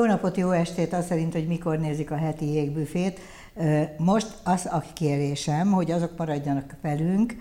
Jó 0.00 0.06
napot, 0.06 0.36
jó 0.36 0.50
estét, 0.50 0.92
azt 0.92 1.06
szerint, 1.06 1.32
hogy 1.32 1.46
mikor 1.46 1.78
nézik 1.78 2.10
a 2.10 2.16
heti 2.16 2.52
jégbüfét. 2.52 3.20
Most 3.98 4.34
az 4.44 4.66
a 4.66 4.82
kérésem, 4.94 5.72
hogy 5.72 5.90
azok 5.90 6.18
maradjanak 6.18 6.76
velünk, 6.82 7.34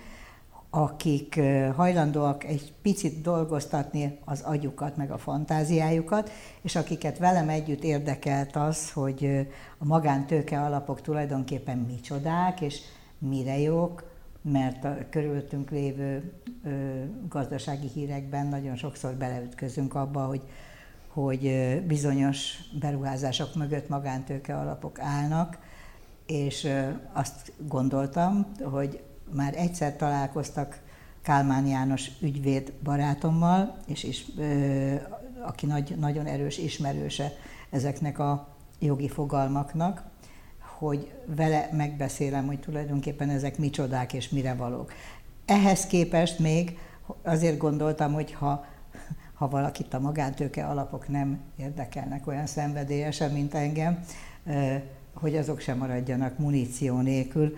akik 0.70 1.40
hajlandóak 1.76 2.44
egy 2.44 2.74
picit 2.82 3.22
dolgoztatni 3.22 4.20
az 4.26 4.42
agyukat, 4.42 4.98
meg 4.98 5.12
a 5.12 5.18
fantáziájukat, 5.18 6.32
és 6.62 6.76
akiket 6.76 7.18
velem 7.18 7.50
együtt 7.50 7.84
érdekelt 7.84 8.56
az, 8.56 8.92
hogy 8.92 9.48
a 9.78 9.86
magántőke 9.86 10.62
alapok 10.62 11.02
tulajdonképpen 11.02 11.78
micsodák, 11.78 12.62
és 12.62 12.80
mire 13.18 13.60
jók, 13.60 14.04
mert 14.42 14.84
a 14.84 14.98
körülöttünk 15.10 15.70
lévő 15.70 16.34
gazdasági 17.30 17.88
hírekben 17.88 18.48
nagyon 18.48 18.76
sokszor 18.76 19.14
beleütközünk 19.14 19.96
abba, 19.96 20.26
hogy, 20.26 20.42
hogy 21.24 21.82
bizonyos 21.88 22.58
beruházások 22.80 23.56
mögött 23.56 23.90
magántőke 23.90 24.58
alapok 24.58 25.00
állnak, 25.00 25.58
és 26.26 26.68
azt 27.14 27.52
gondoltam, 27.68 28.52
hogy 28.64 29.04
már 29.32 29.54
egyszer 29.58 29.96
találkoztak 29.96 30.82
Kálmán 31.22 31.66
János 31.66 32.12
ügyvéd 32.22 32.74
barátommal, 32.84 33.78
és 33.86 34.04
is, 34.04 34.26
aki 35.42 35.66
nagy, 35.66 35.96
nagyon 36.00 36.26
erős 36.26 36.58
ismerőse 36.58 37.32
ezeknek 37.70 38.20
a 38.20 38.48
jogi 38.80 39.08
fogalmaknak, 39.08 40.04
hogy 40.78 41.12
vele 41.26 41.70
megbeszélem, 41.74 42.46
hogy 42.46 42.60
tulajdonképpen 42.60 43.30
ezek 43.30 43.58
micsodák 43.58 44.14
és 44.14 44.30
mire 44.30 44.54
valók. 44.54 44.94
Ehhez 45.46 45.86
képest 45.86 46.40
még 46.40 46.78
azért 47.24 47.58
gondoltam, 47.58 48.14
hogy 48.14 48.34
ha, 48.34 48.66
ha 49.40 49.48
valakit 49.48 49.94
a 49.94 50.00
magántőke 50.00 50.66
alapok 50.66 51.08
nem 51.08 51.40
érdekelnek 51.56 52.28
olyan 52.28 52.46
szenvedélyesen, 52.46 53.32
mint 53.32 53.54
engem, 53.54 54.00
hogy 55.14 55.36
azok 55.36 55.60
sem 55.60 55.78
maradjanak 55.78 56.38
muníció 56.38 57.00
nélkül. 57.00 57.56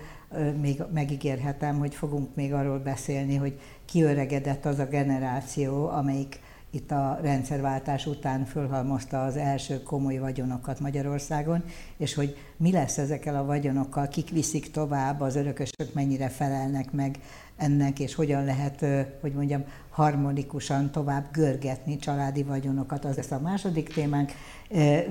Még 0.62 0.84
megígérhetem, 0.94 1.80
hogy 1.80 1.96
fogunk 1.96 2.36
még 2.36 2.54
arról 2.54 2.80
beszélni, 2.80 3.36
hogy 3.36 3.60
kiöregedett 3.86 4.66
az 4.66 4.80
a 4.80 4.86
generáció, 4.86 5.88
amelyik 5.88 6.40
itt 6.70 6.92
a 6.92 7.20
rendszerváltás 7.22 8.06
után 8.06 8.46
fölhalmozta 8.46 9.24
az 9.24 9.38
első 9.38 9.84
komoly 9.84 10.18
vagyonokat 10.18 10.80
Magyarországon, 10.80 11.64
és 11.98 12.14
hogy 12.14 12.38
mi 12.58 12.72
lesz 12.72 12.98
ezekkel 12.98 13.36
a 13.36 13.46
vagyonokkal, 13.46 14.08
kik 14.08 14.30
viszik 14.30 14.72
tovább, 14.72 15.22
az 15.22 15.36
örökösök 15.36 15.94
mennyire 15.94 16.30
felelnek 16.30 16.92
meg 16.92 17.20
ennek, 17.58 18.00
és 18.00 18.16
hogyan 18.16 18.46
lehet, 18.46 18.86
hogy 19.22 19.34
mondjam, 19.34 19.64
harmonikusan 20.02 20.92
tovább 20.92 21.26
görgetni 21.32 21.98
családi 21.98 22.44
vagyonokat. 22.44 23.06
Az 23.06 23.16
lesz 23.16 23.32
a 23.32 23.40
második 23.40 23.94
témánk. 23.94 24.32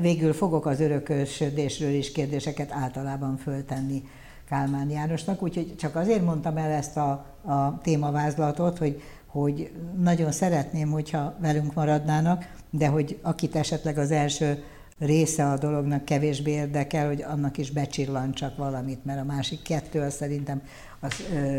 Végül 0.00 0.32
fogok 0.32 0.66
az 0.66 0.80
örökösödésről 0.80 1.90
is 1.90 2.12
kérdéseket 2.12 2.72
általában 2.72 3.36
föltenni 3.36 4.02
Kálmán 4.48 4.90
Jánosnak, 4.90 5.42
úgyhogy 5.42 5.76
csak 5.76 5.96
azért 5.96 6.24
mondtam 6.24 6.56
el 6.56 6.70
ezt 6.70 6.96
a, 6.96 7.10
a 7.44 7.78
témavázlatot, 7.82 8.78
hogy 8.78 9.02
hogy 9.26 9.70
nagyon 10.02 10.32
szeretném, 10.32 10.90
hogyha 10.90 11.34
velünk 11.40 11.74
maradnának, 11.74 12.52
de 12.70 12.86
hogy 12.86 13.18
akit 13.22 13.56
esetleg 13.56 13.98
az 13.98 14.10
első 14.10 14.62
része 14.98 15.46
a 15.46 15.58
dolognak 15.58 16.04
kevésbé 16.04 16.50
érdekel, 16.50 17.06
hogy 17.06 17.22
annak 17.22 17.58
is 17.58 17.70
becsillantsak 17.70 18.56
valamit, 18.56 19.04
mert 19.04 19.20
a 19.20 19.24
másik 19.24 19.62
kettő 19.62 20.00
az 20.00 20.14
szerintem 20.14 20.62
az 21.00 21.12
ö, 21.34 21.58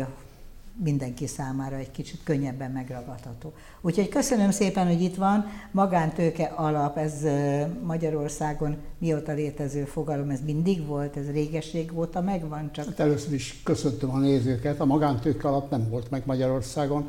mindenki 0.76 1.26
számára 1.26 1.76
egy 1.76 1.90
kicsit 1.90 2.20
könnyebben 2.24 2.70
megragadható. 2.70 3.52
Úgyhogy 3.80 4.08
köszönöm 4.08 4.50
szépen, 4.50 4.86
hogy 4.86 5.02
itt 5.02 5.16
van. 5.16 5.46
Magántőke 5.70 6.44
alap, 6.44 6.96
ez 6.96 7.14
Magyarországon 7.82 8.76
mióta 8.98 9.32
létező 9.32 9.84
fogalom, 9.84 10.30
ez 10.30 10.40
mindig 10.44 10.86
volt, 10.86 11.16
ez 11.16 11.30
régeség 11.30 11.98
óta 11.98 12.20
megvan 12.20 12.72
csak? 12.72 12.84
Hát 12.84 13.00
először 13.00 13.32
is 13.32 13.60
köszöntöm 13.64 14.10
a 14.10 14.18
nézőket. 14.18 14.80
A 14.80 14.84
magántőke 14.84 15.48
alap 15.48 15.70
nem 15.70 15.88
volt 15.88 16.10
meg 16.10 16.22
Magyarországon. 16.26 17.08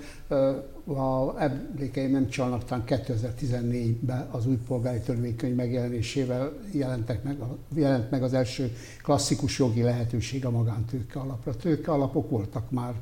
A 0.86 1.42
emlékeim 1.42 2.12
nem 2.12 2.30
csalnak, 2.30 2.64
talán 2.64 2.84
2014-ben 2.88 4.28
az 4.32 4.48
új 4.48 4.58
polgári 4.68 5.00
törvénykönyv 5.00 5.56
megjelenésével 5.56 6.54
jelentek 6.72 7.24
meg, 7.24 7.38
jelent 7.76 8.12
meg 8.12 8.24
az 8.24 8.34
első 8.34 8.76
klasszikus 9.04 9.60
jogi 9.60 9.82
lehetőség 9.82 10.46
a 10.46 10.50
magántőke 10.50 11.20
alapra. 11.20 11.56
Tőke 11.56 11.92
alapok 11.92 12.30
voltak 12.30 12.72
már 12.72 12.94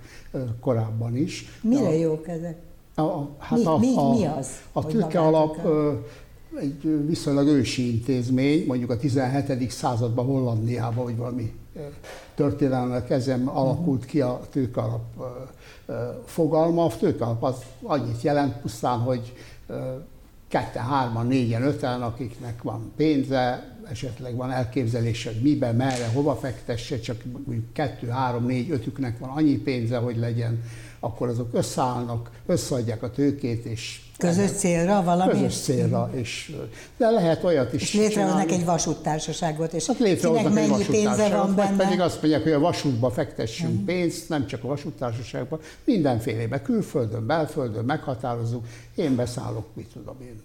korábban 0.60 1.18
is. 1.18 1.46
Mire 1.62 1.88
a, 1.88 1.92
jók 1.92 2.28
ezek? 2.28 2.58
A, 2.96 3.02
a, 3.02 3.30
hát 3.38 3.60
mi, 3.60 3.66
a, 3.66 3.78
mi, 3.78 3.94
a, 3.96 4.10
mi 4.10 4.26
az? 4.26 4.48
A 4.72 4.86
tőke 4.86 5.20
alap 5.20 5.58
egy 6.60 7.06
viszonylag 7.08 7.48
ősi 7.48 7.92
intézmény, 7.92 8.66
mondjuk 8.68 8.90
a 8.90 8.98
17. 8.98 9.72
században 9.72 10.26
Hollandiában, 10.26 11.04
vagy 11.04 11.18
valami 11.18 11.54
történelmek 12.36 13.10
ezen 13.10 13.48
alakult 13.48 14.06
ki 14.06 14.22
a 14.22 14.42
tőkalap 14.52 15.02
fogalma. 16.26 16.86
A 16.86 16.98
tőkalap 16.98 17.44
az 17.44 17.56
annyit 17.82 18.22
jelent 18.22 18.58
pusztán, 18.58 19.00
hogy 19.00 19.34
ketten, 20.48 20.84
hárman, 20.84 21.28
négyen, 21.28 21.64
öten, 21.64 22.02
akiknek 22.02 22.62
van 22.62 22.92
pénze, 22.96 23.76
esetleg 23.90 24.36
van 24.36 24.52
elképzelése, 24.52 25.32
hogy 25.32 25.42
mibe, 25.42 25.72
merre, 25.72 26.08
hova 26.08 26.36
fektesse, 26.36 27.00
csak 27.00 27.24
mondjuk 27.46 27.74
kettő, 27.74 28.08
három, 28.08 28.46
négy, 28.46 28.72
ötüknek 28.72 29.20
van 29.20 29.30
annyi 29.30 29.58
pénze, 29.58 29.98
hogy 29.98 30.18
legyen, 30.18 30.64
akkor 31.00 31.28
azok 31.28 31.50
összeállnak, 31.54 32.30
összeadják 32.46 33.04
a 33.04 33.12
tőkét, 33.12 33.66
és 33.66 34.02
Közös 34.22 34.52
célra 34.52 35.04
valami? 35.04 35.32
Közös 35.32 35.56
célra, 35.56 36.10
és, 36.14 36.56
de 36.98 37.10
lehet 37.10 37.44
olyat 37.44 37.74
is 37.74 37.82
És 37.82 37.94
létrehoznak 37.94 38.52
egy 38.52 38.66
vasúttársaságot, 38.66 39.74
és 39.74 39.88
hát 39.88 39.98
kinek 39.98 40.54
mennyi 40.54 40.86
pénze 40.86 41.30
van 41.30 41.56
benne? 41.56 41.76
pedig 41.76 42.00
azt 42.00 42.22
mondják, 42.22 42.44
hogy 42.44 42.52
a 42.52 42.60
vasútba 42.60 43.12
fektessünk 43.12 43.72
uh-huh. 43.72 43.86
pénzt, 43.86 44.30
nem 44.30 44.48
csak 44.48 44.64
a 44.64 44.68
vasúttársaságban, 44.68 45.60
mindenfélébe, 45.84 46.62
külföldön, 46.62 47.26
belföldön 47.26 47.86
meghatározunk, 47.86 48.68
én 48.96 49.16
beszállok, 49.16 49.66
mit 49.74 49.88
tudom 49.94 50.16
én, 50.22 50.42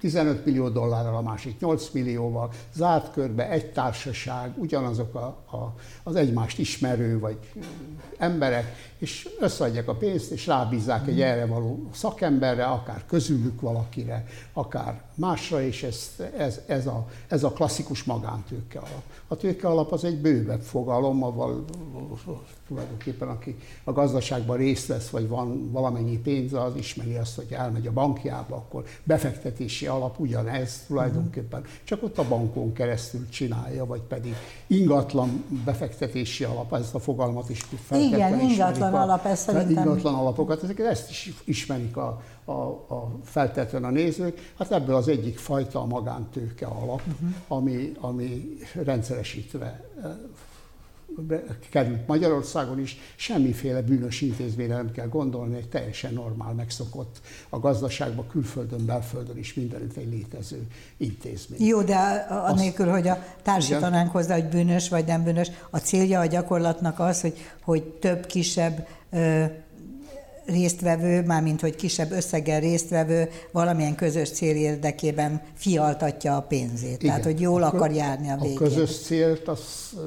15 0.00 0.44
millió 0.44 0.68
dollárral, 0.68 1.16
a 1.16 1.22
másik 1.22 1.60
8 1.60 1.90
millióval, 1.92 2.50
zárt 2.74 3.12
körbe 3.12 3.50
egy 3.50 3.72
társaság, 3.72 4.52
ugyanazok 4.56 5.14
a, 5.14 5.24
a, 5.56 5.74
az 6.02 6.14
egymást 6.14 6.58
ismerő 6.58 7.18
vagy 7.18 7.38
emberek, 8.18 8.87
és 8.98 9.28
összeadják 9.40 9.88
a 9.88 9.94
pénzt, 9.94 10.30
és 10.30 10.46
rábízzák 10.46 11.08
egy 11.08 11.20
erre 11.20 11.46
való 11.46 11.88
szakemberre, 11.92 12.64
akár 12.64 13.04
közülük 13.06 13.60
valakire, 13.60 14.26
akár 14.52 15.02
másra, 15.14 15.62
és 15.62 15.82
ez, 15.82 16.10
ez, 16.36 16.60
ez, 16.66 16.86
a, 16.86 17.06
ez 17.28 17.44
a 17.44 17.52
klasszikus 17.52 18.04
magántőke 18.04 18.78
alap. 18.78 19.02
A 19.28 19.36
tőke 19.36 19.68
alap 19.68 19.92
az 19.92 20.04
egy 20.04 20.20
bővebb 20.20 20.60
fogalom, 20.60 21.22
ahol 21.22 21.64
tulajdonképpen 22.68 23.28
aki 23.28 23.56
a 23.84 23.92
gazdaságban 23.92 24.56
részt 24.56 24.86
vesz, 24.86 25.08
vagy 25.08 25.28
van 25.28 25.70
valamennyi 25.70 26.18
pénze, 26.18 26.62
az 26.62 26.76
ismeri 26.76 27.14
azt, 27.14 27.36
hogy 27.36 27.46
elmegy 27.50 27.86
a 27.86 27.92
bankjába, 27.92 28.56
akkor 28.56 28.84
befektetési 29.04 29.86
alap 29.86 30.18
ugyanez 30.18 30.84
tulajdonképpen, 30.86 31.64
csak 31.84 32.02
ott 32.02 32.18
a 32.18 32.28
bankon 32.28 32.72
keresztül 32.72 33.28
csinálja, 33.28 33.86
vagy 33.86 34.00
pedig 34.00 34.34
ingatlan 34.66 35.44
befektetési 35.64 36.44
alap, 36.44 36.74
ezt 36.74 36.94
a 36.94 36.98
fogalmat 36.98 37.48
is 37.48 37.66
Igen, 37.90 38.40
ingatlan 38.40 38.87
a, 38.94 39.00
alap, 39.00 39.24
ez 39.24 39.38
szerintem. 39.38 39.86
Ingatlan 39.86 40.14
alapokat, 40.14 40.62
ezeket 40.62 40.86
ezt 40.86 41.10
is 41.10 41.32
ismerik 41.44 41.96
a, 41.96 42.22
a, 42.44 42.52
a 42.52 43.10
feltetően 43.24 43.84
a 43.84 43.90
nézők. 43.90 44.52
Hát 44.58 44.72
ebből 44.72 44.94
az 44.94 45.08
egyik 45.08 45.38
fajta 45.38 45.80
a 45.80 45.86
magántőke 45.86 46.66
alap, 46.66 47.02
uh-huh. 47.06 47.28
ami, 47.48 47.92
ami 48.00 48.58
rendszeresítve 48.84 49.84
került 51.70 52.06
Magyarországon 52.06 52.80
is, 52.80 52.98
semmiféle 53.16 53.82
bűnös 53.82 54.20
intézményre 54.20 54.74
nem 54.74 54.90
kell 54.90 55.08
gondolni, 55.08 55.56
egy 55.56 55.68
teljesen 55.68 56.12
normál, 56.12 56.52
megszokott 56.52 57.20
a 57.48 57.58
gazdaságban, 57.58 58.26
külföldön, 58.26 58.86
belföldön 58.86 59.36
is 59.36 59.54
mindenütt 59.54 59.96
egy 59.96 60.10
létező 60.10 60.66
intézmény. 60.96 61.66
Jó, 61.66 61.82
de 61.82 61.96
anélkül, 62.28 62.86
hogy 62.86 63.08
a 63.08 63.24
társítanánk 63.42 64.12
hozzá, 64.12 64.34
hogy 64.34 64.48
bűnös 64.48 64.88
vagy 64.88 65.04
nem 65.04 65.24
bűnös, 65.24 65.50
a 65.70 65.78
célja 65.78 66.20
a 66.20 66.26
gyakorlatnak 66.26 66.98
az, 66.98 67.20
hogy, 67.20 67.34
hogy 67.62 67.82
több 67.84 68.26
kisebb 68.26 68.86
résztvevő, 70.48 71.22
mármint 71.22 71.60
hogy 71.60 71.76
kisebb 71.76 72.10
összeggel 72.10 72.60
résztvevő 72.60 73.28
valamilyen 73.52 73.94
közös 73.94 74.30
cél 74.30 74.56
érdekében 74.56 75.42
fialtatja 75.54 76.36
a 76.36 76.40
pénzét. 76.40 76.88
Igen. 76.88 76.98
Tehát, 76.98 77.24
hogy 77.24 77.40
jól 77.40 77.62
a, 77.62 77.66
akar 77.66 77.90
járni 77.90 78.30
a 78.30 78.36
végén. 78.40 78.56
A 78.56 78.60
közös 78.60 78.98
célt, 78.98 79.48
az, 79.48 79.60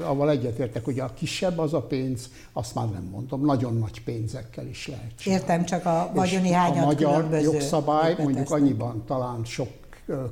avval 0.03 0.29
egyetértek, 0.29 0.85
hogy 0.85 0.99
a 0.99 1.13
kisebb 1.13 1.57
az 1.57 1.73
a 1.73 1.81
pénz, 1.81 2.29
azt 2.53 2.75
már 2.75 2.89
nem 2.89 3.07
mondom, 3.11 3.45
nagyon 3.45 3.77
nagy 3.77 4.03
pénzekkel 4.03 4.67
is 4.67 4.87
lehet 4.87 5.11
csinálni. 5.17 5.43
Értem, 5.43 5.65
csak 5.65 5.85
a 5.85 6.11
vagyoni 6.15 6.51
hányat 6.51 6.83
A 6.83 6.85
magyar 6.85 7.41
jogszabály 7.41 8.15
mondjuk 8.17 8.51
annyiban 8.51 9.03
talán 9.07 9.45
sok 9.45 9.69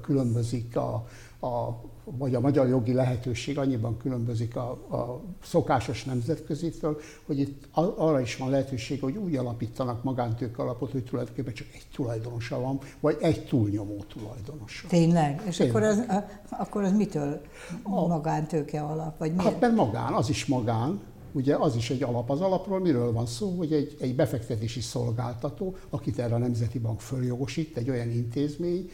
különbözik 0.01 0.75
a, 0.75 1.07
a, 1.39 1.81
vagy 2.17 2.35
a 2.35 2.39
magyar 2.39 2.67
jogi 2.67 2.94
lehetőség 2.94 3.57
annyiban 3.57 3.97
különbözik 3.97 4.56
a, 4.56 4.69
a 4.71 5.21
szokásos 5.44 6.03
nemzetközitől, 6.03 7.00
hogy 7.25 7.39
itt 7.39 7.67
arra 7.73 8.19
is 8.19 8.38
van 8.38 8.50
lehetőség, 8.50 9.01
hogy 9.01 9.17
úgy 9.17 9.35
alapítanak 9.35 10.03
magántők 10.03 10.59
alapot, 10.59 10.91
hogy 10.91 11.03
tulajdonképpen 11.03 11.53
csak 11.53 11.67
egy 11.73 11.85
tulajdonosa 11.94 12.61
van, 12.61 12.79
vagy 13.00 13.17
egy 13.21 13.45
túlnyomó 13.45 14.03
tulajdonosa. 14.13 14.88
Tényleg? 14.88 15.41
És 15.47 15.56
Tényleg. 15.56 15.75
Akkor, 15.75 15.88
az, 15.88 16.06
akkor 16.50 16.83
az 16.83 16.91
mitől 16.91 17.41
a, 17.83 18.07
magántőke 18.07 18.81
alap? 18.81 19.17
Vagy 19.17 19.33
miért? 19.33 19.51
Hát 19.51 19.59
mert 19.59 19.75
magán, 19.75 20.13
az 20.13 20.29
is 20.29 20.45
magán, 20.45 21.00
Ugye 21.31 21.55
az 21.55 21.75
is 21.75 21.89
egy 21.89 22.03
alap. 22.03 22.29
Az 22.29 22.41
alapról 22.41 22.79
miről 22.79 23.12
van 23.12 23.25
szó, 23.25 23.57
hogy 23.57 23.73
egy, 23.73 23.97
egy 24.00 24.15
befektetési 24.15 24.81
szolgáltató, 24.81 25.75
akit 25.89 26.19
erre 26.19 26.35
a 26.35 26.38
Nemzeti 26.38 26.79
Bank 26.79 27.01
följogosít, 27.01 27.77
egy 27.77 27.89
olyan 27.89 28.12
intézmény, 28.12 28.89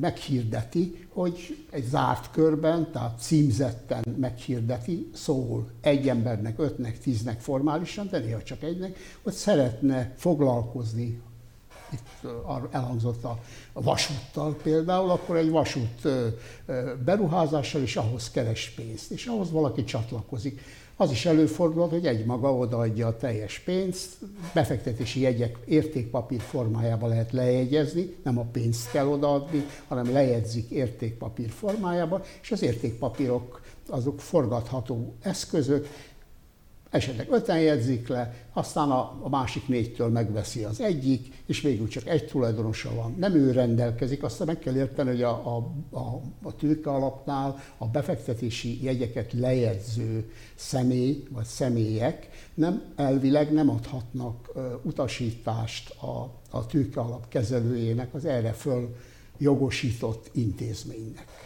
meghirdeti, 0.00 1.06
hogy 1.12 1.66
egy 1.70 1.84
zárt 1.84 2.30
körben, 2.30 2.92
tehát 2.92 3.20
címzetten 3.20 4.04
meghirdeti, 4.16 5.10
szól 5.14 5.70
egy 5.80 6.08
embernek, 6.08 6.58
ötnek, 6.58 6.98
tíznek 6.98 7.40
formálisan, 7.40 8.08
de 8.10 8.18
néha 8.18 8.42
csak 8.42 8.62
egynek, 8.62 8.98
hogy 9.22 9.32
szeretne 9.32 10.14
foglalkozni 10.16 11.20
itt 11.92 12.30
elhangzott 12.70 13.24
a 13.24 13.38
vasúttal 13.72 14.56
például, 14.62 15.10
akkor 15.10 15.36
egy 15.36 15.50
vasút 15.50 16.08
beruházással 17.04 17.82
is 17.82 17.96
ahhoz 17.96 18.30
keres 18.30 18.70
pénzt, 18.70 19.10
és 19.10 19.26
ahhoz 19.26 19.50
valaki 19.50 19.84
csatlakozik. 19.84 20.60
Az 21.00 21.10
is 21.10 21.26
előfordulhat, 21.26 21.90
hogy 21.90 22.06
egymaga 22.06 22.54
odaadja 22.54 23.06
a 23.06 23.16
teljes 23.16 23.58
pénzt, 23.58 24.16
befektetési 24.54 25.20
jegyek 25.20 25.58
értékpapír 25.64 26.40
formájába 26.40 27.06
lehet 27.06 27.32
lejegyezni, 27.32 28.14
nem 28.22 28.38
a 28.38 28.44
pénzt 28.52 28.90
kell 28.90 29.06
odaadni, 29.06 29.66
hanem 29.88 30.12
lejegyzik 30.12 30.70
értékpapír 30.70 31.50
formájába, 31.50 32.22
és 32.42 32.50
az 32.50 32.62
értékpapírok 32.62 33.60
azok 33.88 34.20
forgatható 34.20 35.14
eszközök, 35.22 35.88
esetleg 36.90 37.30
öten 37.30 37.60
jegyzik 37.60 38.08
le, 38.08 38.34
aztán 38.52 38.90
a, 38.90 39.18
a 39.22 39.28
másik 39.28 39.68
négytől 39.68 40.08
megveszi 40.08 40.64
az 40.64 40.80
egyik, 40.80 41.42
és 41.46 41.60
végül 41.60 41.88
csak 41.88 42.06
egy 42.06 42.26
tulajdonosa 42.26 42.94
van. 42.94 43.14
Nem 43.18 43.34
ő 43.34 43.52
rendelkezik, 43.52 44.22
aztán 44.22 44.46
meg 44.46 44.58
kell 44.58 44.76
érteni, 44.76 45.08
hogy 45.08 45.22
a, 45.22 45.56
a, 45.56 45.56
a, 45.90 46.20
a 46.42 46.56
tőke 46.56 46.90
alapnál 46.90 47.62
a 47.78 47.86
befektetési 47.86 48.84
jegyeket 48.84 49.32
lejegyző 49.32 50.32
személy 50.54 51.24
vagy 51.30 51.44
személyek 51.44 52.28
nem 52.54 52.82
elvileg 52.96 53.52
nem 53.52 53.70
adhatnak 53.70 54.50
uh, 54.54 54.64
utasítást 54.82 55.90
a, 55.90 56.30
a 56.50 56.66
tőke 56.66 57.00
alap 57.00 57.28
kezelőjének 57.28 58.14
az 58.14 58.24
erre 58.24 58.52
föl 58.52 58.96
jogosított 59.38 60.30
intézménynek. 60.32 61.37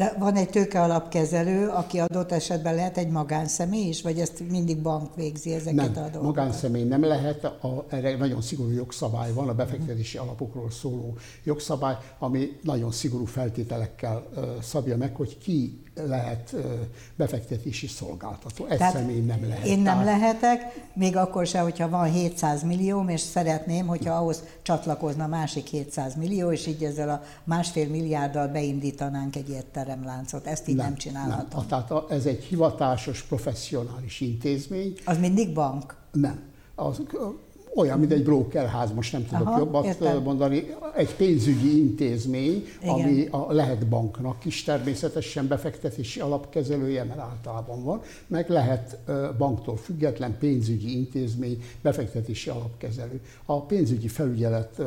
De 0.00 0.14
van 0.18 0.34
egy 0.34 0.48
tőkealapkezelő, 0.48 1.68
aki 1.68 1.98
adott 1.98 2.32
esetben 2.32 2.74
lehet 2.74 2.98
egy 2.98 3.08
magánszemély 3.08 3.88
is, 3.88 4.02
vagy 4.02 4.18
ezt 4.18 4.50
mindig 4.50 4.82
bank 4.82 5.14
végzi 5.14 5.52
ezeket 5.52 5.74
nem, 5.74 5.88
a 5.88 5.92
dolgokat? 5.94 6.22
magánszemély 6.22 6.84
nem 6.84 7.04
lehet, 7.04 7.44
a, 7.44 7.84
erre 7.88 8.16
nagyon 8.16 8.42
szigorú 8.42 8.70
jogszabály 8.70 9.32
van, 9.32 9.48
a 9.48 9.54
befektetési 9.54 10.18
alapokról 10.18 10.70
szóló 10.70 11.16
jogszabály, 11.44 11.96
ami 12.18 12.58
nagyon 12.62 12.90
szigorú 12.90 13.24
feltételekkel 13.24 14.28
szabja 14.62 14.96
meg, 14.96 15.16
hogy 15.16 15.38
ki 15.38 15.82
lehet 16.06 16.54
befektetési 17.16 17.86
szolgáltató. 17.86 18.66
Egy 18.66 18.78
Tehát 18.78 18.92
személy 18.92 19.20
nem 19.20 19.48
lehet. 19.48 19.66
Én 19.66 19.78
nem 19.78 20.04
lehetek, 20.04 20.88
még 20.94 21.16
akkor 21.16 21.46
se, 21.46 21.60
hogyha 21.60 21.88
van 21.88 22.12
700 22.12 22.62
millió, 22.62 23.04
és 23.08 23.20
szeretném, 23.20 23.86
hogyha 23.86 24.14
ahhoz 24.14 24.44
csatlakozna 24.62 25.26
másik 25.26 25.66
700 25.66 26.14
millió, 26.16 26.52
és 26.52 26.66
így 26.66 26.84
ezzel 26.84 27.08
a 27.08 27.22
másfél 27.44 27.88
milliárddal 27.88 28.48
beindítanánk 28.48 29.36
egy 29.36 29.50
étteremláncot. 29.50 30.46
Ezt 30.46 30.68
így 30.68 30.76
nem, 30.76 30.86
nem 30.86 30.94
csinálhatom. 30.94 31.64
Nem. 31.68 31.84
Tehát 31.86 32.10
ez 32.10 32.26
egy 32.26 32.44
hivatásos, 32.44 33.22
professzionális 33.22 34.20
intézmény. 34.20 34.94
Az 35.04 35.18
mindig 35.18 35.52
bank? 35.52 35.96
Nem. 36.12 36.40
Az, 36.74 37.02
olyan, 37.74 37.98
mint 37.98 38.12
egy 38.12 38.22
brokerház, 38.22 38.92
most 38.92 39.12
nem 39.12 39.26
tudok 39.26 39.46
Aha, 39.46 39.58
jobbat 39.58 39.84
értem. 39.84 40.22
mondani, 40.22 40.74
egy 40.96 41.14
pénzügyi 41.14 41.78
intézmény, 41.78 42.64
Igen. 42.82 42.94
ami 42.94 43.26
a, 43.30 43.52
lehet 43.52 43.86
banknak 43.86 44.44
is 44.44 44.62
természetesen 44.62 45.48
befektetési 45.48 46.20
alapkezelője, 46.20 47.04
mert 47.04 47.20
általában 47.20 47.84
van, 47.84 48.00
meg 48.26 48.48
lehet 48.48 48.98
banktól 49.38 49.76
független 49.76 50.38
pénzügyi 50.38 50.96
intézmény, 50.96 51.62
befektetési 51.82 52.50
alapkezelő. 52.50 53.20
A 53.44 53.62
pénzügyi 53.62 54.08
felügyelet 54.08 54.82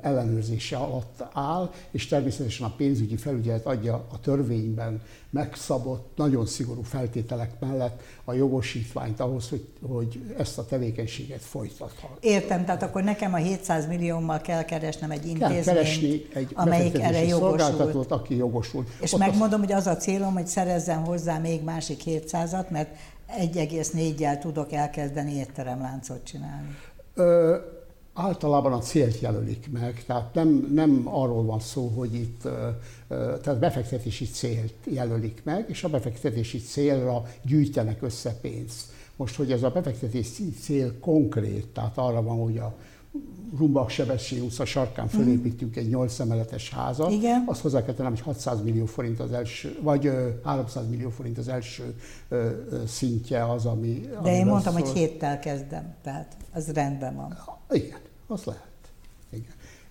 ellenőrzése 0.00 0.76
alatt 0.76 1.24
áll, 1.32 1.70
és 1.90 2.06
természetesen 2.06 2.66
a 2.66 2.74
pénzügyi 2.76 3.16
felügyelet 3.16 3.66
adja 3.66 4.04
a 4.12 4.20
törvényben 4.20 5.00
megszabott, 5.30 6.12
nagyon 6.16 6.46
szigorú 6.46 6.82
feltételek 6.82 7.60
mellett 7.60 8.02
a 8.24 8.32
jogosítványt 8.32 9.20
ahhoz, 9.20 9.48
hogy, 9.48 9.66
hogy 9.82 10.34
ezt 10.38 10.58
a 10.58 10.64
tevékenységet 10.66 11.40
folytathat. 11.40 12.01
Értem, 12.20 12.64
tehát 12.64 12.82
akkor 12.82 13.02
nekem 13.02 13.34
a 13.34 13.36
700 13.36 13.86
milliómmal 13.86 14.40
kell 14.40 14.64
keresnem 14.64 15.10
egy 15.10 15.26
intézményt, 15.26 15.64
kell 15.64 15.74
keresni 15.74 16.26
egy 16.34 16.50
amelyik 16.54 16.98
erre 16.98 17.24
jogosult. 17.24 18.10
aki 18.10 18.36
jogosult. 18.36 18.88
És 19.00 19.12
Ott 19.12 19.18
megmondom, 19.18 19.60
az... 19.60 19.66
hogy 19.66 19.76
az 19.76 19.86
a 19.86 19.96
célom, 19.96 20.32
hogy 20.32 20.46
szerezzen 20.46 20.98
hozzá 20.98 21.38
még 21.38 21.62
másik 21.62 22.02
700-at, 22.04 22.68
mert 22.68 22.96
1,4-jel 23.38 24.38
tudok 24.38 24.72
elkezdeni 24.72 25.32
étteremláncot 25.32 26.24
csinálni. 26.24 26.76
Ö, 27.14 27.56
általában 28.14 28.72
a 28.72 28.78
célt 28.78 29.20
jelölik 29.20 29.72
meg, 29.72 30.04
tehát 30.06 30.34
nem, 30.34 30.70
nem 30.74 31.02
arról 31.04 31.44
van 31.44 31.60
szó, 31.60 31.86
hogy 31.96 32.14
itt 32.14 32.42
tehát 33.42 33.58
befektetési 33.58 34.24
célt 34.24 34.74
jelölik 34.84 35.40
meg, 35.44 35.64
és 35.68 35.84
a 35.84 35.88
befektetési 35.88 36.58
célra 36.58 37.24
gyűjtenek 37.42 38.02
össze 38.02 38.34
pénzt. 38.40 38.91
Most, 39.22 39.36
hogy 39.36 39.52
ez 39.52 39.62
a 39.62 39.70
befektetési 39.70 40.50
cél 40.60 40.98
konkrét, 41.00 41.66
tehát 41.66 41.98
arra 41.98 42.22
van, 42.22 42.38
hogy 42.38 42.58
a 42.58 42.74
Rumbak 43.56 43.90
Sebessé 43.90 44.38
utca 44.38 44.64
sarkán 44.64 45.06
mhm. 45.06 45.16
fölépítünk 45.16 45.76
egy 45.76 45.88
8 45.88 46.18
emeletes 46.20 46.70
házat, 46.70 47.10
Igen. 47.10 47.44
azt 47.46 47.60
hozzá 47.60 47.84
kell 47.84 47.94
tennem, 47.94 48.10
hogy 48.10 48.20
600 48.20 48.62
millió 48.62 48.84
forint 48.84 49.20
az 49.20 49.32
első, 49.32 49.78
vagy 49.82 50.10
300 50.44 50.88
millió 50.88 51.10
forint 51.10 51.38
az 51.38 51.48
első 51.48 51.94
szintje 52.86 53.44
az, 53.44 53.66
ami... 53.66 54.08
De 54.22 54.36
én 54.36 54.46
mondtam, 54.46 54.72
szól. 54.72 54.82
hogy 54.82 54.92
héttel 54.92 55.38
kezdem, 55.38 55.94
tehát 56.02 56.36
az 56.52 56.72
rendben 56.72 57.16
van. 57.16 57.38
Igen, 57.70 57.98
az 58.26 58.44
lehet. 58.44 58.71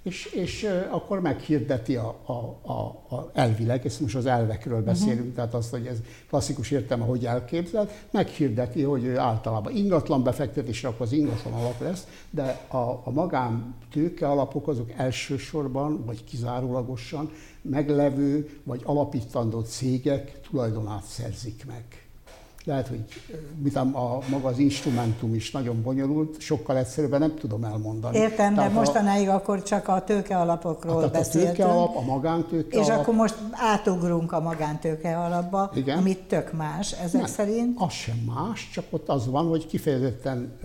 És, 0.03 0.25
és 0.25 0.67
akkor 0.89 1.19
meghirdeti 1.19 1.95
a, 1.95 2.19
a, 2.25 2.31
a, 2.71 3.15
a 3.15 3.29
elvileg, 3.33 3.85
ezt 3.85 3.99
most 3.99 4.15
az 4.15 4.25
elvekről 4.25 4.83
beszélünk, 4.83 5.19
uh-huh. 5.19 5.35
tehát 5.35 5.53
azt, 5.53 5.69
hogy 5.69 5.85
ez 5.85 5.97
klasszikus 6.29 6.71
értelme, 6.71 7.05
hogy 7.05 7.25
elképzel, 7.25 7.89
meghirdeti, 8.11 8.83
hogy 8.83 9.03
ő 9.03 9.17
általában 9.17 9.75
ingatlan 9.75 10.23
befektetésre, 10.23 10.87
akkor 10.87 11.05
az 11.05 11.11
ingatlan 11.11 11.53
alap 11.53 11.81
lesz, 11.81 12.07
de 12.29 12.65
a, 12.67 13.01
a 13.03 13.11
magán 13.11 13.75
tőke 13.91 14.27
alapok 14.29 14.67
azok 14.67 14.91
elsősorban, 14.97 16.05
vagy 16.05 16.23
kizárólagosan 16.23 17.31
meglevő, 17.61 18.61
vagy 18.63 18.81
alapítandó 18.83 19.61
cégek 19.61 20.41
tulajdonát 20.41 21.03
szerzik 21.03 21.65
meg 21.67 22.00
lehet, 22.65 22.87
hogy 22.87 23.03
mit 23.63 23.75
a, 23.75 24.19
maga 24.29 24.47
az 24.47 24.57
instrumentum 24.57 25.33
is 25.33 25.51
nagyon 25.51 25.81
bonyolult, 25.81 26.39
sokkal 26.41 26.77
egyszerűbben 26.77 27.19
nem 27.19 27.35
tudom 27.35 27.63
elmondani. 27.63 28.17
Értem, 28.17 28.53
Tehát 28.55 28.73
de 28.73 28.79
mostanáig 28.79 29.27
a, 29.29 29.33
akkor 29.33 29.63
csak 29.63 29.87
a 29.87 30.03
tőkealapokról 30.03 31.01
hát 31.01 31.11
beszéltünk. 31.11 31.49
A 31.49 31.55
tőkealap, 31.55 31.95
a 31.95 32.01
magántőke 32.01 32.79
És 32.79 32.87
alap. 32.87 32.99
akkor 32.99 33.13
most 33.13 33.35
átugrunk 33.51 34.31
a 34.31 34.39
magántőke 34.39 35.17
alapba, 35.17 35.71
Igen. 35.75 35.97
amit 35.97 36.19
tök 36.19 36.53
más 36.53 36.91
ezek 36.91 37.21
nem, 37.21 37.29
szerint. 37.29 37.79
az 37.81 37.91
sem 37.91 38.17
más, 38.35 38.69
csak 38.73 38.85
ott 38.89 39.09
az 39.09 39.27
van, 39.27 39.47
hogy 39.47 39.67
kifejezetten 39.67 40.57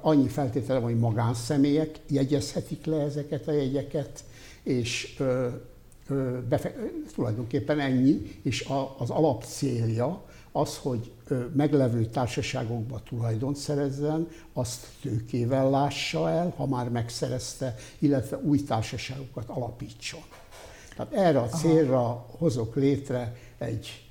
annyi 0.00 0.28
feltétele 0.28 0.78
van, 0.78 0.90
hogy 0.90 1.00
magánszemélyek 1.00 2.00
jegyezhetik 2.08 2.86
le 2.86 3.00
ezeket 3.00 3.48
a 3.48 3.52
jegyeket, 3.52 4.24
és 4.62 5.16
befe- 6.48 6.76
tulajdonképpen 7.14 7.80
ennyi, 7.80 8.40
és 8.42 8.64
a, 8.64 8.94
az 8.98 9.10
alapcélja, 9.10 10.22
az, 10.52 10.78
hogy 10.82 11.12
meglevő 11.52 12.04
társaságokba 12.04 13.02
tulajdon 13.08 13.54
szerezzen, 13.54 14.28
azt 14.52 14.86
tőkével 15.02 15.70
lássa 15.70 16.30
el, 16.30 16.52
ha 16.56 16.66
már 16.66 16.88
megszerezte, 16.88 17.74
illetve 17.98 18.36
új 18.36 18.62
társaságokat 18.62 19.48
alapítson. 19.48 20.22
Tehát 20.96 21.12
erre 21.12 21.40
a 21.40 21.48
célra 21.48 21.98
Aha. 21.98 22.26
hozok 22.38 22.74
létre 22.74 23.36
egy, 23.58 24.08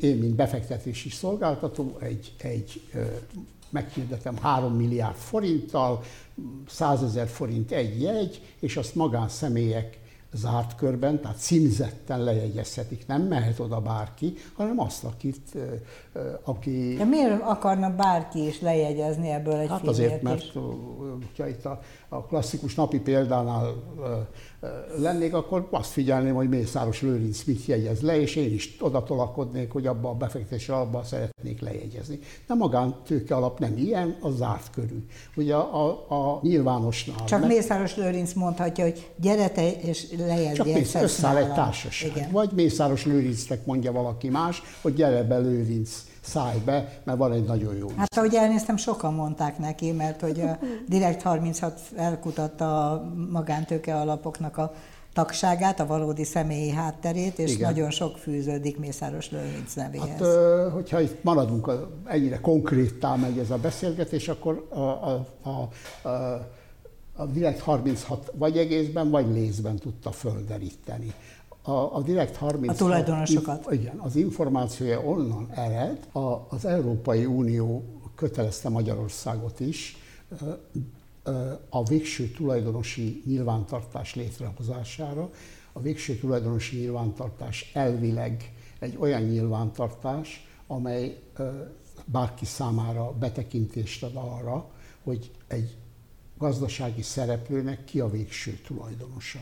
én, 0.00 0.16
mint 0.16 0.34
befektetési 0.34 1.10
szolgáltató, 1.10 1.96
egy, 2.00 2.34
egy 2.38 2.82
meghirdetem 3.70 4.36
3 4.36 4.74
milliárd 4.74 5.16
forinttal, 5.16 6.02
100 6.68 7.02
ezer 7.02 7.28
forint 7.28 7.72
egy 7.72 8.02
jegy, 8.02 8.42
és 8.60 8.76
azt 8.76 8.94
magánszemélyek 8.94 9.98
zárt 10.34 10.74
körben, 10.74 11.20
tehát 11.20 11.38
címzetten 11.38 12.22
lejegyezhetik. 12.22 13.06
Nem 13.06 13.22
mehet 13.22 13.58
oda 13.58 13.80
bárki, 13.80 14.34
hanem 14.54 14.80
azt, 14.80 15.04
akit, 15.04 15.56
aki... 16.44 16.94
De 16.96 17.04
miért 17.04 17.42
akarna 17.42 17.94
bárki 17.94 18.46
is 18.46 18.60
lejegyezni 18.60 19.28
ebből 19.28 19.54
egy 19.54 19.68
Hát 19.68 19.86
azért, 19.86 20.22
mert 20.22 20.52
hogyha 21.26 21.48
itt 21.48 21.64
a, 21.64 21.80
a 22.08 22.24
klasszikus 22.24 22.74
napi 22.74 23.00
példánál 23.00 23.74
lennék, 24.98 25.34
akkor 25.34 25.68
azt 25.70 25.90
figyelném, 25.90 26.34
hogy 26.34 26.48
Mészáros 26.48 27.02
Lőrinc 27.02 27.44
mit 27.44 27.64
jegyez 27.66 28.00
le, 28.00 28.20
és 28.20 28.36
én 28.36 28.52
is 28.52 28.76
oda 28.80 29.02
tolakodnék, 29.02 29.72
hogy 29.72 29.86
abba 29.86 30.08
a 30.08 30.14
befektetési 30.14 30.70
alapba 30.70 31.02
szeretnék 31.02 31.60
lejegyezni. 31.60 32.18
De 32.46 32.54
magántőke 32.54 33.34
alap 33.34 33.58
nem 33.58 33.76
ilyen, 33.76 34.16
a 34.20 34.30
zárt 34.30 34.70
körű. 34.70 35.06
Ugye 35.36 35.54
a, 35.54 35.84
a, 36.08 36.14
a 36.14 36.40
nyilvánosnál. 36.42 37.24
Csak 37.24 37.40
meg... 37.40 37.48
Mészáros 37.48 37.96
Lőrinc 37.96 38.32
mondhatja, 38.32 38.84
hogy 38.84 39.10
gyere 39.16 39.48
te 39.50 39.70
és 39.72 40.06
lejegyezz. 40.18 40.56
Csak 40.56 40.66
mész, 40.66 40.94
összeáll 40.94 41.36
egy 41.36 41.52
társaság. 41.52 42.10
Igen. 42.16 42.30
Vagy 42.30 42.50
Mészáros 42.54 43.04
Lőrincnek 43.04 43.66
mondja 43.66 43.92
valaki 43.92 44.28
más, 44.28 44.62
hogy 44.82 44.94
gyere 44.94 45.22
be 45.22 45.38
Lőrinc 45.38 46.04
szállj 46.24 46.58
be, 46.58 47.00
mert 47.04 47.18
van 47.18 47.32
egy 47.32 47.44
nagyon 47.44 47.76
jó. 47.76 47.88
Hát 47.96 48.16
ahogy 48.16 48.34
elnéztem, 48.34 48.76
sokan 48.76 49.14
mondták 49.14 49.58
neki, 49.58 49.92
mert 49.92 50.20
hogy 50.20 50.40
a 50.40 50.58
Direkt 50.88 51.22
36 51.22 51.80
elkutatta 51.96 52.90
a 52.90 53.12
magántőke 53.30 53.96
alapoknak 53.96 54.56
a 54.56 54.72
tagságát, 55.12 55.80
a 55.80 55.86
valódi 55.86 56.24
személyi 56.24 56.70
hátterét, 56.70 57.38
és 57.38 57.52
Igen. 57.52 57.72
nagyon 57.72 57.90
sok 57.90 58.18
fűződik 58.18 58.78
Mészáros 58.78 59.30
Lőrinc 59.30 59.74
nevéhez. 59.74 60.08
Hát, 60.08 60.72
hogyha 60.72 61.00
itt 61.00 61.22
maradunk, 61.22 61.70
ennyire 62.04 62.40
konkrétá 62.40 63.14
megy 63.14 63.38
ez 63.38 63.50
a 63.50 63.56
beszélgetés, 63.56 64.28
akkor 64.28 64.66
a, 64.68 64.80
a, 64.80 65.26
a, 65.42 65.68
a, 66.08 66.48
a 67.16 67.26
Direkt 67.26 67.60
36 67.60 68.32
vagy 68.34 68.58
egészben, 68.58 69.10
vagy 69.10 69.26
lézben 69.32 69.76
tudta 69.76 70.10
földeríteni 70.10 71.14
a, 71.66 71.96
a 71.96 72.02
Direkt 72.02 72.36
30... 72.36 72.72
A 72.72 72.74
tulajdonosokat. 72.74 73.66
Igen, 73.72 73.98
az 73.98 74.16
információja 74.16 75.00
onnan 75.00 75.48
ered, 75.50 76.08
a, 76.12 76.46
az 76.48 76.64
Európai 76.64 77.24
Unió 77.24 77.84
kötelezte 78.14 78.68
Magyarországot 78.68 79.60
is 79.60 79.96
a 81.68 81.84
végső 81.84 82.30
tulajdonosi 82.30 83.22
nyilvántartás 83.26 84.14
létrehozására. 84.14 85.30
A 85.72 85.80
végső 85.80 86.16
tulajdonosi 86.16 86.76
nyilvántartás 86.76 87.70
elvileg 87.74 88.52
egy 88.78 88.96
olyan 88.98 89.22
nyilvántartás, 89.22 90.46
amely 90.66 91.18
bárki 92.04 92.44
számára 92.44 93.12
betekintést 93.12 94.02
ad 94.02 94.16
arra, 94.16 94.70
hogy 95.02 95.30
egy 95.46 95.76
gazdasági 96.38 97.02
szereplőnek 97.02 97.84
ki 97.84 98.00
a 98.00 98.10
végső 98.10 98.58
tulajdonosa. 98.66 99.38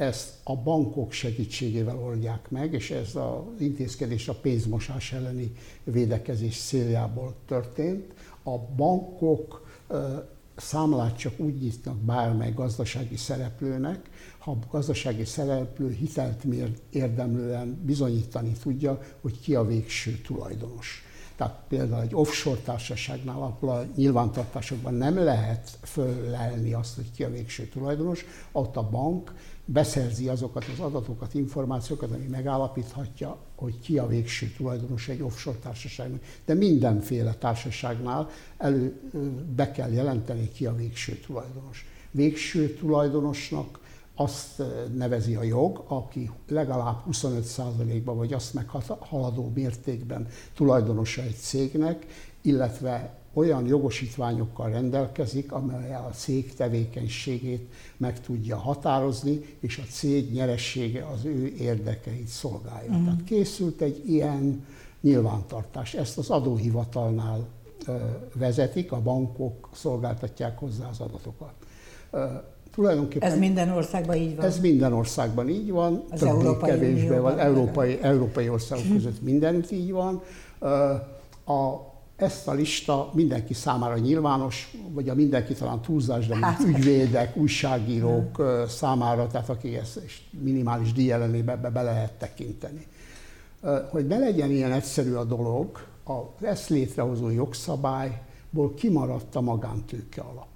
Ezt 0.00 0.34
a 0.44 0.56
bankok 0.56 1.12
segítségével 1.12 1.98
oldják 1.98 2.50
meg, 2.50 2.72
és 2.72 2.90
ez 2.90 3.14
az 3.14 3.60
intézkedés 3.60 4.28
a 4.28 4.34
pénzmosás 4.34 5.12
elleni 5.12 5.52
védekezés 5.84 6.60
céljából 6.60 7.34
történt. 7.46 8.12
A 8.42 8.58
bankok 8.58 9.66
számlát 10.56 11.16
csak 11.16 11.40
úgy 11.40 11.60
nyitnak 11.60 11.96
bármely 11.96 12.52
gazdasági 12.52 13.16
szereplőnek, 13.16 14.10
ha 14.38 14.50
a 14.50 14.58
gazdasági 14.70 15.24
szereplő 15.24 15.90
hitelt 15.90 16.44
érdemlően 16.90 17.80
bizonyítani 17.84 18.52
tudja, 18.62 19.00
hogy 19.20 19.40
ki 19.40 19.54
a 19.54 19.64
végső 19.64 20.20
tulajdonos. 20.26 21.04
Tehát 21.36 21.60
például 21.68 22.02
egy 22.02 22.14
offshore 22.14 22.60
társaságnál, 22.60 23.56
a 23.60 23.86
nyilvántartásokban 23.94 24.94
nem 24.94 25.24
lehet 25.24 25.78
föllelni 25.82 26.72
azt, 26.72 26.94
hogy 26.94 27.10
ki 27.10 27.24
a 27.24 27.30
végső 27.30 27.68
tulajdonos, 27.68 28.24
ott 28.52 28.76
a 28.76 28.88
bank 28.88 29.34
beszerzi 29.72 30.28
azokat 30.28 30.64
az 30.72 30.80
adatokat, 30.80 31.34
információkat, 31.34 32.10
ami 32.12 32.26
megállapíthatja, 32.26 33.36
hogy 33.56 33.80
ki 33.80 33.98
a 33.98 34.06
végső 34.06 34.52
tulajdonos 34.56 35.08
egy 35.08 35.22
offshore 35.22 35.58
társaságnak. 35.58 36.20
De 36.44 36.54
mindenféle 36.54 37.34
társaságnál 37.34 38.28
elő 38.58 39.00
be 39.56 39.70
kell 39.70 39.92
jelenteni, 39.92 40.48
ki 40.48 40.66
a 40.66 40.74
végső 40.74 41.14
tulajdonos. 41.26 41.86
Végső 42.10 42.74
tulajdonosnak 42.74 43.80
azt 44.14 44.62
nevezi 44.96 45.34
a 45.34 45.42
jog, 45.42 45.84
aki 45.88 46.30
legalább 46.48 47.02
25%-ban 47.10 48.16
vagy 48.16 48.32
azt 48.32 48.54
meghaladó 48.54 49.52
mértékben 49.54 50.28
tulajdonosa 50.54 51.22
egy 51.22 51.36
cégnek, 51.36 52.06
illetve 52.40 53.19
olyan 53.32 53.66
jogosítványokkal 53.66 54.70
rendelkezik, 54.70 55.52
amelyel 55.52 56.06
a 56.10 56.14
cég 56.14 56.54
tevékenységét 56.54 57.72
meg 57.96 58.20
tudja 58.20 58.56
határozni, 58.56 59.40
és 59.60 59.78
a 59.78 59.82
cég 59.90 60.32
nyeressége 60.32 61.06
az 61.14 61.24
ő 61.24 61.54
érdekeit 61.58 62.28
szolgálja. 62.28 62.90
Uh-huh. 62.90 63.04
Tehát 63.04 63.24
készült 63.24 63.80
egy 63.80 64.08
ilyen 64.08 64.66
nyilvántartás. 65.00 65.94
Ezt 65.94 66.18
az 66.18 66.30
adóhivatalnál 66.30 67.48
vezetik, 68.34 68.92
a 68.92 69.00
bankok 69.00 69.68
szolgáltatják 69.72 70.58
hozzá 70.58 70.88
az 70.88 71.00
adatokat. 71.00 71.52
Tulajdonképpen 72.74 73.30
ez 73.30 73.38
minden 73.38 73.70
országban 73.70 74.16
így 74.16 74.36
van? 74.36 74.44
Ez 74.44 74.60
minden 74.60 74.92
országban 74.92 75.48
így 75.48 75.70
van, 75.70 76.04
az 76.10 76.22
európai 76.22 76.70
kevésbé 76.70 77.16
van, 77.16 77.38
európai, 77.38 77.98
európai 78.02 78.48
országok 78.48 78.92
között 78.96 79.22
mindenütt 79.22 79.70
így 79.70 79.92
van. 79.92 80.22
A 81.44 81.89
ezt 82.22 82.48
a 82.48 82.52
lista 82.52 83.10
mindenki 83.14 83.54
számára 83.54 83.98
nyilvános, 83.98 84.76
vagy 84.92 85.08
a 85.08 85.14
mindenki 85.14 85.54
talán 85.54 85.80
túlzás, 85.80 86.26
de 86.26 86.36
hát, 86.36 86.60
ügyvédek, 86.60 87.36
újságírók 87.36 88.38
nem. 88.38 88.66
számára, 88.68 89.26
tehát 89.26 89.48
aki 89.48 89.76
ezt 89.76 90.00
minimális 90.30 90.92
díjellenébe 90.92 91.52
ebbe 91.52 91.70
be 91.70 91.82
lehet 91.82 92.12
tekinteni. 92.12 92.86
Hogy 93.90 94.06
ne 94.06 94.18
legyen 94.18 94.50
ilyen 94.50 94.72
egyszerű 94.72 95.12
a 95.12 95.24
dolog, 95.24 95.86
az 96.04 96.44
ezt 96.44 96.68
létrehozó 96.68 97.30
jogszabályból 97.30 98.74
kimaradt 98.74 99.36
a 99.36 99.40
magántőke 99.40 100.20
alap. 100.20 100.49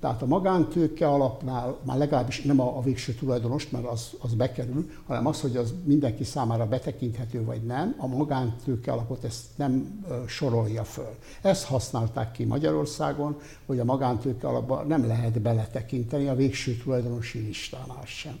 Tehát 0.00 0.22
a 0.22 0.26
magántőke 0.26 1.08
alapnál 1.08 1.78
már 1.82 1.96
legalábbis 1.96 2.42
nem 2.42 2.60
a, 2.60 2.76
a 2.76 2.82
végső 2.82 3.12
tulajdonos, 3.14 3.70
mert 3.70 3.84
az, 3.84 4.10
az 4.20 4.34
bekerül, 4.34 4.90
hanem 5.06 5.26
az, 5.26 5.40
hogy 5.40 5.56
az 5.56 5.74
mindenki 5.84 6.24
számára 6.24 6.66
betekinthető 6.66 7.44
vagy 7.44 7.62
nem, 7.62 7.94
a 7.98 8.06
magántőke 8.06 8.92
alapot 8.92 9.24
ezt 9.24 9.44
nem 9.56 10.02
uh, 10.08 10.26
sorolja 10.26 10.84
föl. 10.84 11.14
Ezt 11.42 11.64
használták 11.64 12.32
ki 12.32 12.44
Magyarországon, 12.44 13.40
hogy 13.66 13.78
a 13.78 13.84
magántőke 13.84 14.48
alapba 14.48 14.82
nem 14.82 15.06
lehet 15.06 15.40
beletekinteni 15.40 16.28
a 16.28 16.34
végső 16.34 16.76
tulajdonosi 16.76 17.38
listánál 17.38 18.04
sem. 18.04 18.38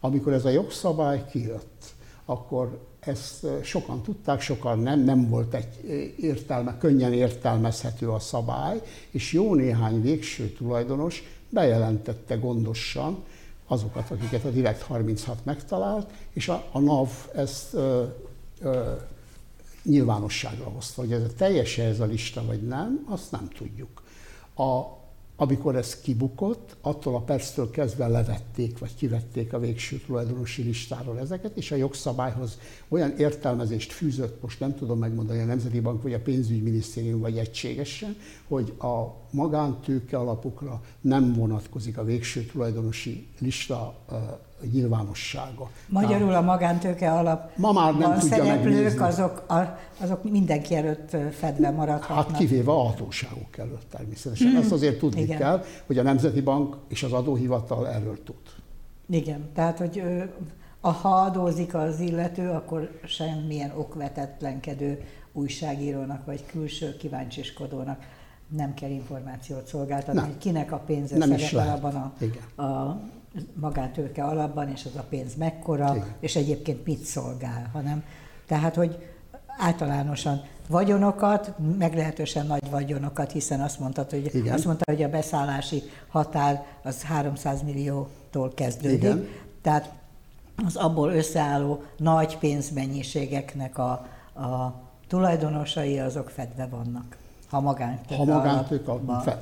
Amikor 0.00 0.32
ez 0.32 0.44
a 0.44 0.50
jogszabály 0.50 1.24
kijött, 1.30 1.94
akkor 2.30 2.78
ezt 3.00 3.46
sokan 3.62 4.02
tudták, 4.02 4.40
sokan 4.40 4.78
nem, 4.78 5.00
nem 5.00 5.28
volt 5.28 5.54
egy 5.54 5.84
értelme, 6.20 6.78
könnyen 6.78 7.12
értelmezhető 7.12 8.10
a 8.10 8.18
szabály, 8.18 8.82
és 9.10 9.32
jó 9.32 9.54
néhány 9.54 10.02
végső 10.02 10.48
tulajdonos 10.48 11.22
bejelentette 11.48 12.34
gondosan 12.34 13.24
azokat, 13.66 14.10
akiket 14.10 14.44
a 14.44 14.50
Direkt 14.50 14.82
36 14.82 15.44
megtalált, 15.44 16.10
és 16.32 16.48
a, 16.48 16.64
a 16.72 16.78
NAV 16.78 17.10
ezt 17.34 17.74
ö, 17.74 18.04
ö, 18.60 18.92
nyilvánosságra 19.82 20.64
hozta. 20.64 21.00
Hogy 21.00 21.12
ez 21.12 21.22
a 21.22 21.34
teljes 21.36 21.78
ez 21.78 22.00
a 22.00 22.04
lista, 22.04 22.44
vagy 22.44 22.62
nem, 22.62 23.06
azt 23.08 23.30
nem 23.30 23.48
tudjuk. 23.58 24.02
A, 24.54 24.97
amikor 25.40 25.76
ez 25.76 26.00
kibukott, 26.00 26.76
attól 26.80 27.14
a 27.14 27.20
perctől 27.20 27.70
kezdve 27.70 28.08
levették, 28.08 28.78
vagy 28.78 28.94
kivették 28.94 29.52
a 29.52 29.58
végső 29.58 29.96
tulajdonosi 29.96 30.62
listáról 30.62 31.18
ezeket, 31.18 31.56
és 31.56 31.70
a 31.70 31.76
jogszabályhoz 31.76 32.58
olyan 32.88 33.16
értelmezést 33.18 33.92
fűzött, 33.92 34.42
most 34.42 34.60
nem 34.60 34.74
tudom 34.74 34.98
megmondani 34.98 35.40
a 35.40 35.44
Nemzeti 35.44 35.80
Bank, 35.80 36.02
vagy 36.02 36.12
a 36.12 36.20
pénzügyminisztérium, 36.20 37.20
vagy 37.20 37.38
egységesen, 37.38 38.16
hogy 38.48 38.72
a 38.78 39.04
magántőke 39.30 40.16
alapokra 40.16 40.82
nem 41.00 41.32
vonatkozik 41.32 41.98
a 41.98 42.04
végső 42.04 42.44
tulajdonosi 42.44 43.26
lista 43.38 43.98
nyilvánossága. 44.72 45.70
Magyarul 45.88 46.34
a 46.34 46.40
magántőke 46.40 47.12
alap 47.12 47.56
ma 47.56 47.72
már 47.72 47.96
nem 47.96 48.18
tudja 48.18 48.36
szereplők, 48.36 49.00
azok, 49.00 49.46
azok 50.00 50.30
mindenki 50.30 50.74
előtt 50.74 51.16
fedve 51.32 51.70
maradhatnak. 51.70 52.30
Hát 52.30 52.36
kivéve 52.36 52.70
a 52.70 52.82
hatóságok 52.82 53.58
előtt 53.58 53.86
természetesen. 53.90 54.52
Mm. 54.52 54.56
Ezt 54.56 54.72
azért 54.72 54.98
tudni 54.98 55.20
Igen. 55.20 55.38
kell, 55.38 55.64
hogy 55.86 55.98
a 55.98 56.02
Nemzeti 56.02 56.40
Bank 56.40 56.76
és 56.88 57.02
az 57.02 57.12
adóhivatal 57.12 57.88
erről 57.88 58.22
tud. 58.22 58.36
Igen, 59.10 59.50
tehát 59.54 59.78
hogy 59.78 60.02
ha 60.80 61.08
adózik 61.08 61.74
az 61.74 62.00
illető, 62.00 62.50
akkor 62.50 63.00
semmilyen 63.04 63.72
okvetetlenkedő 63.76 65.02
újságírónak 65.32 66.26
vagy 66.26 66.46
külső 66.46 66.96
kíváncsiskodónak 66.96 67.98
nem 68.56 68.74
kell 68.74 68.90
információt 68.90 69.66
szolgáltatni, 69.66 70.20
hogy 70.20 70.38
kinek 70.38 70.72
a 70.72 70.78
pénze 70.78 71.16
nem 71.16 71.38
szerepel 71.38 71.74
abban 71.74 71.94
a, 72.56 72.62
a 72.62 73.00
magátőke 73.54 74.24
alapban, 74.24 74.68
és 74.68 74.84
az 74.84 74.96
a 74.96 75.04
pénz 75.08 75.34
mekkora, 75.34 75.94
Igen. 75.94 76.06
és 76.20 76.36
egyébként 76.36 76.84
mit 76.86 77.04
szolgál, 77.04 77.70
hanem 77.72 78.04
tehát, 78.46 78.74
hogy 78.74 79.08
általánosan 79.58 80.42
vagyonokat, 80.68 81.54
meglehetősen 81.78 82.46
nagy 82.46 82.70
vagyonokat, 82.70 83.32
hiszen 83.32 83.60
azt 83.60 83.78
mondta, 83.80 84.06
hogy, 84.10 84.34
Igen. 84.34 84.54
azt 84.54 84.64
mondta, 84.64 84.84
hogy 84.92 85.02
a 85.02 85.08
beszállási 85.08 85.82
határ 86.08 86.66
az 86.82 87.02
300 87.02 87.62
milliótól 87.62 88.52
kezdődik. 88.54 89.02
Igen. 89.02 89.26
Tehát 89.62 89.92
az 90.66 90.76
abból 90.76 91.10
összeálló 91.10 91.82
nagy 91.96 92.38
pénzmennyiségeknek 92.38 93.78
a, 93.78 93.90
a 94.34 94.80
tulajdonosai 95.08 95.98
azok 95.98 96.30
fedve 96.30 96.66
vannak. 96.66 97.16
Ha 97.50 97.60
magántőke 97.60 98.16
Ha 98.16 98.24
magántőke, 98.24 98.92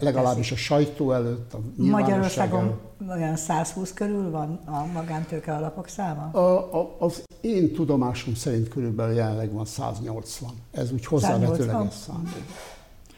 legalábbis 0.00 0.52
a 0.52 0.56
sajtó 0.56 1.12
előtt, 1.12 1.52
a 1.54 1.58
Magyarországon 1.76 2.80
olyan 3.08 3.36
120 3.36 3.92
körül 3.92 4.30
van 4.30 4.60
a 4.64 4.84
magántőke 4.92 5.54
alapok 5.54 5.88
száma? 5.88 6.30
A, 6.30 6.76
a, 6.80 6.96
az 6.98 7.24
én 7.40 7.72
tudomásom 7.72 8.34
szerint 8.34 8.68
körülbelül 8.68 9.14
jelenleg 9.14 9.52
van 9.52 9.64
180. 9.64 10.50
Ez 10.72 10.92
úgy 10.92 11.06
hozzávetőleges 11.06 11.94
szám. 11.94 12.32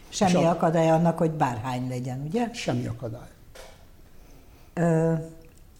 Semmi 0.08 0.44
a, 0.44 0.50
akadály 0.50 0.90
annak, 0.90 1.18
hogy 1.18 1.30
bárhány 1.30 1.88
legyen, 1.88 2.24
ugye? 2.28 2.50
Semmi 2.52 2.86
akadály. 2.86 3.28
Ö, 4.74 5.12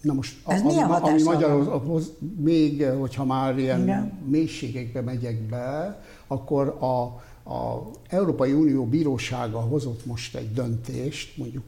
Na 0.01 0.13
most, 0.13 0.37
ez 0.47 0.61
ami, 0.61 0.73
milyen 0.73 0.91
ami 0.91 1.23
Magyarország, 1.23 2.03
még 2.37 2.85
hogyha 2.99 3.25
már 3.25 3.59
ilyen 3.59 3.83
Igen. 3.83 4.13
mélységekbe 4.25 5.01
megyek 5.01 5.41
be, 5.43 6.01
akkor 6.27 6.69
a, 6.69 7.23
a 7.49 7.91
Európai 8.09 8.53
Unió 8.53 8.87
Bírósága 8.87 9.61
hozott 9.61 10.07
most 10.07 10.37
egy 10.37 10.53
döntést, 10.53 11.37
mondjuk 11.37 11.65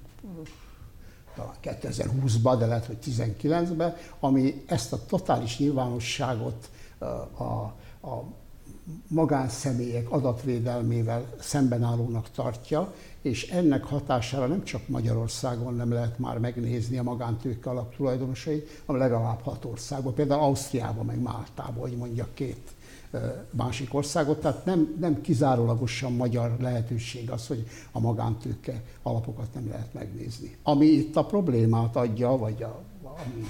talán 1.34 1.54
2020-ban, 1.62 2.56
de 2.58 2.66
lehet, 2.66 2.86
hogy 2.86 2.96
19-ben, 3.04 3.96
ami 4.20 4.62
ezt 4.66 4.92
a 4.92 5.04
totális 5.06 5.58
nyilvánosságot 5.58 6.70
a, 6.98 7.44
a, 7.44 7.74
magánszemélyek 9.08 10.10
adatvédelmével 10.10 11.26
szembenállónak 11.40 12.30
tartja, 12.30 12.94
és 13.22 13.50
ennek 13.50 13.84
hatására 13.84 14.46
nem 14.46 14.64
csak 14.64 14.88
Magyarországon 14.88 15.74
nem 15.74 15.92
lehet 15.92 16.18
már 16.18 16.38
megnézni 16.38 16.98
a 16.98 17.02
magántőke 17.02 17.70
alap 17.70 17.96
tulajdonosait, 17.96 18.82
hanem 18.86 19.02
legalább 19.02 19.40
hat 19.42 19.64
országban, 19.64 20.14
például 20.14 20.40
Ausztriában, 20.40 21.06
meg 21.06 21.20
Máltában, 21.20 21.80
hogy 21.80 21.96
mondjak 21.96 22.34
két 22.34 22.70
másik 23.50 23.94
országot, 23.94 24.40
tehát 24.40 24.64
nem, 24.64 24.96
nem 25.00 25.20
kizárólagosan 25.20 26.12
magyar 26.12 26.56
lehetőség 26.60 27.30
az, 27.30 27.46
hogy 27.46 27.66
a 27.92 28.00
magántőke 28.00 28.82
alapokat 29.02 29.54
nem 29.54 29.68
lehet 29.68 29.94
megnézni. 29.94 30.56
Ami 30.62 30.86
itt 30.86 31.16
a 31.16 31.24
problémát 31.24 31.96
adja, 31.96 32.36
vagy 32.36 32.62
a, 32.62 32.82
ami 33.02 33.46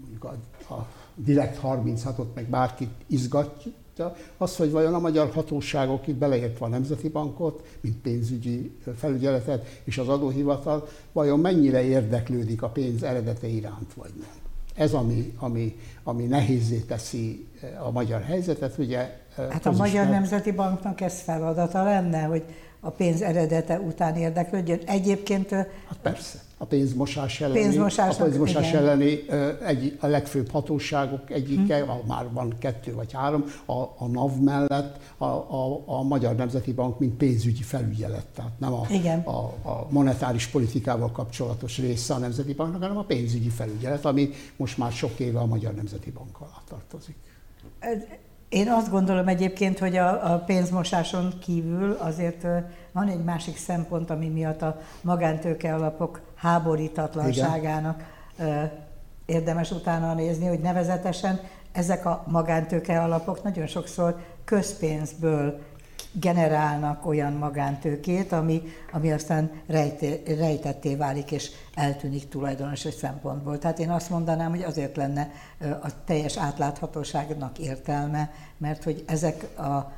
mondjuk 0.00 0.24
a, 0.24 0.74
a 0.74 0.86
Direkt 1.14 1.60
36-ot 1.62 2.34
meg 2.34 2.48
bárkit 2.48 2.90
izgatja, 3.06 4.16
az, 4.36 4.56
hogy 4.56 4.70
vajon 4.70 4.94
a 4.94 4.98
magyar 4.98 5.30
hatóságok, 5.30 6.06
itt 6.06 6.16
beleértve 6.16 6.64
a 6.64 6.68
Nemzeti 6.68 7.08
Bankot, 7.08 7.66
mint 7.80 7.96
pénzügyi 7.96 8.76
felügyeletet 8.96 9.80
és 9.84 9.98
az 9.98 10.08
adóhivatal, 10.08 10.88
vajon 11.12 11.40
mennyire 11.40 11.82
érdeklődik 11.82 12.62
a 12.62 12.68
pénz 12.68 13.02
eredete 13.02 13.46
iránt, 13.46 13.94
vagy 13.94 14.12
nem. 14.16 14.39
Ez, 14.80 14.92
ami, 14.92 15.32
ami, 15.38 15.76
ami 16.02 16.24
nehézé 16.24 16.78
teszi 16.78 17.48
a 17.84 17.90
magyar 17.90 18.22
helyzetet, 18.22 18.78
ugye. 18.78 19.16
Hát 19.36 19.66
a 19.66 19.70
Magyar 19.70 20.06
Nemzeti 20.06 20.50
Banknak 20.50 21.00
ez 21.00 21.20
feladata 21.20 21.82
lenne, 21.82 22.22
hogy 22.22 22.44
a 22.80 22.90
pénz 22.90 23.22
eredete 23.22 23.78
után 23.78 24.16
érdeklődjön. 24.16 24.80
Egyébként... 24.86 25.50
Hát 25.50 25.98
persze. 26.02 26.38
A 26.62 26.66
pénzmosás 26.66 27.40
elleni, 27.40 27.58
a 27.58 27.62
pénzmosás 28.22 28.68
igen. 28.68 28.82
elleni 28.82 29.18
egy, 29.66 29.96
a 30.00 30.06
legfőbb 30.06 30.50
hatóságok 30.50 31.30
egyike, 31.30 31.78
hmm. 31.84 32.06
már 32.06 32.26
van 32.32 32.54
kettő 32.58 32.94
vagy 32.94 33.12
három, 33.12 33.44
a, 33.66 33.72
a 33.72 34.06
NAV 34.12 34.36
mellett 34.36 34.96
a, 35.16 35.24
a, 35.24 35.82
a 35.86 36.02
Magyar 36.02 36.34
Nemzeti 36.34 36.72
Bank, 36.72 36.98
mint 36.98 37.14
pénzügyi 37.14 37.62
felügyelet, 37.62 38.26
tehát 38.34 38.52
nem 38.58 38.72
a, 38.72 38.86
igen. 38.90 39.20
a, 39.20 39.38
a 39.62 39.86
monetáris 39.90 40.46
politikával 40.46 41.12
kapcsolatos 41.12 41.78
része 41.78 42.14
a 42.14 42.18
Nemzeti 42.18 42.54
Banknak, 42.54 42.82
hanem 42.82 42.96
a 42.96 43.04
pénzügyi 43.04 43.48
felügyelet, 43.48 44.04
ami 44.04 44.30
most 44.56 44.78
már 44.78 44.92
sok 44.92 45.18
éve 45.18 45.38
a 45.38 45.46
Magyar 45.46 45.74
Nemzeti 45.74 46.10
Bank 46.10 46.40
alá 46.40 46.62
tartozik. 46.68 47.16
Én 48.48 48.68
azt 48.68 48.90
gondolom 48.90 49.28
egyébként, 49.28 49.78
hogy 49.78 49.96
a, 49.96 50.32
a 50.32 50.38
pénzmosáson 50.38 51.32
kívül 51.40 51.92
azért 51.92 52.46
van 52.92 53.08
egy 53.08 53.24
másik 53.24 53.56
szempont, 53.56 54.10
ami 54.10 54.28
miatt 54.28 54.62
a 54.62 54.80
magántőke 55.02 55.74
alapok 55.74 56.20
háborítatlanságának 56.40 58.02
Igen. 58.38 58.70
érdemes 59.26 59.70
utána 59.70 60.14
nézni, 60.14 60.46
hogy 60.46 60.60
nevezetesen 60.60 61.40
ezek 61.72 62.06
a 62.06 62.24
magántőke 62.26 63.02
alapok 63.02 63.42
nagyon 63.42 63.66
sokszor 63.66 64.24
közpénzből 64.44 65.60
generálnak 66.12 67.06
olyan 67.06 67.32
magántőkét, 67.32 68.32
ami, 68.32 68.62
ami 68.92 69.12
aztán 69.12 69.50
rejté, 69.66 70.22
rejtetté 70.26 70.94
válik 70.94 71.30
és 71.30 71.50
eltűnik 71.74 72.28
tulajdonosi 72.28 72.90
szempontból. 72.90 73.58
Tehát 73.58 73.78
én 73.78 73.90
azt 73.90 74.10
mondanám, 74.10 74.50
hogy 74.50 74.62
azért 74.62 74.96
lenne 74.96 75.30
a 75.82 76.04
teljes 76.04 76.36
átláthatóságnak 76.36 77.58
értelme, 77.58 78.32
mert 78.56 78.84
hogy 78.84 79.04
ezek 79.06 79.58
a 79.58 79.92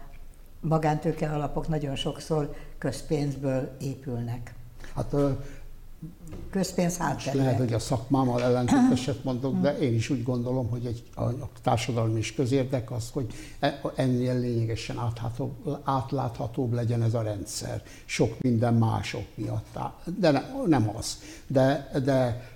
magántőke 0.60 1.30
alapok 1.30 1.68
nagyon 1.68 1.96
sokszor 1.96 2.54
közpénzből 2.78 3.76
épülnek. 3.80 4.54
Hát 4.94 5.14
közpénz 6.50 6.96
hátterre. 6.96 7.38
Lehet, 7.38 7.58
hogy 7.58 7.72
a 7.72 7.78
szakmámmal 7.78 8.42
ellentéteset 8.42 9.24
mondok, 9.24 9.60
de 9.60 9.78
én 9.78 9.94
is 9.94 10.10
úgy 10.10 10.22
gondolom, 10.22 10.68
hogy 10.68 10.86
egy, 10.86 11.02
a, 11.14 11.22
a 11.22 11.48
társadalmi 11.62 12.18
és 12.18 12.34
közérdek 12.34 12.90
az, 12.90 13.10
hogy 13.12 13.26
e, 13.60 13.80
ennél 13.94 14.38
lényegesen 14.38 14.98
átláthatóbb, 14.98 15.80
átláthatóbb 15.84 16.72
legyen 16.72 17.02
ez 17.02 17.14
a 17.14 17.22
rendszer. 17.22 17.82
Sok 18.04 18.40
minden 18.40 18.74
mások 18.74 19.24
miatt. 19.34 19.78
De 20.18 20.30
ne, 20.30 20.42
nem 20.66 20.90
az. 20.96 21.18
De, 21.46 21.90
de 22.04 22.50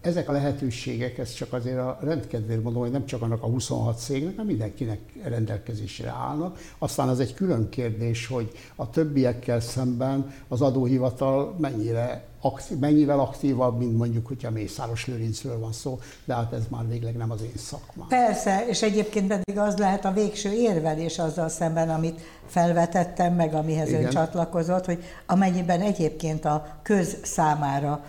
ezek 0.00 0.28
a 0.28 0.32
lehetőségek, 0.32 1.18
ez 1.18 1.32
csak 1.32 1.52
azért 1.52 1.78
a 1.78 1.98
rendkedvéért 2.02 2.62
mondom, 2.62 2.82
hogy 2.82 2.90
nem 2.90 3.06
csak 3.06 3.22
annak 3.22 3.42
a 3.42 3.46
26 3.46 3.98
cégnek, 3.98 4.30
hanem 4.30 4.46
mindenkinek 4.46 5.00
rendelkezésre 5.22 6.08
állnak. 6.08 6.58
Aztán 6.78 7.08
az 7.08 7.20
egy 7.20 7.34
külön 7.34 7.68
kérdés, 7.68 8.26
hogy 8.26 8.52
a 8.74 8.90
többiekkel 8.90 9.60
szemben 9.60 10.32
az 10.48 10.60
adóhivatal 10.60 11.54
mennyire 11.58 12.24
aktív, 12.46 12.78
mennyivel 12.78 13.20
aktívabb, 13.20 13.78
mint 13.78 13.96
mondjuk, 13.96 14.26
hogyha 14.26 14.50
Mészáros 14.50 15.06
Lőrincről 15.06 15.58
van 15.58 15.72
szó, 15.72 15.98
de 16.24 16.34
hát 16.34 16.52
ez 16.52 16.62
már 16.68 16.88
végleg 16.88 17.16
nem 17.16 17.30
az 17.30 17.42
én 17.42 17.56
szakmám. 17.56 18.08
Persze, 18.08 18.66
és 18.68 18.82
egyébként 18.82 19.28
pedig 19.28 19.58
az 19.58 19.76
lehet 19.76 20.04
a 20.04 20.12
végső 20.12 20.52
érvelés 20.52 21.18
azzal 21.18 21.48
szemben, 21.48 21.90
amit 21.90 22.20
felvetettem, 22.46 23.34
meg 23.34 23.54
amihez 23.54 23.88
Igen. 23.88 24.04
ön 24.04 24.10
csatlakozott, 24.10 24.84
hogy 24.84 25.04
amennyiben 25.26 25.80
egyébként 25.80 26.44
a 26.44 26.66
köz 26.82 27.16
számára 27.22 28.04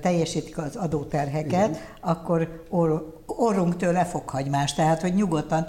teljesítik 0.00 0.58
az 0.58 0.76
adóterheket, 0.76 1.68
Igen. 1.68 1.76
akkor 2.00 2.64
or, 2.68 3.21
orrunktől 3.36 3.92
lefoghagymást. 3.92 4.76
Tehát, 4.76 5.00
hogy 5.00 5.14
nyugodtan, 5.14 5.66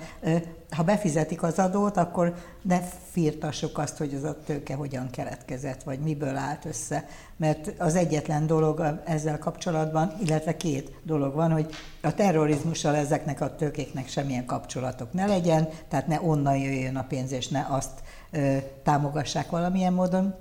ha 0.70 0.84
befizetik 0.84 1.44
az 1.44 1.60
adót, 1.60 1.98
akkor 1.98 2.34
ne 2.62 2.80
firtassuk 3.12 3.78
azt, 3.78 3.98
hogy 3.98 4.14
az 4.14 4.24
a 4.24 4.38
tőke 4.46 4.76
hogyan 4.76 5.10
keletkezett, 5.10 5.84
vagy 5.84 6.00
miből 6.00 6.36
állt 6.36 6.66
össze. 6.66 7.06
Mert 7.38 7.74
az 7.78 7.96
egyetlen 7.96 8.48
dolog 8.48 9.02
ezzel 9.06 9.40
kapcsolatban, 9.40 10.14
illetve 10.24 10.58
két 10.58 10.96
dolog 11.04 11.34
van, 11.34 11.52
hogy 11.52 11.70
a 12.02 12.14
terrorizmussal 12.14 12.96
ezeknek 12.96 13.42
a 13.42 13.56
tőkéknek 13.56 14.08
semmilyen 14.08 14.46
kapcsolatok 14.46 15.14
ne 15.14 15.26
legyen, 15.26 15.70
tehát 15.88 16.08
ne 16.08 16.22
onnan 16.22 16.58
jöjjön 16.58 16.96
a 16.96 17.06
pénz, 17.08 17.32
és 17.32 17.48
ne 17.48 17.66
azt 17.70 18.04
ö, 18.32 18.58
támogassák 18.84 19.50
valamilyen 19.50 19.94
módon. 19.94 20.36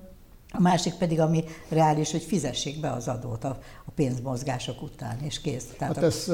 A 0.54 0.60
másik 0.60 0.94
pedig, 0.94 1.20
ami 1.20 1.44
reális, 1.68 2.10
hogy 2.10 2.22
fizessék 2.22 2.80
be 2.80 2.90
az 2.90 3.08
adót 3.08 3.44
a, 3.44 3.58
a 3.86 3.90
pénzmozgások 3.94 4.82
után, 4.82 5.18
és 5.22 5.40
kész. 5.40 5.64
Tehát 5.78 5.94
hát 5.94 6.04
a... 6.04 6.06
ez 6.06 6.30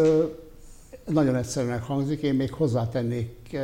nagyon 1.08 1.36
egyszerűen 1.36 1.80
hangzik, 1.80 2.20
én 2.20 2.34
még 2.34 2.52
hozzátennék 2.52 3.56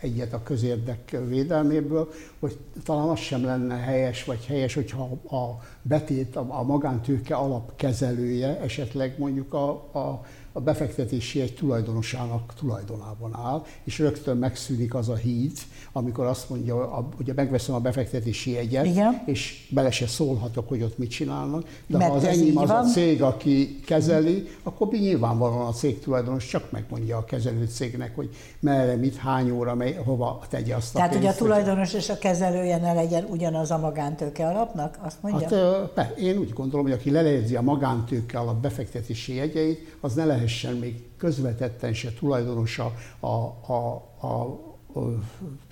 egyet 0.00 0.32
a 0.32 0.42
közérdek 0.42 1.16
védelméből, 1.28 2.08
hogy 2.40 2.58
talán 2.84 3.08
az 3.08 3.18
sem 3.18 3.44
lenne 3.44 3.74
helyes, 3.74 4.24
vagy 4.24 4.44
helyes, 4.44 4.74
hogyha 4.74 5.02
a 5.36 5.62
betét, 5.82 6.36
a 6.36 6.62
magántőke 6.62 7.34
alapkezelője 7.34 8.60
esetleg 8.60 9.14
mondjuk 9.18 9.54
a, 9.54 9.68
a 9.70 10.24
a 10.56 10.60
befektetési 10.60 11.40
egy 11.40 11.54
tulajdonosának 11.54 12.54
tulajdonában 12.54 13.34
áll, 13.34 13.64
és 13.84 13.98
rögtön 13.98 14.36
megszűnik 14.36 14.94
az 14.94 15.08
a 15.08 15.14
híd, 15.14 15.58
amikor 15.96 16.26
azt 16.26 16.50
mondja, 16.50 17.06
hogy 17.16 17.32
megveszem 17.34 17.74
a 17.74 17.80
befektetési 17.80 18.56
egyet, 18.56 18.86
Igen. 18.86 19.22
és 19.26 19.68
bele 19.70 19.90
se 19.90 20.06
szólhatok, 20.06 20.68
hogy 20.68 20.82
ott 20.82 20.98
mit 20.98 21.10
csinálnak, 21.10 21.68
de 21.86 21.98
Mert 21.98 22.10
ha 22.10 22.16
az 22.16 22.24
enyém 22.24 22.58
az 22.58 22.68
van. 22.68 22.84
a 22.84 22.88
cég, 22.88 23.22
aki 23.22 23.80
kezeli, 23.86 24.48
akkor 24.62 24.88
mi 24.88 24.98
nyilvánvalóan 24.98 25.66
a 25.66 25.72
cég 25.72 26.00
tulajdonos 26.00 26.46
csak 26.46 26.70
megmondja 26.70 27.16
a 27.16 27.24
kezelő 27.24 27.66
cégnek, 27.66 28.16
hogy 28.16 28.30
merre, 28.60 28.96
mit, 28.96 29.16
hány 29.16 29.50
óra, 29.50 29.74
mely, 29.74 29.94
hova 30.04 30.42
tegye 30.48 30.74
azt 30.74 30.94
a 30.94 30.98
Tehát, 30.98 31.14
hogy 31.14 31.26
a 31.26 31.34
tulajdonos 31.34 31.92
és 31.92 32.08
a 32.08 32.18
kezelője 32.18 32.76
ne 32.76 32.92
legyen 32.92 33.24
ugyanaz 33.30 33.70
a 33.70 33.78
magántőke 33.78 34.46
alapnak, 34.46 34.98
azt 35.02 35.22
mondja? 35.22 35.48
Hát, 35.96 36.18
én 36.18 36.38
úgy 36.38 36.52
gondolom, 36.52 36.84
hogy 36.84 36.94
aki 36.94 37.10
lelejezi 37.10 37.56
a 37.56 37.62
magántőke 37.62 38.38
alap 38.38 38.56
befektetési 38.56 39.34
jegyeit, 39.34 39.96
az 40.00 40.14
ne 40.14 40.24
lehessen 40.24 40.74
még 40.74 41.04
közvetetten 41.18 41.92
se 41.94 42.12
tulajdonosa 42.18 42.92
a, 43.20 43.26
a, 43.26 44.04
a 44.26 44.64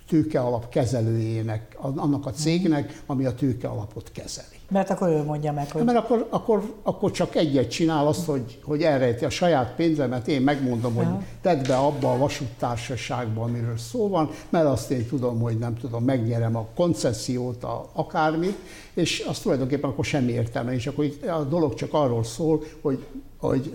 tőkealap 0.08 0.68
kezelőjének, 0.68 1.76
annak 1.80 2.26
a 2.26 2.30
cégnek, 2.30 3.02
ami 3.06 3.24
a 3.24 3.34
tőkealapot 3.34 4.10
kezeli. 4.12 4.56
Mert 4.70 4.90
akkor 4.90 5.08
ő 5.08 5.22
mondja 5.22 5.52
meg, 5.52 5.70
hogy... 5.70 5.84
Mert 5.84 5.98
akkor, 5.98 6.26
akkor, 6.30 6.74
akkor 6.82 7.10
csak 7.10 7.34
egyet 7.34 7.70
csinál 7.70 8.06
azt, 8.06 8.24
hogy, 8.26 8.58
hogy 8.62 8.82
elrejti 8.82 9.24
a 9.24 9.30
saját 9.30 9.74
pénzemet, 9.74 10.28
én 10.28 10.42
megmondom, 10.42 10.94
hogy 10.94 11.06
tedd 11.40 11.66
be 11.66 11.76
abba 11.76 12.12
a 12.12 12.18
vasúttársaságba, 12.18 13.42
amiről 13.42 13.76
szó 13.76 14.08
van, 14.08 14.30
mert 14.48 14.66
azt 14.66 14.90
én 14.90 15.06
tudom, 15.06 15.40
hogy 15.40 15.58
nem 15.58 15.76
tudom, 15.76 16.04
megnyerem 16.04 16.56
a 16.56 16.66
koncesziót, 16.74 17.64
a, 17.64 17.90
akármit, 17.92 18.56
és 18.94 19.24
azt 19.28 19.42
tulajdonképpen 19.42 19.90
akkor 19.90 20.04
semmi 20.04 20.32
értelme, 20.32 20.74
és 20.74 20.86
akkor 20.86 21.10
a 21.28 21.42
dolog 21.42 21.74
csak 21.74 21.92
arról 21.92 22.24
szól, 22.24 22.62
hogy 22.80 23.04
hogy 23.46 23.72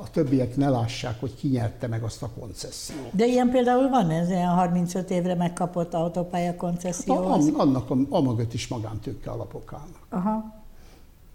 a 0.00 0.10
többiek 0.12 0.56
ne 0.56 0.68
lássák, 0.68 1.20
hogy 1.20 1.34
ki 1.34 1.48
nyerte 1.48 1.86
meg 1.86 2.02
azt 2.02 2.22
a 2.22 2.28
koncesziót. 2.40 3.16
De 3.16 3.26
ilyen 3.26 3.50
például 3.50 3.88
van, 3.88 4.10
ez 4.10 4.28
ilyen 4.28 4.48
35 4.48 5.10
évre 5.10 5.34
megkapott 5.74 5.94
autópálya 5.94 6.56
koncesszió? 6.56 7.30
Hát, 7.30 7.40
annak 7.56 7.90
a, 7.90 7.96
a 8.08 8.20
mögött 8.20 8.52
is 8.52 8.68
magántőke 8.68 9.30
alapok 9.30 9.72
állnak. 9.72 10.06
Aha. 10.08 10.62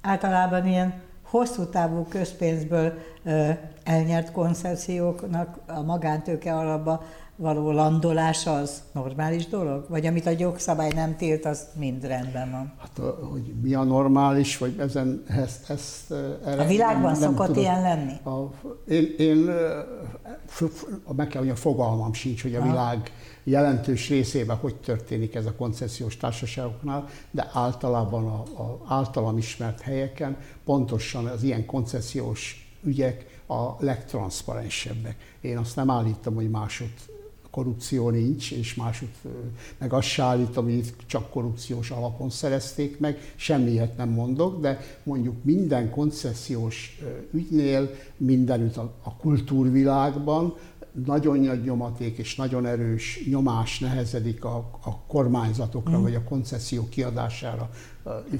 Általában 0.02 0.68
ilyen 0.68 1.02
hosszú 1.24 1.66
távú 1.66 2.04
közpénzből 2.04 2.94
ö, 3.24 3.50
elnyert 3.84 4.32
konceszióknak 4.32 5.60
a 5.68 5.82
magántőke 5.82 6.56
alapba 6.56 7.04
való 7.36 7.72
landolás 7.72 8.48
az 8.48 8.84
normális 8.92 9.48
dolog? 9.48 9.86
Vagy 9.90 10.06
amit 10.06 10.26
a 10.26 10.32
jogszabály 10.38 10.92
nem 10.96 11.16
tilt, 11.16 11.46
az 11.46 11.68
mind 11.76 12.06
rendben 12.06 12.52
van? 12.52 12.74
Hát, 12.80 13.02
hogy 13.32 13.54
mi 13.62 13.74
a 13.74 13.84
normális, 13.84 14.58
vagy 14.58 14.80
ezen, 14.80 15.24
ezt, 15.28 15.70
ezt 15.70 16.12
erre 16.46 16.62
A 16.62 16.66
világban 16.68 17.12
nem, 17.12 17.20
nem 17.20 17.30
szokott 17.30 17.46
tudom. 17.48 17.64
ilyen 17.64 17.82
lenni? 17.82 18.14
A, 18.24 18.52
én, 18.88 19.16
én 19.18 19.50
meg 21.16 21.28
kell, 21.28 21.42
hogy 21.42 21.50
a 21.50 21.56
fogalmam 21.56 22.14
sincs, 22.14 22.42
hogy 22.42 22.56
a 22.56 22.62
világ 22.62 23.12
jelentős 23.50 24.10
részében 24.10 24.56
hogy 24.56 24.76
történik 24.76 25.36
ez 25.36 25.46
a 25.46 25.56
koncesziós 25.56 26.18
társaságoknál, 26.18 27.08
de 27.32 27.50
általában 27.54 28.28
a, 28.28 28.62
a 28.62 28.82
általam 28.88 29.38
ismert 29.38 29.82
helyeken 29.82 30.38
pontosan 30.66 31.26
az 31.26 31.44
ilyen 31.44 31.66
koncesziós 31.66 32.70
ügyek 32.84 33.42
a 33.48 33.84
legtranszparensebbek. 33.84 35.36
Én 35.42 35.58
azt 35.58 35.76
nem 35.76 35.90
állítom, 35.90 36.36
hogy 36.36 36.50
másod 36.50 36.90
korrupció 37.52 38.10
nincs, 38.10 38.52
és 38.52 38.76
másút 38.76 39.16
meg 39.78 39.94
azt 39.94 40.08
se 40.08 40.24
állítom, 40.24 40.64
hogy 40.64 40.74
itt 40.74 40.94
csak 41.06 41.30
korrupciós 41.30 41.92
alapon 41.92 42.30
szerezték 42.30 43.00
meg, 43.00 43.34
semmiért 43.36 43.98
nem 43.98 44.10
mondok, 44.10 44.62
de 44.62 44.80
mondjuk 45.04 45.36
minden 45.44 45.90
koncesziós 45.90 47.00
ügynél, 47.32 47.90
mindenütt 48.18 48.78
a, 48.78 48.94
a 49.04 49.16
kultúrvilágban 49.16 50.56
nagyon 51.06 51.40
nagy 51.40 51.64
nyomaték 51.64 52.18
és 52.18 52.36
nagyon 52.36 52.66
erős 52.66 53.20
nyomás 53.30 53.80
nehezedik 53.80 54.46
a, 54.46 54.56
a 54.84 54.98
kormányzatokra, 55.08 55.98
mm. 56.00 56.02
vagy 56.02 56.16
a 56.16 56.24
koncesszió 56.24 56.88
kiadására, 56.90 57.70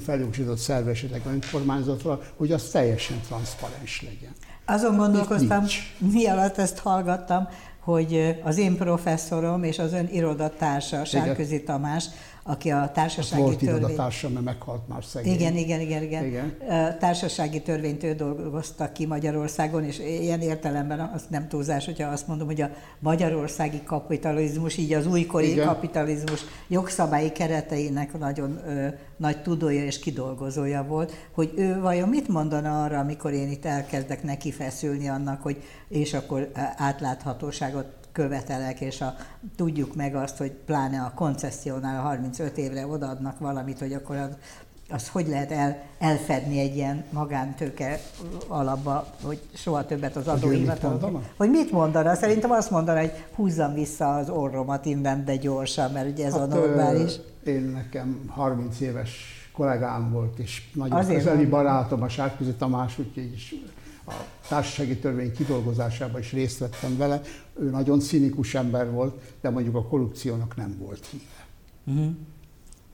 feljogosított 0.00 0.58
szerve 0.58 0.90
esetleg 0.90 1.22
önkormányzatra, 1.26 2.20
hogy 2.36 2.52
az 2.52 2.62
teljesen 2.62 3.20
transzparens 3.20 4.02
legyen. 4.02 4.32
Azon 4.64 4.96
gondolkoztam, 4.96 5.64
mi 5.98 6.26
alatt 6.26 6.58
ezt 6.58 6.78
hallgattam, 6.78 7.48
hogy 7.80 8.40
az 8.44 8.58
én 8.58 8.76
professzorom 8.76 9.62
és 9.62 9.78
az 9.78 9.92
ön 9.92 10.08
irodatársa, 10.12 11.04
Sárközi 11.04 11.62
Tamás, 11.62 12.04
aki 12.48 12.70
a 12.70 12.90
társasági 12.94 13.42
Volt 13.42 13.58
törvény... 13.58 13.80
Volt 13.80 13.94
társam, 13.94 14.32
mert 14.32 14.44
meghalt 14.44 14.88
már 14.88 15.04
szegény. 15.04 15.32
Igen, 15.32 15.56
igen, 15.56 15.80
igen, 15.80 16.02
igen. 16.02 16.24
igen. 16.24 16.56
Társasági 16.98 17.62
törvényt 17.62 18.02
ő 18.02 18.14
dolgozta 18.14 18.92
ki 18.92 19.06
Magyarországon, 19.06 19.84
és 19.84 19.98
ilyen 19.98 20.40
értelemben 20.40 21.00
az 21.14 21.24
nem 21.28 21.48
túlzás, 21.48 21.84
hogyha 21.84 22.08
azt 22.08 22.26
mondom, 22.26 22.46
hogy 22.46 22.60
a 22.60 22.70
magyarországi 22.98 23.82
kapitalizmus, 23.84 24.76
így 24.76 24.92
az 24.92 25.06
újkori 25.06 25.50
igen. 25.50 25.66
kapitalizmus 25.66 26.44
jogszabályi 26.68 27.32
kereteinek 27.32 28.18
nagyon 28.18 28.60
ö, 28.66 28.88
nagy 29.16 29.42
tudója 29.42 29.84
és 29.84 29.98
kidolgozója 29.98 30.84
volt, 30.84 31.12
hogy 31.32 31.52
ő 31.56 31.80
vajon 31.80 32.08
mit 32.08 32.28
mondana 32.28 32.84
arra, 32.84 32.98
amikor 32.98 33.32
én 33.32 33.50
itt 33.50 33.64
elkezdek 33.64 34.22
neki 34.22 34.52
feszülni 34.52 35.08
annak, 35.08 35.42
hogy 35.42 35.62
és 35.88 36.14
akkor 36.14 36.50
átláthatóságot 36.76 37.97
követelek, 38.18 38.80
és 38.80 39.00
a, 39.00 39.14
tudjuk 39.56 39.94
meg 39.94 40.14
azt, 40.14 40.36
hogy 40.36 40.50
pláne 40.50 41.00
a 41.00 41.12
koncessziónál 41.14 41.98
a 41.98 42.02
35 42.02 42.58
évre 42.58 42.86
odaadnak 42.86 43.38
valamit, 43.38 43.78
hogy 43.78 43.92
akkor 43.92 44.16
az, 44.16 44.28
az 44.90 45.08
hogy 45.08 45.28
lehet 45.28 45.50
el, 45.50 45.82
elfedni 45.98 46.58
egy 46.58 46.76
ilyen 46.76 47.04
magántőke 47.10 48.00
alapba, 48.48 49.06
hogy 49.22 49.40
soha 49.54 49.86
többet 49.86 50.16
az 50.16 50.28
adóhivatal. 50.28 51.22
Hogy 51.36 51.50
mit 51.50 51.70
mondana? 51.70 52.14
Szerintem 52.14 52.50
azt 52.50 52.70
mondana, 52.70 53.00
hogy 53.00 53.12
húzzam 53.34 53.74
vissza 53.74 54.14
az 54.14 54.30
orromat 54.30 54.84
innen, 54.84 55.24
de 55.24 55.36
gyorsan, 55.36 55.92
mert 55.92 56.10
ugye 56.10 56.26
ez 56.26 56.32
hát, 56.32 56.52
a 56.52 56.54
normális. 56.54 57.12
Én 57.44 57.62
nekem 57.62 58.24
30 58.28 58.80
éves 58.80 59.10
kollégám 59.52 60.10
volt, 60.12 60.38
és 60.38 60.70
nagyon 60.74 60.98
Azért 60.98 61.18
közeli 61.18 61.46
barátom, 61.46 62.02
a 62.02 62.08
Sárközi 62.08 62.52
Tamás, 62.52 62.98
úgyhogy 62.98 63.32
is 63.32 63.54
a 64.08 64.26
társasági 64.48 64.96
törvény 64.96 65.32
kidolgozásában 65.32 66.20
is 66.20 66.32
részt 66.32 66.58
vettem 66.58 66.96
vele. 66.96 67.20
Ő 67.60 67.70
nagyon 67.70 68.00
cinikus 68.00 68.54
ember 68.54 68.90
volt, 68.90 69.20
de 69.40 69.50
mondjuk 69.50 69.74
a 69.74 69.82
korrupciónak 69.82 70.56
nem 70.56 70.76
volt 70.78 71.06
híve. 71.06 71.46
Uh-huh. 71.86 72.14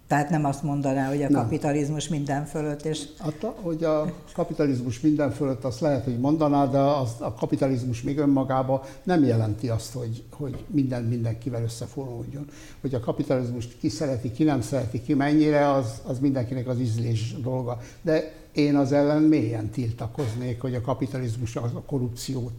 Tehát 0.07 0.31
nem 0.31 0.45
azt 0.45 0.63
mondaná, 0.63 1.09
hogy 1.09 1.23
a 1.23 1.29
nem. 1.29 1.43
kapitalizmus 1.43 2.09
minden 2.09 2.45
fölött, 2.45 2.85
és... 2.85 3.03
Hát, 3.19 3.47
hogy 3.63 3.85
a 3.85 4.13
kapitalizmus 4.35 5.01
minden 5.01 5.31
fölött, 5.31 5.65
azt 5.65 5.81
lehet, 5.81 6.05
hogy 6.05 6.19
mondaná, 6.19 6.67
de 6.67 6.79
az, 6.79 7.11
a 7.19 7.35
kapitalizmus 7.35 8.03
még 8.03 8.19
önmagában 8.19 8.81
nem 9.03 9.25
jelenti 9.25 9.69
azt, 9.69 9.93
hogy, 9.93 10.23
hogy 10.31 10.65
minden 10.67 11.05
mindenkivel 11.05 11.63
összefonódjon. 11.63 12.47
Hogy 12.81 12.95
a 12.95 13.01
kapitalizmust 13.01 13.79
ki 13.79 13.89
szereti, 13.89 14.33
ki 14.33 14.45
nem 14.45 14.61
szereti, 14.61 15.03
ki 15.03 15.15
mennyire, 15.15 15.73
az, 15.73 16.01
az 16.07 16.19
mindenkinek 16.19 16.69
az 16.69 16.79
ízlés 16.79 17.35
dolga. 17.43 17.79
De 18.03 18.33
én 18.55 18.77
az 18.77 18.93
ellen 18.93 19.23
mélyen 19.23 19.71
tiltakoznék, 19.71 20.61
hogy 20.61 20.75
a 20.75 20.81
kapitalizmus 20.81 21.57
az 21.57 21.75
a 21.75 21.83
korrupciót 21.87 22.53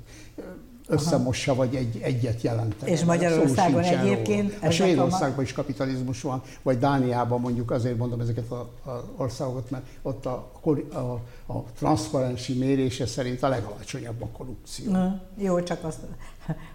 összemossa, 0.88 1.52
Aha. 1.52 1.66
vagy 1.66 1.76
egy, 1.76 2.00
egyet 2.02 2.42
jelentene. 2.42 2.92
És 2.92 3.04
Magyarországon 3.04 3.84
egyébként? 3.84 4.58
A 4.62 4.70
Svédországban 4.70 5.44
is 5.44 5.54
kapitalizmus 5.54 6.22
van, 6.22 6.42
vagy 6.62 6.78
Dániában 6.78 7.40
mondjuk 7.40 7.72
azért 7.72 7.98
mondom 7.98 8.20
ezeket 8.20 8.52
az 8.52 8.94
országokat, 9.16 9.70
mert 9.70 9.84
ott 10.02 10.26
a, 10.26 10.52
a, 10.92 11.22
a 11.54 11.64
transzparensi 11.78 12.54
mérése 12.54 13.06
szerint 13.06 13.44
a 13.44 13.48
legalacsonyabb 13.48 14.22
a 14.22 14.28
korrupció. 14.38 14.92
Na, 14.92 15.22
jó, 15.38 15.62
csak 15.62 15.84
azt, 15.84 16.00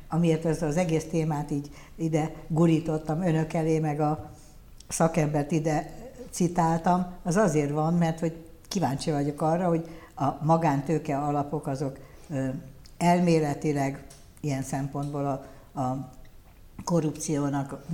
amiért 0.08 0.44
ezt 0.44 0.62
az 0.62 0.76
egész 0.76 1.04
témát 1.04 1.50
így 1.50 1.70
ide 1.94 2.32
gurítottam 2.48 3.22
önök 3.22 3.52
elé, 3.52 3.78
meg 3.78 4.00
a 4.00 4.30
szakembert 4.88 5.50
ide 5.50 5.94
citáltam, 6.30 7.06
az 7.22 7.36
azért 7.36 7.70
van, 7.70 7.94
mert 7.94 8.20
hogy 8.20 8.32
kíváncsi 8.70 9.10
vagyok 9.10 9.42
arra, 9.42 9.68
hogy 9.68 9.88
a 10.14 10.44
magántőke 10.44 11.18
alapok 11.18 11.66
azok 11.66 11.98
elméletileg 12.96 14.04
ilyen 14.40 14.62
szempontból 14.62 15.26
a, 15.26 15.80
a 15.80 16.10
korrupciónak 16.84 17.86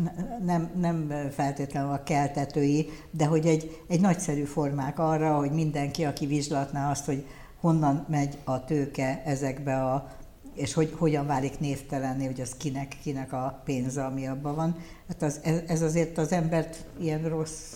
nem, 0.45 0.71
nem 0.77 1.13
feltétlenül 1.33 1.93
a 1.93 2.03
keltetői, 2.03 2.89
de 3.11 3.27
hogy 3.27 3.47
egy, 3.47 3.83
egy 3.89 4.01
nagyszerű 4.01 4.43
formák 4.43 4.99
arra, 4.99 5.37
hogy 5.37 5.51
mindenki, 5.51 6.05
aki 6.05 6.27
vizslatná 6.27 6.91
azt, 6.91 7.05
hogy 7.05 7.27
honnan 7.61 8.05
megy 8.09 8.39
a 8.45 8.65
tőke 8.65 9.23
ezekbe 9.25 9.85
a 9.85 10.15
és 10.55 10.73
hogy 10.73 10.95
hogyan 10.99 11.27
válik 11.27 11.61
névtelenné, 11.61 12.27
hogy 12.27 12.41
az 12.41 12.55
kinek, 12.57 12.97
kinek 13.03 13.33
a 13.33 13.61
pénze, 13.65 14.05
ami 14.05 14.27
abban 14.27 14.55
van. 14.55 14.77
Hát 15.09 15.23
az, 15.23 15.41
ez 15.67 15.83
azért 15.83 16.19
az 16.19 16.33
embert 16.33 16.85
ilyen 16.99 17.29
rossz 17.29 17.75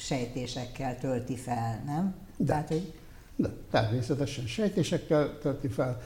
sejtésekkel 0.00 0.98
tölti 0.98 1.36
fel, 1.36 1.82
nem? 1.86 2.14
De, 2.36 2.44
Tehát, 2.44 2.68
hogy... 2.68 2.92
de 3.36 3.48
természetesen 3.70 4.46
sejtésekkel 4.46 5.38
tölti 5.40 5.68
fel 5.68 6.00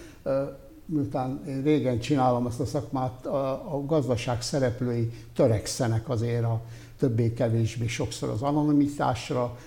miután 0.86 1.42
én 1.46 1.62
régen 1.62 1.98
csinálom 1.98 2.46
ezt 2.46 2.60
a 2.60 2.64
szakmát, 2.64 3.26
a, 3.26 3.74
a 3.74 3.84
gazdaság 3.86 4.42
szereplői 4.42 5.10
törekszenek 5.34 6.08
azért 6.08 6.44
a 6.44 6.62
többé-kevésbé 6.98 7.86
sokszor 7.86 8.28
az 8.28 8.42
anonimitásra. 8.42 9.58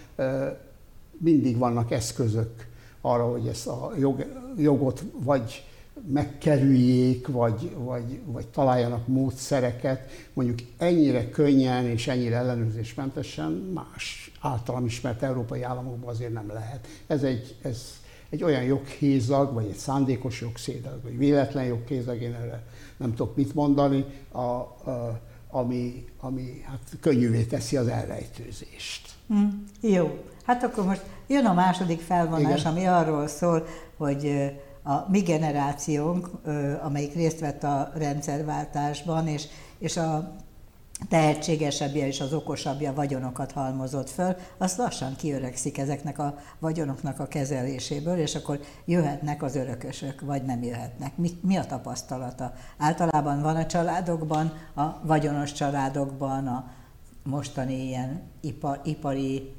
Mindig 1.18 1.58
vannak 1.58 1.92
eszközök 1.92 2.68
arra, 3.02 3.32
hogy 3.32 3.48
ezt 3.48 3.68
a 3.68 3.92
jog, 4.00 4.26
jogot 4.58 5.04
vagy 5.20 5.66
megkerüljék, 6.06 7.28
vagy, 7.28 7.76
vagy, 7.78 8.20
vagy 8.26 8.48
találjanak 8.48 9.08
módszereket, 9.08 10.12
mondjuk 10.34 10.60
ennyire 10.78 11.30
könnyen 11.30 11.86
és 11.86 12.08
ennyire 12.08 12.36
ellenőrzésmentesen 12.36 13.52
más 13.52 14.32
általam 14.42 14.86
ismert 14.86 15.24
európai 15.24 15.62
államokban 15.62 16.10
azért 16.10 16.34
nem 16.34 16.48
lehet. 16.54 16.88
Ez 17.08 17.24
egy, 17.24 17.56
ez, 17.62 17.82
egy 18.30 18.44
olyan 18.44 18.64
joghézag, 18.64 19.54
vagy 19.54 19.66
egy 19.66 19.78
szándékos 19.78 20.42
joghézag, 20.42 21.00
vagy 21.04 21.18
véletlen 21.18 21.64
joghézag, 21.64 22.22
én 22.22 22.34
erre 22.34 22.64
nem 22.98 23.16
tudok 23.16 23.36
mit 23.36 23.54
mondani, 23.54 24.06
a, 24.32 24.40
a, 24.40 25.22
ami, 25.50 26.06
ami 26.20 26.64
hát 26.66 26.98
könnyűvé 27.00 27.44
teszi 27.44 27.78
az 27.78 27.88
elrejtőzést. 27.88 29.10
Mm, 29.34 29.48
jó, 29.82 30.24
hát 30.44 30.64
akkor 30.64 30.86
most 30.86 31.02
jön 31.28 31.46
a 31.46 31.54
második 31.54 32.00
felvonás, 32.00 32.60
Igen. 32.60 32.72
ami 32.72 32.86
arról 32.86 33.28
szól, 33.28 33.66
hogy 33.98 34.52
a 34.88 35.06
mi 35.10 35.20
generációnk, 35.20 36.30
amelyik 36.84 37.14
részt 37.14 37.40
vett 37.40 37.64
a 37.64 37.92
rendszerváltásban, 37.96 39.28
és, 39.28 39.48
és 39.80 39.98
a 39.98 40.36
tehetségesebbje 41.10 42.08
és 42.08 42.22
az 42.22 42.34
okosabbja 42.34 42.94
vagyonokat 42.94 43.52
halmozott 43.52 44.10
föl, 44.10 44.36
az 44.58 44.78
lassan 44.78 45.16
kiöregszik 45.16 45.78
ezeknek 45.78 46.20
a 46.20 46.38
vagyonoknak 46.60 47.20
a 47.20 47.28
kezeléséből, 47.28 48.18
és 48.18 48.36
akkor 48.36 48.60
jöhetnek 48.86 49.44
az 49.44 49.56
örökösök, 49.56 50.22
vagy 50.22 50.44
nem 50.44 50.64
jöhetnek. 50.64 51.18
Mi, 51.18 51.30
mi 51.42 51.56
a 51.56 51.66
tapasztalata? 51.66 52.54
Általában 52.78 53.42
van 53.42 53.56
a 53.56 53.66
családokban, 53.66 54.54
a 54.76 55.00
vagyonos 55.04 55.52
családokban, 55.52 56.48
a 56.48 56.72
mostani 57.24 57.88
ilyen 57.88 58.22
ipar, 58.42 58.82
ipari 58.84 59.56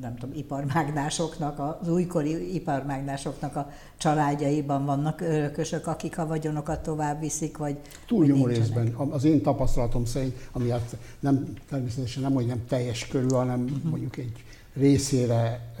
nem 0.00 0.16
tudom, 0.16 0.36
iparmágnásoknak, 0.36 1.58
az 1.58 1.88
újkori 1.88 2.54
iparmágnásoknak 2.54 3.56
a 3.56 3.70
családjaiban 3.96 4.84
vannak 4.84 5.20
örökösök, 5.20 5.86
akik 5.86 6.18
a 6.18 6.26
vagyonokat 6.26 6.82
tovább 6.82 7.20
viszik, 7.20 7.56
vagy 7.56 7.76
Túlnyomó 8.06 8.46
részben. 8.46 8.94
Az 8.94 9.24
én 9.24 9.42
tapasztalatom 9.42 10.04
szerint, 10.04 10.48
ami 10.52 10.70
hát 10.70 10.96
nem, 11.20 11.52
természetesen 11.68 12.22
nem, 12.22 12.32
hogy 12.32 12.46
nem 12.46 12.66
teljes 12.68 13.06
körül, 13.06 13.32
hanem 13.32 13.62
uh-huh. 13.62 13.90
mondjuk 13.90 14.16
egy 14.16 14.44
részére 14.74 15.74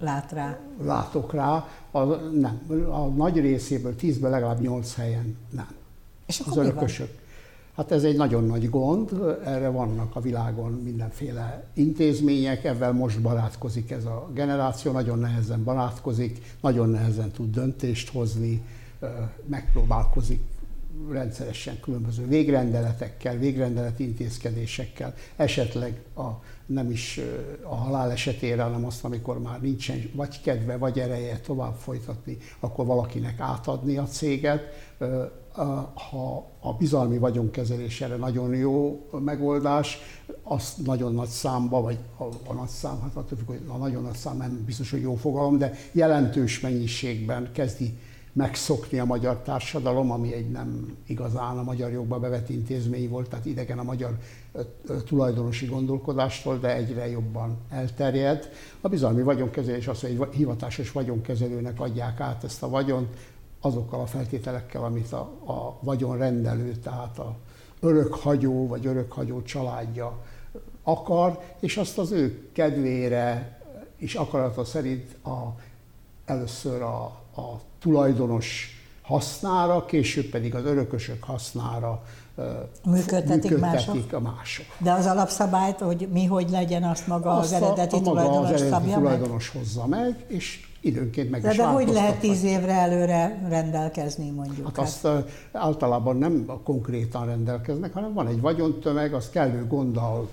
Lát 0.00 0.32
rá. 0.32 0.58
látok 0.82 1.32
rá, 1.32 1.68
a, 1.90 2.04
nem, 2.14 2.60
a 2.90 3.06
nagy 3.06 3.40
részéből 3.40 3.96
tízből 3.96 4.30
legalább 4.30 4.60
nyolc 4.60 4.94
helyen 4.94 5.36
nem. 5.50 5.68
És 6.26 6.42
az 6.46 6.56
örökösök. 6.56 7.22
Hát 7.76 7.92
ez 7.92 8.04
egy 8.04 8.16
nagyon 8.16 8.44
nagy 8.44 8.70
gond, 8.70 9.10
erre 9.44 9.68
vannak 9.68 10.16
a 10.16 10.20
világon 10.20 10.72
mindenféle 10.72 11.64
intézmények, 11.72 12.64
ezzel 12.64 12.92
most 12.92 13.20
barátkozik 13.20 13.90
ez 13.90 14.04
a 14.04 14.30
generáció, 14.34 14.92
nagyon 14.92 15.18
nehezen 15.18 15.64
barátkozik, 15.64 16.56
nagyon 16.60 16.88
nehezen 16.88 17.30
tud 17.30 17.54
döntést 17.54 18.10
hozni, 18.10 18.62
megpróbálkozik 19.46 20.40
rendszeresen 21.10 21.80
különböző 21.80 22.26
végrendeletekkel, 22.26 23.36
végrendeleti 23.36 24.04
intézkedésekkel, 24.04 25.14
esetleg 25.36 26.02
a, 26.16 26.28
nem 26.66 26.90
is 26.90 27.20
a 27.62 27.74
halál 27.74 28.10
esetére, 28.10 28.62
hanem 28.62 28.84
azt, 28.84 29.04
amikor 29.04 29.40
már 29.40 29.60
nincsen 29.60 30.10
vagy 30.12 30.40
kedve, 30.40 30.76
vagy 30.76 30.98
ereje 30.98 31.38
tovább 31.38 31.74
folytatni, 31.74 32.38
akkor 32.60 32.86
valakinek 32.86 33.40
átadni 33.40 33.96
a 33.96 34.04
céget 34.04 34.62
ha 36.10 36.50
a 36.60 36.72
bizalmi 36.72 37.18
vagyonkezelés 37.18 38.00
erre 38.00 38.16
nagyon 38.16 38.54
jó 38.54 39.06
megoldás, 39.24 39.98
az 40.42 40.74
nagyon 40.84 41.14
nagy 41.14 41.28
számba, 41.28 41.80
vagy 41.80 41.98
a, 42.18 42.24
a 42.46 42.52
nagy 42.52 42.68
szám, 42.68 43.00
hát 43.02 43.16
attól 43.16 43.38
függ, 43.38 43.46
hogy 43.46 43.60
a 43.68 43.76
nagyon 43.76 44.02
nagy 44.02 44.16
szám 44.16 44.36
nem 44.36 44.62
biztos, 44.66 44.90
hogy 44.90 45.00
jó 45.00 45.14
fogalom, 45.14 45.58
de 45.58 45.74
jelentős 45.92 46.60
mennyiségben 46.60 47.50
kezdi 47.52 47.98
megszokni 48.34 48.98
a 48.98 49.04
magyar 49.04 49.38
társadalom, 49.38 50.10
ami 50.10 50.34
egy 50.34 50.50
nem 50.50 50.96
igazán 51.06 51.58
a 51.58 51.62
magyar 51.62 51.92
jogba 51.92 52.18
bevett 52.18 52.48
intézmény 52.48 53.08
volt, 53.08 53.28
tehát 53.28 53.46
idegen 53.46 53.78
a 53.78 53.82
magyar 53.82 54.18
tulajdonosi 55.06 55.66
gondolkodástól, 55.66 56.58
de 56.58 56.74
egyre 56.74 57.08
jobban 57.08 57.56
elterjed. 57.70 58.50
A 58.80 58.88
bizalmi 58.88 59.22
vagyonkezelés 59.22 59.88
az, 59.88 60.00
hogy 60.00 60.10
egy 60.10 60.34
hivatásos 60.34 60.92
vagyonkezelőnek 60.92 61.80
adják 61.80 62.20
át 62.20 62.44
ezt 62.44 62.62
a 62.62 62.68
vagyont, 62.68 63.16
azokkal 63.64 64.00
a 64.00 64.06
feltételekkel, 64.06 64.84
amit 64.84 65.12
a, 65.12 65.20
a 65.46 65.78
vagyonrendelő, 65.80 66.76
tehát 66.76 67.18
a 67.18 67.36
örökhagyó 67.80 68.66
vagy 68.66 68.86
örökhagyó 68.86 69.42
családja 69.42 70.22
akar, 70.82 71.40
és 71.60 71.76
azt 71.76 71.98
az 71.98 72.10
ő 72.10 72.48
kedvére 72.52 73.58
és 73.96 74.14
akarata 74.14 74.64
szerint 74.64 75.24
a, 75.24 75.54
először 76.24 76.82
a, 76.82 77.04
a 77.36 77.60
tulajdonos 77.78 78.68
hasznára, 79.02 79.84
később 79.84 80.24
pedig 80.24 80.54
az 80.54 80.64
örökösök 80.64 81.24
hasznára 81.24 82.02
működtetik, 82.84 83.50
működtetik 83.50 83.60
mások. 83.60 84.12
a 84.12 84.20
mások. 84.20 84.66
De 84.78 84.92
az 84.92 85.06
alapszabályt, 85.06 85.78
hogy 85.78 86.08
mi 86.12 86.24
hogy 86.24 86.50
legyen, 86.50 86.82
azt 86.82 87.06
maga 87.06 87.30
azt 87.30 87.52
az 87.52 87.62
eredeti 87.62 87.94
a, 87.94 87.98
a 87.98 88.00
maga 88.00 88.10
tulajdonos 88.10 88.50
az 88.50 88.62
eredeti 88.62 88.92
tulajdonos 88.92 89.52
meg? 89.52 89.62
hozza 89.62 89.86
meg, 89.86 90.24
és 90.26 90.66
időnként 90.84 91.30
meg 91.30 91.42
de 91.42 91.50
is 91.50 91.56
De 91.56 91.66
hogy 91.66 91.88
lehet 91.88 92.18
tíz 92.18 92.44
évre 92.44 92.72
előre 92.72 93.46
rendelkezni 93.48 94.30
mondjuk? 94.30 94.66
Hát 94.66 94.78
azt 94.78 95.06
hát? 95.06 95.28
általában 95.52 96.16
nem 96.16 96.46
konkrétan 96.64 97.26
rendelkeznek, 97.26 97.92
hanem 97.92 98.12
van 98.12 98.26
egy 98.26 98.40
vagyontömeg, 98.40 99.14
azt 99.14 99.30
kellő 99.30 99.66
gonddal 99.66 100.28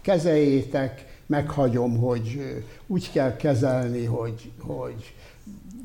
kezeljétek, 0.00 1.14
meghagyom, 1.26 1.96
hogy 1.96 2.56
úgy 2.86 3.12
kell 3.12 3.36
kezelni, 3.36 4.04
hogy, 4.04 4.52
hogy 4.60 5.14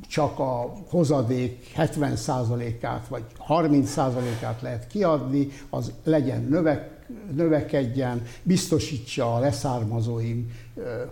csak 0.08 0.40
a 0.40 0.74
hozadék 0.90 1.72
70%-át 1.78 3.08
vagy 3.08 3.24
30%-át 3.48 4.62
lehet 4.62 4.88
kiadni, 4.88 5.48
az 5.70 5.92
legyen 6.04 6.48
növek, 6.50 7.01
növekedjen, 7.36 8.22
biztosítsa 8.44 9.36
a 9.36 9.40
leszármazóim 9.40 10.52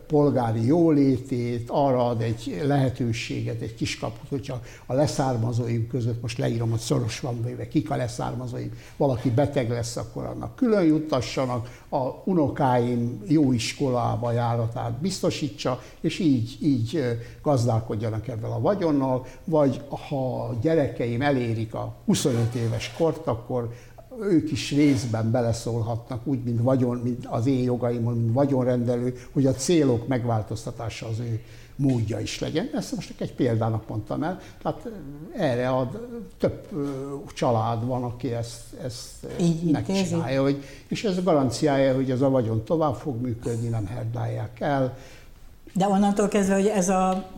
polgári 0.07 0.65
jólétét, 0.65 1.69
arra 1.69 2.07
ad 2.07 2.21
egy 2.21 2.61
lehetőséget, 2.63 3.61
egy 3.61 3.75
kiskaput, 3.75 4.29
hogyha 4.29 4.61
a 4.85 4.93
leszármazóim 4.93 5.87
között, 5.87 6.21
most 6.21 6.37
leírom, 6.37 6.69
hogy 6.69 6.79
szoros 6.79 7.19
van 7.19 7.43
véve, 7.43 7.67
kik 7.67 7.89
a 7.89 7.95
leszármazóim, 7.95 8.71
valaki 8.97 9.29
beteg 9.29 9.69
lesz, 9.69 9.95
akkor 9.95 10.25
annak 10.25 10.55
külön 10.55 10.83
juttassanak, 10.83 11.81
a 11.89 11.97
unokáim 12.23 13.21
jó 13.27 13.51
iskolába 13.51 14.31
járatát 14.31 15.01
biztosítsa, 15.01 15.81
és 16.01 16.19
így, 16.19 16.57
így 16.61 17.03
gazdálkodjanak 17.41 18.27
ebben 18.27 18.51
a 18.51 18.59
vagyonnal, 18.59 19.25
vagy 19.43 19.81
ha 20.09 20.43
a 20.43 20.57
gyerekeim 20.61 21.21
elérik 21.21 21.73
a 21.73 21.95
25 22.05 22.55
éves 22.55 22.93
kort, 22.97 23.27
akkor 23.27 23.73
ők 24.21 24.51
is 24.51 24.71
részben 24.71 25.31
beleszólhatnak, 25.31 26.27
úgy, 26.27 26.43
mint, 26.43 26.61
vagyon, 26.61 26.97
mint 26.97 27.25
az 27.25 27.45
én 27.45 27.63
jogaimon, 27.63 28.17
mint 28.17 28.33
vagyonrendelő, 28.33 29.15
hogy 29.31 29.45
a 29.45 29.53
célok 29.53 30.07
megváltoztatása 30.07 31.07
az 31.07 31.19
ő 31.19 31.41
módja 31.79 32.19
is 32.19 32.39
legyen. 32.39 32.69
Ezt 32.73 32.95
most 32.95 33.07
csak 33.07 33.21
egy 33.21 33.33
példának 33.33 33.87
mondtam 33.87 34.23
el. 34.23 34.39
Tehát 34.61 34.89
erre 35.37 35.69
ad, 35.69 36.07
több 36.37 36.67
család 37.33 37.85
van, 37.85 38.03
aki 38.03 38.33
ezt, 38.33 38.73
ezt 38.83 39.27
Így 39.39 39.71
megcsinálja, 39.71 40.41
hogy, 40.41 40.63
és 40.87 41.03
ez 41.03 41.23
garanciája, 41.23 41.95
hogy 41.95 42.11
ez 42.11 42.21
a 42.21 42.29
vagyon 42.29 42.63
tovább 42.63 42.95
fog 42.95 43.21
működni, 43.21 43.67
nem 43.67 43.85
herdálják 43.85 44.59
el, 44.59 44.97
de 45.73 45.87
onnantól 45.87 46.27
kezdve, 46.27 46.53
hogy 46.53 46.65
ez 46.65 46.89
a 46.89 47.31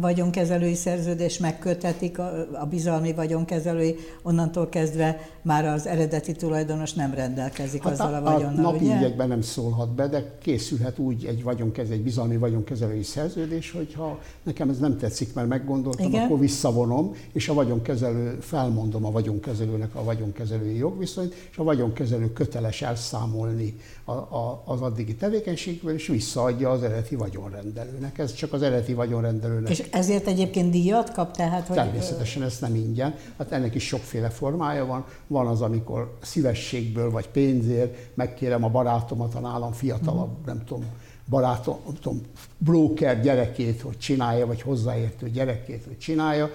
vagyonkezelői 0.00 0.74
szerződés 0.74 1.38
megkötetik, 1.38 2.18
a 2.52 2.66
bizalmi 2.70 3.12
vagyonkezelői, 3.12 3.96
onnantól 4.22 4.68
kezdve 4.68 5.20
már 5.42 5.64
az 5.64 5.86
eredeti 5.86 6.32
tulajdonos 6.32 6.92
nem 6.92 7.14
rendelkezik 7.14 7.82
hát 7.82 7.92
azzal 7.92 8.14
a, 8.14 8.20
vagyonnal, 8.20 8.64
A 8.64 8.70
napi 8.70 8.84
ugye? 8.84 8.96
ügyekben 8.96 9.28
nem 9.28 9.40
szólhat 9.40 9.94
be, 9.94 10.08
de 10.08 10.38
készülhet 10.42 10.98
úgy 10.98 11.24
egy, 11.24 11.42
vagyonkezelő, 11.42 11.94
egy 11.94 12.02
bizalmi 12.02 12.36
vagyonkezelői 12.36 13.02
szerződés, 13.02 13.70
hogyha 13.70 14.18
nekem 14.42 14.68
ez 14.68 14.78
nem 14.78 14.98
tetszik, 14.98 15.34
mert 15.34 15.48
meggondoltam, 15.48 16.06
Igen? 16.06 16.24
akkor 16.24 16.38
visszavonom, 16.38 17.14
és 17.32 17.48
a 17.48 17.54
vagyonkezelő, 17.54 18.38
felmondom 18.40 19.04
a 19.04 19.10
vagyonkezelőnek 19.10 19.94
a 19.94 20.04
vagyonkezelői 20.04 20.76
jogviszonyt, 20.76 21.34
és 21.50 21.58
a 21.58 21.62
vagyonkezelő 21.62 22.32
köteles 22.32 22.82
elszámolni 22.82 23.76
a, 24.04 24.12
a, 24.12 24.62
az 24.64 24.80
addigi 24.80 25.14
tevékenységből, 25.14 25.94
és 25.94 26.06
visszaadja 26.06 26.70
az 26.70 26.82
eredeti 26.82 27.16
vagyonrendelőnek. 27.50 28.18
Ez 28.18 28.34
csak 28.34 28.52
az 28.52 28.62
eredeti 28.62 28.94
vagyonrendelőnek. 28.94 29.70
És 29.70 29.84
ezért 29.90 30.26
egyébként 30.26 30.70
díjat 30.70 31.12
kap? 31.12 31.36
Tehát, 31.36 31.66
hogy... 31.66 31.76
Természetesen 31.76 32.42
ez 32.42 32.58
nem 32.60 32.74
ingyen. 32.74 33.14
Hát 33.38 33.52
ennek 33.52 33.74
is 33.74 33.86
sokféle 33.86 34.28
formája 34.28 34.86
van. 34.86 35.04
Van 35.26 35.46
az, 35.46 35.60
amikor 35.60 36.16
szívességből 36.22 37.10
vagy 37.10 37.28
pénzért 37.28 37.96
megkérem 38.14 38.64
a 38.64 38.68
barátomat, 38.68 39.34
a 39.34 39.40
nálam 39.40 39.72
fiatalabb, 39.72 40.38
mm. 40.40 40.44
nem 40.44 40.64
tudom, 40.64 40.84
barátom, 41.28 41.76
tudom, 42.00 42.20
broker 42.58 43.20
gyerekét, 43.20 43.80
hogy 43.80 43.98
csinálja, 43.98 44.46
vagy 44.46 44.62
hozzáértő 44.62 45.30
gyerekét, 45.30 45.84
hogy 45.84 45.98
csinálja, 45.98 46.50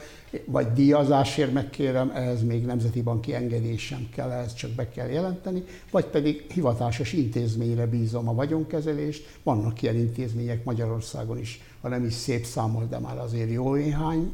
vagy 0.46 0.74
díjazásért 0.74 1.54
megkérem, 1.54 2.12
ehhez 2.16 2.44
még 2.44 2.66
nemzeti 2.66 3.02
banki 3.02 3.34
engedésem 3.34 4.10
kell, 4.16 4.32
ehhez 4.32 4.54
csak 4.54 4.72
be 4.72 4.90
kell 4.90 5.08
jelenteni, 5.08 5.64
vagy 5.92 6.06
pedig 6.06 6.46
hivatásos 6.54 7.14
intézményre 7.14 7.86
bízom 7.86 8.28
a 8.28 8.34
vagyonkezelést. 8.34 9.38
Vannak 9.44 9.82
ilyen 9.82 9.96
intézmények 9.96 10.64
Magyarországon 10.64 11.40
is, 11.40 11.62
ha 11.82 11.88
nem 11.88 12.06
is 12.06 12.14
szép 12.14 12.46
számol, 12.46 12.88
de 12.90 13.00
már 13.00 13.18
azért 13.18 13.52
jó 13.52 13.74
néhány. 13.74 14.34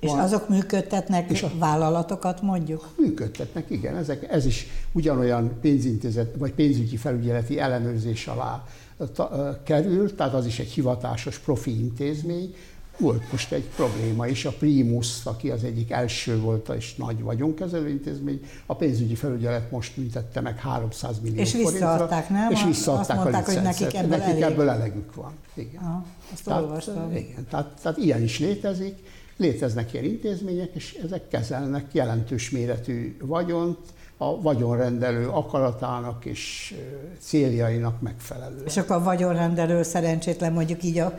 És 0.00 0.10
van. 0.10 0.18
azok 0.18 0.48
működtetnek 0.48 1.30
és 1.30 1.42
a, 1.42 1.50
vállalatokat 1.58 2.42
mondjuk? 2.42 2.88
Működtetnek, 2.96 3.70
igen. 3.70 3.96
Ezek, 3.96 4.32
ez 4.32 4.46
is 4.46 4.66
ugyanolyan 4.92 5.58
pénzintézet, 5.60 6.34
vagy 6.38 6.52
pénzügyi 6.52 6.96
felügyeleti 6.96 7.58
ellenőrzés 7.58 8.26
alá 8.26 8.64
kerül, 9.62 10.14
tehát 10.14 10.34
az 10.34 10.46
is 10.46 10.58
egy 10.58 10.70
hivatásos 10.70 11.38
profi 11.38 11.80
intézmény, 11.80 12.54
volt 12.98 13.32
most 13.32 13.52
egy 13.52 13.68
probléma 13.76 14.26
is, 14.26 14.44
a 14.44 14.50
Primus, 14.50 15.24
aki 15.24 15.50
az 15.50 15.64
egyik 15.64 15.90
első 15.90 16.38
volt 16.38 16.68
és 16.68 16.94
nagy 16.94 17.22
vagyonkezelő 17.22 17.88
intézmény, 17.88 18.40
a 18.66 18.76
pénzügyi 18.76 19.14
felügyelet 19.14 19.70
most 19.70 19.96
műtette 19.96 20.40
meg 20.40 20.58
300 20.58 21.20
millió 21.20 21.40
És 21.40 21.52
visszaadták, 21.52 22.28
nem? 22.28 22.50
És 22.50 22.64
visszaadták 22.64 23.16
azt 23.16 23.30
mondták, 23.30 23.48
a 23.48 23.52
hogy 23.52 23.62
nekik 23.62 23.94
ebből, 23.94 24.16
nekik 24.16 24.28
elég. 24.28 24.42
ebből 24.42 24.68
elegük 24.70 25.14
van. 25.14 25.32
Igen. 25.54 25.82
Aha, 25.82 26.04
azt 26.32 26.44
tehát, 26.44 26.62
olvastam. 26.62 27.16
Igen, 27.16 27.46
tehát, 27.50 27.78
tehát 27.82 27.98
ilyen 27.98 28.22
is 28.22 28.38
létezik. 28.38 28.98
Léteznek 29.36 29.92
ilyen 29.92 30.04
intézmények, 30.04 30.70
és 30.74 30.98
ezek 31.04 31.28
kezelnek 31.28 31.86
jelentős 31.92 32.50
méretű 32.50 33.16
vagyont, 33.20 33.78
a 34.16 34.40
vagyonrendelő 34.40 35.28
akaratának 35.28 36.24
és 36.24 36.74
céljainak 37.18 38.00
megfelelő. 38.00 38.62
És 38.64 38.76
akkor 38.76 38.96
a 38.96 39.02
vagyonrendelő 39.02 39.82
szerencsétlen 39.82 40.52
mondjuk 40.52 40.82
így, 40.82 40.98
a, 40.98 41.12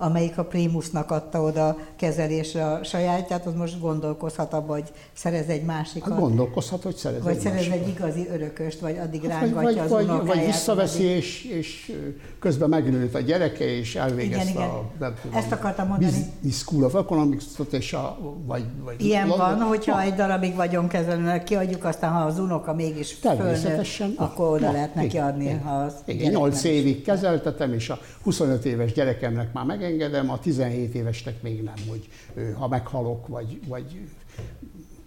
amelyik 0.00 0.38
a 0.38 0.44
Primusnak 0.44 1.10
adta 1.10 1.42
oda 1.42 1.76
kezelésre 1.96 2.66
a 2.66 2.84
sajátját, 2.84 3.46
az 3.46 3.54
most 3.54 3.80
gondolkozhat 3.80 4.52
abba, 4.52 4.72
hogy 4.72 4.92
szerez 5.12 5.48
egy 5.48 5.62
másikat. 5.64 6.08
Hát 6.12 6.18
gondolkozhat, 6.20 6.82
hogy 6.82 6.94
szerez 6.96 7.22
vagy 7.22 7.34
egy 7.34 7.40
szerez 7.40 7.56
másikat. 7.56 7.78
egy 7.78 7.88
igazi 7.88 8.28
örököst, 8.32 8.80
vagy 8.80 8.98
addig 8.98 9.22
Hát 9.30 9.40
rángatja 9.40 9.60
vagy, 9.62 9.78
az 9.78 9.90
vagy, 9.90 10.04
unokáját. 10.04 10.34
vagy 10.36 10.44
visszaveszi, 10.46 11.02
addig- 11.04 11.16
és, 11.16 11.44
és 11.44 11.92
közben 12.38 12.68
megnőtt 12.68 13.14
a 13.14 13.20
gyereke, 13.20 13.64
és 13.76 13.94
elvégezte 13.96 14.42
Igen, 14.42 14.54
igen. 14.54 14.68
a 14.68 14.82
nem 14.98 15.14
tudom, 15.22 15.36
Ezt 15.36 15.52
akartam 15.52 15.86
mondani. 15.88 16.10
Business 16.12 16.56
School 16.60 16.84
of 16.84 16.94
Economics-ot, 16.94 17.72
és 17.72 17.92
a, 17.92 18.18
vagy, 18.46 18.64
vagy 18.84 19.04
Ilyen 19.04 19.28
London- 19.28 19.58
van, 19.58 19.66
hogyha 19.68 19.92
Van. 19.92 20.02
egy 20.02 20.14
darabig 20.14 20.54
vagyonkezelőnek 20.54 21.44
kiadjuk, 21.44 21.84
aztán 21.84 22.12
ha 22.12 22.24
az 22.24 22.38
unoka 22.38 22.74
mégis 22.74 23.12
fölnő, 23.12 23.36
Természetesen. 23.38 24.12
akkor 24.16 24.48
oda 24.48 24.64
van, 24.64 24.72
lehet 24.72 24.94
neki 24.94 25.18
adni. 25.18 25.44
igen. 25.44 25.62
Ha 25.62 25.70
az 25.74 25.92
Igen, 26.04 26.16
gyereknek 26.20 26.40
8 26.42 26.64
is. 26.64 26.70
évig 26.70 27.02
kezeltetem, 27.02 27.72
és 27.72 27.88
a 27.90 27.98
25 28.22 28.64
éves 28.64 28.92
gyerekemnek 28.92 29.52
már 29.52 29.64
megengedem, 29.90 30.30
a 30.30 30.38
17 30.38 30.94
évesnek 30.94 31.42
még 31.42 31.62
nem, 31.62 31.74
hogy 31.88 32.08
ha 32.58 32.68
meghalok, 32.68 33.26
vagy, 33.26 33.60
vagy 33.68 34.00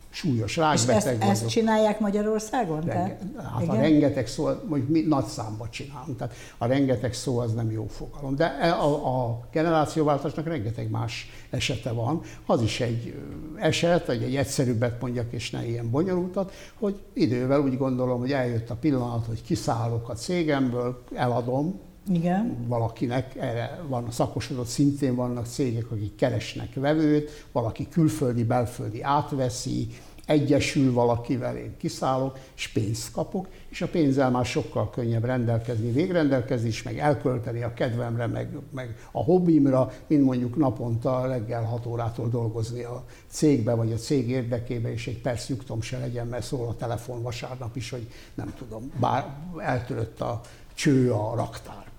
súlyos 0.10 0.58
rákbeteg 0.58 0.96
ezt, 0.96 1.06
vagyok. 1.06 1.22
ezt 1.22 1.48
csinálják 1.48 2.00
Magyarországon? 2.00 2.82
Renge, 2.82 3.18
hát 3.54 3.68
a 3.68 3.76
rengeteg 3.76 4.28
szó, 4.28 4.50
mondjuk 4.68 4.90
mi 4.90 5.02
nagy 5.02 5.26
számba 5.26 5.70
csinálunk, 5.70 6.18
tehát 6.18 6.34
a 6.58 6.66
rengeteg 6.66 7.14
szó 7.14 7.38
az 7.38 7.54
nem 7.54 7.72
jó 7.72 7.88
fogalom. 7.88 8.36
De 8.36 8.58
e- 8.60 8.74
a, 8.74 9.28
a 9.28 9.48
generációváltásnak 9.52 10.46
rengeteg 10.46 10.90
más 10.90 11.30
esete 11.50 11.92
van. 11.92 12.22
Az 12.46 12.62
is 12.62 12.80
egy 12.80 13.16
eset, 13.60 14.06
hogy 14.06 14.24
egy 14.24 14.36
egyszerűbbet 14.36 15.02
mondjak, 15.02 15.34
és 15.34 15.52
ne 15.52 15.66
ilyen 15.66 15.90
bonyolultat, 15.90 16.54
hogy 16.80 17.00
idővel 17.14 17.60
úgy 17.60 17.78
gondolom, 17.78 18.20
hogy 18.20 18.32
eljött 18.32 18.70
a 18.70 18.76
pillanat, 18.76 19.26
hogy 19.26 19.44
kiszállok 19.44 20.10
a 20.10 20.14
cégemből, 20.14 21.04
eladom, 21.14 21.80
Igen. 22.12 22.66
valakinek, 22.68 23.36
erre 23.36 23.82
van 23.88 24.12
szakosodott, 24.12 24.68
szintén 24.68 25.16
vannak 25.16 25.46
cégek, 25.46 25.92
akik 25.92 26.16
keresnek 26.16 26.74
vevőt, 26.74 27.48
valaki 27.52 27.88
külföldi, 27.90 28.44
belföldi 28.44 29.02
átveszi, 29.02 29.88
egyesül 30.26 30.94
valakivel, 30.94 31.58
én 31.58 31.78
kiszállok, 31.78 32.38
és 32.56 32.68
pénzt 32.68 33.12
kapok, 33.12 33.48
és 33.70 33.82
a 33.82 33.88
pénzzel 33.88 34.30
már 34.32 34.46
sokkal 34.46 34.90
könnyebb 34.90 35.24
rendelkezni, 35.24 35.92
végrendelkezni 35.92 36.68
is, 36.68 36.84
meg 36.84 36.98
elkölteni 36.98 37.64
a 37.64 37.74
kedvemre, 37.74 38.28
meg, 38.28 38.58
meg 38.70 38.96
a 39.12 39.24
hobbimra, 39.24 39.92
mint 40.08 40.24
mondjuk 40.24 40.56
naponta 40.56 41.28
reggel 41.28 41.64
6 41.64 41.86
órától 41.86 42.30
dolgozni 42.30 42.84
a 42.84 43.04
cégbe, 43.28 43.74
vagy 43.74 43.92
a 43.92 43.96
cég 43.98 44.30
érdekébe, 44.30 44.92
és 44.92 45.08
egy 45.08 45.22
perc 45.22 45.50
nyugtom 45.50 45.82
se 45.82 45.98
legyen, 45.98 46.28
mert 46.28 46.46
szól 46.46 46.68
a 46.68 46.76
telefon 46.76 47.22
vasárnap 47.22 47.76
is, 47.76 47.90
hogy 47.90 48.08
nem 48.34 48.54
tudom, 48.58 48.92
bár 49.00 49.26
eltörött 49.58 50.22
a 50.22 50.42
cső 50.74 51.12
a 51.12 51.36
raktárba. 51.36 51.93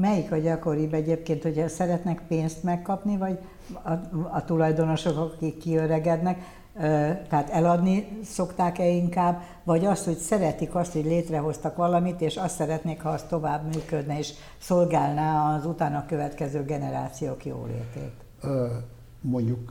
Melyik 0.00 0.32
a 0.32 0.36
gyakoribb 0.36 0.94
egyébként, 0.94 1.42
hogyha 1.42 1.68
szeretnek 1.68 2.22
pénzt 2.28 2.62
megkapni, 2.62 3.16
vagy 3.16 3.38
a, 3.82 3.92
a 4.32 4.44
tulajdonosok, 4.44 5.16
akik 5.16 5.58
kiöregednek, 5.58 6.38
tehát 7.28 7.50
eladni 7.50 8.18
szokták-e 8.24 8.88
inkább, 8.88 9.42
vagy 9.64 9.84
azt, 9.84 10.04
hogy 10.04 10.16
szeretik 10.16 10.74
azt, 10.74 10.92
hogy 10.92 11.04
létrehoztak 11.04 11.76
valamit, 11.76 12.20
és 12.20 12.36
azt 12.36 12.54
szeretnék, 12.54 13.02
ha 13.02 13.08
az 13.08 13.22
tovább 13.22 13.74
működne, 13.74 14.18
és 14.18 14.32
szolgálná 14.58 15.56
az 15.56 15.66
utána 15.66 16.06
következő 16.06 16.64
generációk 16.64 17.44
jólétét. 17.44 18.12
Mondjuk 19.20 19.70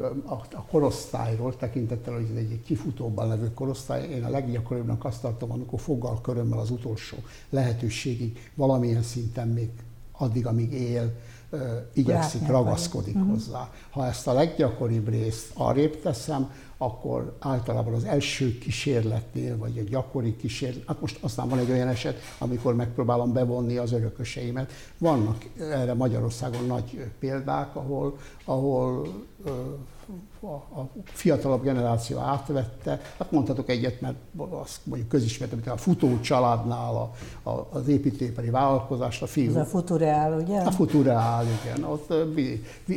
a 0.53 0.61
korosztályról 0.71 1.55
tekintettel, 1.55 2.13
hogy 2.13 2.27
ez 2.31 2.37
egy 2.37 2.61
kifutóban 2.65 3.27
levő 3.27 3.53
korosztály, 3.53 4.07
én 4.07 4.23
a 4.23 4.29
leggyakoribbnak 4.29 5.05
azt 5.05 5.21
tartom, 5.21 5.51
amikor 5.51 5.79
foggal 5.79 6.21
körömmel 6.21 6.59
az 6.59 6.71
utolsó 6.71 7.17
lehetőségig 7.49 8.51
valamilyen 8.55 9.01
szinten 9.01 9.47
még 9.47 9.69
addig, 10.17 10.45
amíg 10.45 10.73
él, 10.73 11.13
igyekszik, 11.93 12.47
ragaszkodik 12.47 13.17
hozzá. 13.29 13.69
Ha 13.89 14.05
ezt 14.05 14.27
a 14.27 14.33
leggyakoribb 14.33 15.09
részt 15.09 15.51
arrébb 15.53 16.01
teszem, 16.01 16.51
akkor 16.77 17.35
általában 17.39 17.93
az 17.93 18.03
első 18.03 18.57
kísérletnél, 18.57 19.57
vagy 19.57 19.77
a 19.77 19.89
gyakori 19.89 20.35
kísérlet, 20.35 20.83
hát 20.87 21.01
most 21.01 21.17
aztán 21.21 21.49
van 21.49 21.59
egy 21.59 21.71
olyan 21.71 21.87
eset, 21.87 22.19
amikor 22.37 22.75
megpróbálom 22.75 23.33
bevonni 23.33 23.77
az 23.77 23.91
örököseimet. 23.91 24.71
Vannak 24.97 25.45
erre 25.59 25.93
Magyarországon 25.93 26.65
nagy 26.65 27.11
példák, 27.19 27.75
ahol, 27.75 28.17
ahol 28.45 29.07
a, 30.41 30.81
fiatalabb 31.03 31.63
generáció 31.63 32.17
átvette, 32.17 33.01
hát 33.17 33.31
mondhatok 33.31 33.69
egyet, 33.69 34.01
mert 34.01 34.15
azt 34.49 34.79
mondjuk 34.83 35.09
közismert, 35.09 35.51
mint 35.51 35.67
a 35.67 35.77
futó 35.77 36.19
családnál 36.19 36.95
a, 36.95 37.11
a, 37.49 37.67
az 37.71 37.87
építőipari 37.87 38.49
vállalkozást, 38.49 39.21
a 39.21 39.27
fiú 39.27 39.49
Ez 39.49 39.55
a 39.55 39.65
futureál, 39.65 40.39
ugye? 40.39 40.59
a 40.59 40.71
Futureál, 40.71 41.45
igen. 41.63 41.83
Ott 41.83 42.09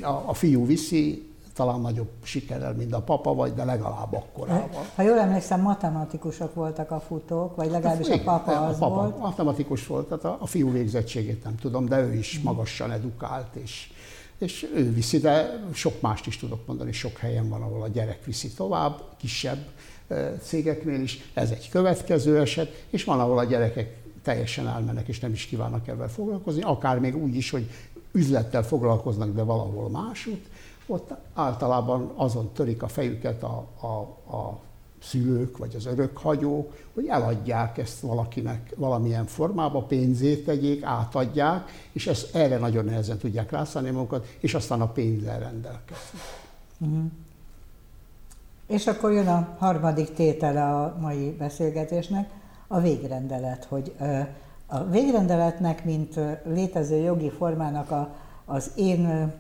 a, 0.03 0.23
a 0.27 0.35
fiú 0.35 0.67
viszi, 0.67 1.30
talán 1.61 1.81
nagyobb 1.81 2.11
sikerrel, 2.23 2.73
mint 2.73 2.95
a 2.95 3.01
papa, 3.01 3.35
vagy 3.35 3.55
de 3.55 3.65
legalább 3.65 4.15
akkorával. 4.15 4.85
Ha 4.95 5.03
jól 5.03 5.19
emlékszem, 5.19 5.61
matematikusok 5.61 6.55
voltak 6.55 6.91
a 6.91 7.01
futók, 7.01 7.57
vagy 7.57 7.71
legalábbis 7.71 8.09
a 8.09 8.13
Igen, 8.13 8.25
papa 8.25 8.67
az 8.67 8.75
a 8.75 8.79
papa 8.79 8.95
volt. 8.95 9.19
matematikus 9.19 9.87
volt, 9.87 10.09
tehát 10.09 10.25
a, 10.25 10.37
a 10.41 10.47
fiú 10.47 10.73
végzettségét 10.73 11.45
nem 11.45 11.57
tudom, 11.57 11.87
de 11.87 12.01
ő 12.01 12.15
is 12.15 12.41
magasan 12.41 12.91
edukált, 12.91 13.55
és, 13.55 13.91
és 14.39 14.71
ő 14.75 14.93
viszi, 14.93 15.19
de 15.19 15.65
sok 15.73 16.01
mást 16.01 16.27
is 16.27 16.37
tudok 16.37 16.67
mondani, 16.67 16.93
sok 16.93 17.17
helyen 17.17 17.49
van, 17.49 17.63
ahol 17.63 17.83
a 17.83 17.89
gyerek 17.89 18.25
viszi 18.25 18.49
tovább, 18.49 19.03
kisebb 19.17 19.67
cégeknél 20.43 21.01
is. 21.01 21.31
Ez 21.35 21.51
egy 21.51 21.69
következő 21.69 22.41
eset, 22.41 22.85
és 22.91 23.05
van, 23.05 23.21
ahol 23.21 23.39
a 23.39 23.45
gyerekek 23.45 23.97
teljesen 24.23 24.69
elmennek, 24.69 25.09
és 25.09 25.21
nem 25.21 25.33
is 25.33 25.45
kívánnak 25.47 25.89
ebben 25.89 26.09
foglalkozni, 26.09 26.63
akár 26.63 26.99
még 26.99 27.17
úgy 27.17 27.37
is, 27.37 27.51
hogy 27.51 27.71
üzlettel 28.13 28.63
foglalkoznak, 28.63 29.35
de 29.35 29.43
valahol 29.43 29.91
másút, 29.91 30.47
ott 30.91 31.15
általában 31.35 32.13
azon 32.15 32.51
törik 32.53 32.83
a 32.83 32.89
fejüket 32.89 33.43
a, 33.43 33.67
a, 33.81 33.87
a 34.37 34.61
szülők 35.03 35.57
vagy 35.57 35.75
az 35.77 35.87
örökhagyók, 35.87 36.77
hogy 36.95 37.07
eladják 37.07 37.79
ezt 37.79 38.01
valakinek 38.01 38.73
valamilyen 38.77 39.27
formába, 39.27 39.83
pénzét 39.83 40.45
tegyék, 40.45 40.83
átadják, 40.83 41.71
és 41.93 42.07
ezt 42.07 42.35
erre 42.35 42.59
nagyon 42.59 42.85
nehezen 42.85 43.19
tudják 43.19 43.51
rászállni 43.51 43.91
magukat, 43.91 44.27
és 44.41 44.55
aztán 44.55 44.81
a 44.81 44.87
pénzzel 44.87 45.39
rendelkezni. 45.39 46.19
És 48.67 48.87
akkor 48.87 49.13
jön 49.13 49.29
a 49.29 49.57
harmadik 49.59 50.15
tétele 50.15 50.75
a 50.77 50.97
mai 51.01 51.31
beszélgetésnek, 51.39 52.31
a 52.67 52.81
végrendelet, 52.81 53.65
hogy 53.65 53.95
a 54.67 54.85
végrendeletnek, 54.85 55.85
mint 55.85 56.21
létező 56.45 56.97
jogi 56.97 57.31
formának 57.31 57.91
a, 57.91 58.15
az 58.45 58.71
én 58.77 59.33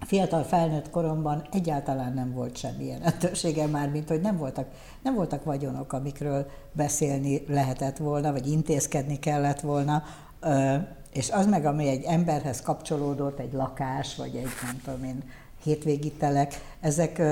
fiatal 0.00 0.42
felnőtt 0.42 0.90
koromban 0.90 1.46
egyáltalán 1.52 2.12
nem 2.12 2.32
volt 2.32 2.56
semmi 2.56 2.86
jelentősége 2.86 3.66
már, 3.66 3.88
mint 3.88 4.08
hogy 4.08 4.20
nem 4.20 4.36
voltak, 4.36 4.66
nem 5.02 5.14
voltak 5.14 5.44
vagyonok, 5.44 5.92
amikről 5.92 6.46
beszélni 6.72 7.44
lehetett 7.48 7.96
volna, 7.96 8.32
vagy 8.32 8.46
intézkedni 8.46 9.18
kellett 9.18 9.60
volna, 9.60 10.02
és 11.12 11.30
az 11.30 11.46
meg, 11.46 11.64
ami 11.64 11.88
egy 11.88 12.04
emberhez 12.04 12.62
kapcsolódott, 12.62 13.38
egy 13.38 13.52
lakás, 13.52 14.16
vagy 14.16 14.34
egy 14.34 14.48
nem 14.62 14.80
tudom 14.84 15.04
én, 15.04 15.22
hétvégi 15.62 16.12
telek, 16.12 16.54
ezek 16.80 17.22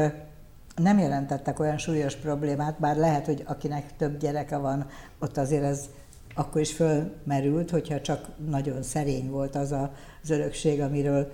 nem 0.77 0.99
jelentettek 0.99 1.59
olyan 1.59 1.79
súlyos 1.79 2.17
problémát, 2.17 2.81
bár 2.81 2.97
lehet, 2.97 3.27
hogy 3.27 3.43
akinek 3.47 3.97
több 3.97 4.19
gyereke 4.19 4.57
van, 4.57 4.87
ott 5.19 5.37
azért 5.37 5.65
ez 5.65 5.89
akkor 6.35 6.61
is 6.61 6.73
fölmerült, 6.73 7.71
hogyha 7.71 8.01
csak 8.01 8.29
nagyon 8.51 8.83
szerény 8.83 9.31
volt 9.31 9.55
az 9.55 9.73
a, 9.73 9.93
az 10.23 10.31
örökség, 10.31 10.81
amiről 10.81 11.33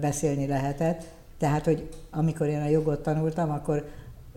beszélni 0.00 0.46
lehetett. 0.46 1.04
Tehát, 1.38 1.64
hogy 1.64 1.88
amikor 2.10 2.46
én 2.46 2.60
a 2.60 2.68
jogot 2.68 3.02
tanultam, 3.02 3.50
akkor 3.50 3.88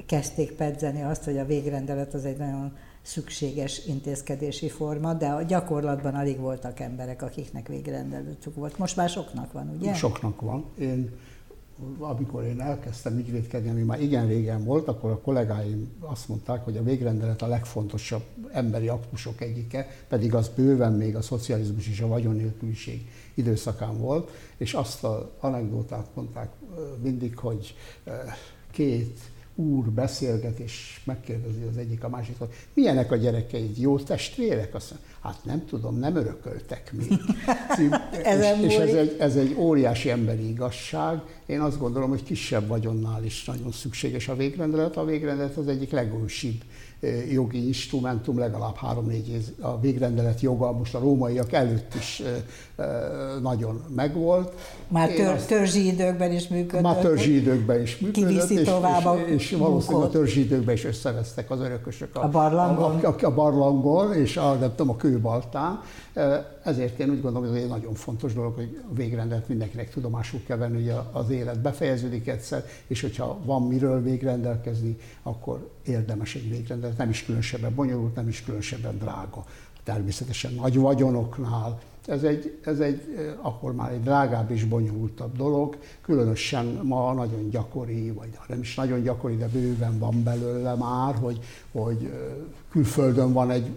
kezdték 0.06 0.52
pedzeni 0.52 1.04
azt, 1.04 1.24
hogy 1.24 1.38
a 1.38 1.46
végrendelet 1.46 2.14
az 2.14 2.26
egy 2.26 2.38
nagyon 2.38 2.76
szükséges 3.02 3.86
intézkedési 3.86 4.70
forma, 4.70 5.14
de 5.14 5.28
a 5.28 5.42
gyakorlatban 5.42 6.16
alig 6.16 6.40
voltak 6.40 6.80
emberek, 6.80 7.22
akiknek 7.22 7.68
végrendeletük 7.68 8.56
volt. 8.56 8.78
Most 8.78 8.96
már 8.96 9.10
soknak 9.10 9.52
van, 9.52 9.70
ugye? 9.78 9.94
Soknak 9.94 10.42
van. 10.42 10.66
Én, 10.80 11.12
amikor 12.00 12.44
én 12.44 12.62
elkezdtem 12.62 13.18
ügyvédkedni, 13.18 13.70
ami 13.70 13.82
már 13.82 14.02
igen 14.02 14.28
régen 14.28 14.64
volt, 14.64 14.88
akkor 14.88 15.12
a 15.12 15.20
kollégáim 15.20 15.92
azt 16.00 16.28
mondták, 16.28 16.64
hogy 16.64 16.78
a 16.78 16.84
végrendelet 16.84 17.42
a 17.42 17.48
legfontosabb 17.48 18.24
emberi 18.52 18.88
aktusok 18.88 19.42
egyike, 19.42 19.88
pedig 20.08 20.34
az 20.34 20.50
bőven 20.56 20.94
még 20.94 21.16
a 21.16 21.22
szocializmus 21.22 21.88
és 21.88 22.02
a 22.02 22.08
vagyonnélküliség 22.08 23.08
időszakán 23.34 23.98
volt, 23.98 24.32
és 24.58 24.74
azt 24.74 25.04
az 25.04 25.24
anekdotát 25.40 26.08
mondták 26.14 26.50
mindig, 27.02 27.38
hogy 27.38 27.76
két 28.72 29.20
úr 29.60 29.86
beszélget, 29.86 30.60
és 30.60 31.00
megkérdezi 31.04 31.62
az 31.70 31.78
egyik 31.78 32.04
a 32.04 32.10
másiktól, 32.10 32.50
milyenek 32.74 33.12
a 33.12 33.16
gyerekeid, 33.16 33.78
jó 33.78 34.00
testvérek? 34.00 34.76
Azt 34.76 34.90
mondja, 34.90 35.10
hát 35.22 35.40
nem 35.44 35.66
tudom, 35.66 36.00
nem 36.00 36.16
örököltek 36.16 36.92
még. 36.94 37.08
És 38.12 38.64
és 38.68 38.76
ez, 38.76 38.94
egy, 38.94 39.16
ez 39.20 39.36
egy 39.36 39.56
óriási 39.58 40.10
emberi 40.10 40.50
igazság. 40.50 41.22
Én 41.46 41.60
azt 41.60 41.80
gondolom, 41.80 42.10
hogy 42.10 42.24
kisebb 42.24 42.68
vagyonnál 42.68 43.24
is 43.24 43.46
nagyon 43.46 43.72
szükséges 43.72 44.28
a 44.28 44.36
végrendelet. 44.36 44.98
A 44.98 45.06
végrendelet 45.06 45.58
az 45.58 45.68
egyik 45.68 45.92
legősibb 45.92 46.64
jogi 47.32 47.66
instrumentum, 47.68 48.38
legalább 48.38 48.76
három-négy 48.76 49.56
a 49.60 49.80
végrendelet 49.80 50.42
joga 50.42 50.72
most 50.72 50.96
a 50.96 51.00
rómaiak 51.00 51.54
előtt 51.54 51.94
is 51.96 52.24
nagyon 53.42 53.84
megvolt. 53.96 54.54
Már 54.88 55.10
tör, 55.10 55.46
törzsi 55.46 55.88
időkben 55.88 56.32
is 56.32 56.48
működött. 56.48 56.82
Már 56.82 56.98
törzsi 56.98 57.36
időkben 57.36 57.82
is 57.82 57.98
működött, 57.98 58.50
és, 58.50 58.60
és, 58.60 58.70
és 59.28 59.52
valószínűleg 59.52 60.08
a 60.08 60.10
törzsi 60.10 60.40
időkben 60.40 60.76
is 60.76 60.86
összevesztek 60.86 61.52
az 61.52 61.60
örökösök 61.60 62.16
a, 62.16 62.24
a 62.24 62.30
barlangon, 62.30 63.00
a, 63.00 63.08
a, 63.08 63.26
a 63.26 63.34
barlangon 63.34 64.14
és 64.14 64.38
a, 64.38 64.54
nem 64.54 64.70
tudom, 64.70 64.90
a 64.90 64.96
kőbaltán. 64.96 65.82
Ezért 66.64 67.00
én 67.00 67.10
úgy 67.10 67.22
gondolom, 67.22 67.48
hogy 67.48 67.58
ez 67.58 67.64
egy 67.64 67.70
nagyon 67.70 67.94
fontos 67.94 68.34
dolog, 68.34 68.56
hogy 68.56 68.82
a 68.92 68.94
végrendet 68.94 69.48
mindenkinek 69.48 69.90
tudomásul 69.90 70.40
kell 70.48 70.58
venni, 70.58 70.90
hogy 70.90 71.04
az 71.12 71.30
élet 71.30 71.60
befejeződik 71.60 72.28
egyszer, 72.28 72.66
és 72.88 73.02
hogyha 73.02 73.40
van 73.46 73.68
miről 73.68 74.02
végrendelkezni, 74.02 74.98
akkor 75.24 75.70
érdemes 75.86 76.36
egy 76.36 76.50
végrendet, 76.50 76.98
nem 76.98 77.10
is 77.10 77.24
különösebben 77.24 77.76
bonyolult, 77.76 78.16
nem 78.16 78.28
is 78.28 78.44
különösebben 78.44 78.98
drága. 78.98 79.46
Természetesen 79.84 80.54
nagy 80.54 80.78
vagyonoknál, 80.78 81.80
ez 82.08 82.24
egy, 82.24 82.58
ez 82.64 82.80
egy 82.80 83.02
akkor 83.42 83.74
már 83.74 83.92
egy 83.92 84.04
drágább 84.04 84.52
és 84.52 84.64
bonyolultabb 84.64 85.38
dolog, 85.38 85.78
különösen 86.02 86.66
ma 86.84 87.14
nagyon 87.14 87.50
gyakori, 87.50 88.12
vagy 88.12 88.30
nem 88.48 88.60
is 88.60 88.76
nagyon 88.76 89.02
gyakori, 89.02 89.38
de 89.38 89.48
bőven 89.48 90.00
van 90.00 90.24
belőle 90.24 90.76
már, 90.76 91.16
hogy, 91.16 91.40
hogy 91.72 92.12
külföldön 92.72 93.34
van 93.34 93.52
egy 93.52 93.72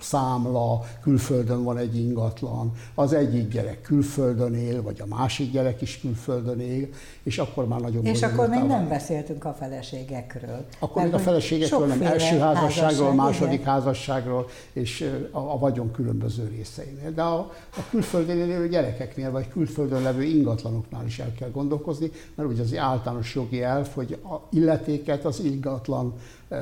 számla, 0.00 0.80
külföldön 1.02 1.64
van 1.64 1.78
egy 1.78 1.96
ingatlan, 1.96 2.72
az 2.94 3.12
egyik 3.12 3.48
gyerek 3.48 3.80
külföldön 3.80 4.54
él, 4.54 4.82
vagy 4.82 5.00
a 5.00 5.06
másik 5.06 5.52
gyerek 5.52 5.80
is 5.80 6.00
külföldön 6.00 6.60
él, 6.60 6.88
és 7.22 7.38
akkor 7.38 7.66
már 7.66 7.80
nagyon 7.80 8.04
És 8.04 8.22
akkor 8.22 8.48
még 8.48 8.62
nem 8.62 8.88
beszéltünk 8.88 9.44
a 9.44 9.52
feleségekről. 9.52 10.64
Akkor 10.78 11.02
még 11.02 11.14
a 11.14 11.18
feleségekről 11.18 11.86
nem, 11.86 12.02
első 12.02 12.38
házasságról, 12.38 13.06
házasság, 13.06 13.14
második 13.14 13.60
igen. 13.60 13.72
házasságról, 13.72 14.46
és 14.72 15.10
a, 15.30 15.38
a 15.38 15.58
vagyon 15.58 15.90
különböző 15.90 16.48
részeinél. 16.56 17.10
De 17.10 17.22
a, 17.22 17.38
a 17.76 17.80
külföldön 17.90 18.36
élő 18.36 18.68
gyerekeknél, 18.68 19.30
vagy 19.30 19.48
külföldön 19.48 20.02
levő 20.02 20.22
ingatlanoknál 20.22 21.06
is 21.06 21.18
el 21.18 21.32
kell 21.38 21.50
gondolkozni, 21.50 22.10
mert 22.34 22.48
ugye 22.48 22.62
az 22.62 22.76
általános 22.76 23.34
jogi 23.34 23.62
elf, 23.62 23.94
hogy 23.94 24.18
a 24.24 24.34
illetéket 24.50 25.24
az 25.24 25.40
ingatlan 25.40 26.14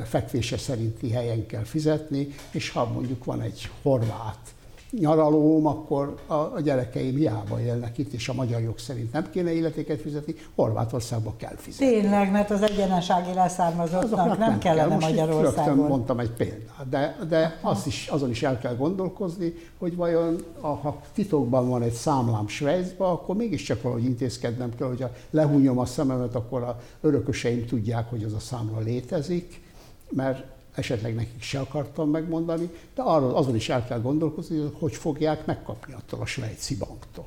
fekvése 0.05 0.59
szerinti 0.59 1.11
helyen 1.11 1.47
kell 1.47 1.65
fizetni, 1.65 2.29
és 2.51 2.71
ha 2.71 2.87
mondjuk 2.93 3.25
van 3.25 3.41
egy 3.41 3.71
horvát 3.83 4.55
nyaralóm, 4.99 5.67
akkor 5.67 6.15
a 6.27 6.61
gyerekeim 6.61 7.17
hiába 7.17 7.61
élnek 7.61 7.99
itt, 7.99 8.13
és 8.13 8.29
a 8.29 8.33
magyar 8.35 8.61
jog 8.61 8.79
szerint 8.79 9.13
nem 9.13 9.31
kéne 9.31 9.53
illetéket 9.53 10.01
fizetni, 10.01 10.35
Horvátországba 10.55 11.35
kell 11.37 11.57
fizetni. 11.57 11.87
Tényleg, 11.87 12.31
mert 12.31 12.51
az 12.51 12.63
egyenesági 12.63 13.35
leszármazottnak 13.35 14.27
nem, 14.27 14.39
nem 14.39 14.59
kellene 14.59 14.99
kell. 14.99 15.09
Magyarországon. 15.11 15.65
Rögtön 15.65 15.87
mondtam 15.89 16.19
egy 16.19 16.31
példát, 16.31 16.89
de, 16.91 17.17
de 17.29 17.59
azt 17.61 17.87
is, 17.87 18.07
azon 18.07 18.31
is 18.31 18.43
el 18.43 18.59
kell 18.59 18.77
gondolkozni, 18.77 19.55
hogy 19.79 19.97
vajon 19.97 20.45
ha 20.61 21.01
titokban 21.15 21.69
van 21.69 21.83
egy 21.83 21.93
számlám 21.93 22.49
Svájcba, 22.49 23.13
akkor 23.13 23.37
mégiscsak 23.37 23.83
valahogy 23.83 24.05
intézkednem 24.05 24.75
kell, 24.79 24.89
hogyha 24.89 25.11
lehúnyom 25.31 25.79
a 25.79 25.87
szememet, 25.87 26.35
akkor 26.35 26.63
a 26.63 26.81
örököseim 27.01 27.67
tudják, 27.67 28.11
hogy 28.11 28.25
az 28.25 28.33
a 28.33 28.39
számla 28.39 28.79
létezik, 28.79 29.61
mert 30.15 30.45
esetleg 30.75 31.15
nekik 31.15 31.43
se 31.43 31.61
akartam 31.61 32.11
megmondani, 32.11 32.71
de 32.95 33.03
arról 33.03 33.35
azon 33.35 33.55
is 33.55 33.69
el 33.69 33.85
kell 33.85 34.01
gondolkozni, 34.01 34.59
hogy 34.59 34.75
hogy 34.79 34.95
fogják 34.95 35.47
megkapni 35.47 35.93
attól 35.93 36.21
a 36.21 36.27
svájci 36.27 36.77
banktól. 36.77 37.27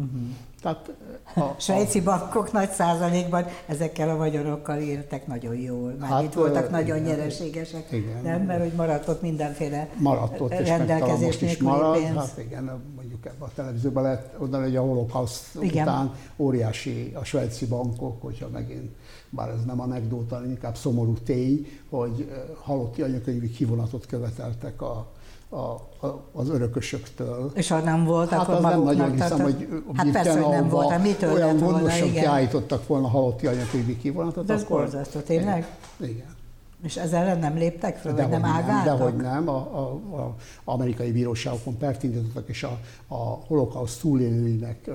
Uh-huh. 0.00 0.20
Tehát 0.62 0.90
a, 1.34 1.40
a 1.40 1.54
svájci 1.58 2.00
bankok 2.00 2.52
nagy 2.52 2.70
százalékban 2.70 3.44
ezekkel 3.66 4.10
a 4.10 4.16
vagyonokkal 4.16 4.78
éltek 4.78 5.26
nagyon 5.26 5.56
jól. 5.56 5.94
Már 5.98 6.10
hát, 6.10 6.22
itt 6.22 6.32
voltak 6.32 6.66
ö, 6.66 6.70
nagyon 6.70 6.96
igen, 6.96 7.08
nyereségesek, 7.08 7.92
igen, 7.92 8.22
nem? 8.22 8.42
Mert 8.42 8.60
hogy 8.60 8.72
maradt 8.72 9.08
ott 9.08 9.22
mindenféle 9.22 9.88
maradt 9.96 10.40
ott, 10.40 10.50
rendelkezés 10.50 11.40
és 11.40 11.52
is 11.52 11.58
marad, 11.58 11.96
pénz. 11.96 12.16
Hát 12.16 12.38
igen, 12.38 12.82
mondjuk 12.96 13.26
ebben 13.26 13.48
a 13.48 13.52
televízióban 13.54 14.02
lehet 14.02 14.34
oda, 14.38 14.62
hogy 14.62 14.76
a 14.76 14.80
holokauszt 14.80 15.54
után 15.54 16.14
óriási 16.36 17.12
a 17.14 17.24
svájci 17.24 17.66
bankok, 17.66 18.22
hogyha 18.22 18.48
megint 18.48 18.90
bár 19.30 19.48
ez 19.48 19.64
nem 19.64 19.80
anekdóta, 19.80 20.42
inkább 20.46 20.76
szomorú 20.76 21.14
tény, 21.14 21.66
hogy 21.88 22.30
halotti 22.60 23.02
anyakönyvi 23.02 23.50
kivonatot 23.50 24.06
követeltek 24.06 24.82
a, 24.82 25.12
a, 25.50 25.56
a, 25.56 26.28
az 26.32 26.48
örökösöktől. 26.48 27.50
És 27.54 27.68
ha 27.68 27.78
nem 27.78 28.04
volt, 28.04 28.30
hát 28.30 28.40
akkor 28.40 28.54
az 28.54 28.62
nem 28.62 28.82
nagyon 28.82 29.10
hiszem, 29.10 29.28
tartott... 29.28 29.58
hogy 29.58 29.82
hát 29.94 30.10
persze, 30.10 30.40
hogy 30.40 30.54
nem 30.54 30.68
volt, 30.68 30.90
hát 30.90 31.02
mitől 31.02 31.32
olyan 31.32 31.58
gondosan 31.58 32.10
kiállítottak 32.10 32.86
volna 32.86 33.08
halotti 33.08 33.46
anyakönyvi 33.46 33.96
kivonatot. 33.96 34.46
De 34.46 34.52
ez 34.52 34.62
akkor... 34.62 34.80
borzasztó, 34.80 35.20
tényleg? 35.20 35.76
Igen. 35.96 36.38
És 36.82 36.96
ezzel 36.96 37.36
nem 37.36 37.56
léptek 37.56 37.96
fel, 37.96 38.14
vagy 38.14 38.28
nem 38.28 38.44
ágáltak? 38.44 38.98
Dehogy 38.98 39.16
nem, 39.16 39.48
a, 39.48 39.56
a, 39.56 40.16
a 40.16 40.36
amerikai 40.64 41.12
bíróságokon 41.12 41.76
pert 41.76 42.02
indítottak, 42.02 42.48
és 42.48 42.62
a, 42.62 42.78
a 43.06 43.16
holokauszt 43.24 44.00
túlélőinek 44.00 44.78
ö, 44.86 44.92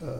ö, 0.00 0.10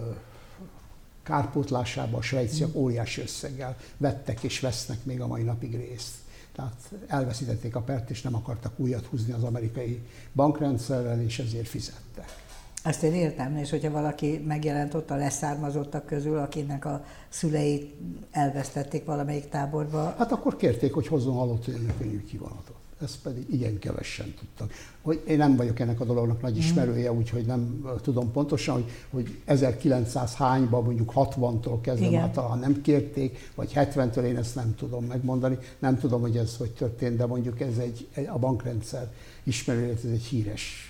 kárpótlásába 1.23 2.17
a 2.17 2.23
svejciak 2.23 2.75
óriási 2.75 3.21
összeggel 3.21 3.77
vettek 3.97 4.43
és 4.43 4.61
vesznek 4.61 5.05
még 5.05 5.21
a 5.21 5.27
mai 5.27 5.43
napig 5.43 5.77
részt. 5.77 6.15
Tehát 6.57 6.93
elveszítették 7.07 7.77
a 7.77 7.81
pert, 7.81 8.11
és 8.11 8.23
nem 8.23 8.35
akartak 8.35 8.73
újat 8.77 9.07
húzni 9.07 9.33
az 9.33 9.43
amerikai 9.43 10.03
bankrendszerrel, 10.33 11.21
és 11.21 11.39
ezért 11.39 11.69
fizettek. 11.69 12.43
Ezt 12.83 13.03
én 13.03 13.15
értem, 13.15 13.57
és 13.57 13.71
hogyha 13.71 13.91
valaki 13.91 14.43
megjelent 14.47 14.95
ott 14.95 15.11
a 15.11 15.17
leszármazottak 15.17 16.07
közül, 16.07 16.39
akinek 16.39 16.85
a 16.85 17.05
szüleit 17.29 17.95
elvesztették 18.31 19.05
valamelyik 19.05 19.49
táborba. 19.49 20.15
Hát 20.19 20.33
akkor 20.33 20.57
kérték, 20.57 20.93
hogy 20.95 21.07
hozzon 21.07 21.35
halott 21.35 21.65
könyvű 21.99 22.25
kivonatot 22.25 22.84
ezt 23.03 23.19
pedig 23.23 23.47
igen 23.51 23.79
kevesen 23.79 24.35
tudtak. 24.39 24.73
Hogy 25.03 25.23
én 25.27 25.37
nem 25.37 25.57
vagyok 25.57 25.81
ennek 25.81 26.01
a 26.01 26.05
dolognak 26.05 26.43
nagy 26.43 26.57
ismerője, 26.57 27.13
mm. 27.13 27.17
úgyhogy 27.17 27.47
nem 27.47 27.85
tudom 28.03 28.33
pontosan, 28.33 28.75
hogy, 28.75 28.91
hogy 29.11 29.39
1900 29.45 30.35
hányban, 30.35 30.85
mondjuk 30.85 31.13
60-tól 31.15 31.79
kezdve 31.81 32.07
igen. 32.07 32.21
már 32.21 32.31
talán 32.31 32.59
nem 32.59 32.83
kérték, 32.83 33.51
vagy 33.55 33.73
70-től 33.75 34.25
én 34.25 34.37
ezt 34.37 34.55
nem 34.55 34.75
tudom 34.75 35.05
megmondani. 35.05 35.59
Nem 35.79 35.99
tudom, 35.99 36.21
hogy 36.21 36.37
ez 36.37 36.57
hogy 36.57 36.71
történt, 36.71 37.17
de 37.17 37.27
mondjuk 37.27 37.61
ez 37.61 37.79
egy, 37.79 38.09
a 38.29 38.39
bankrendszer 38.39 39.13
ismerője, 39.43 39.93
ez 39.93 40.11
egy 40.13 40.25
híres 40.25 40.89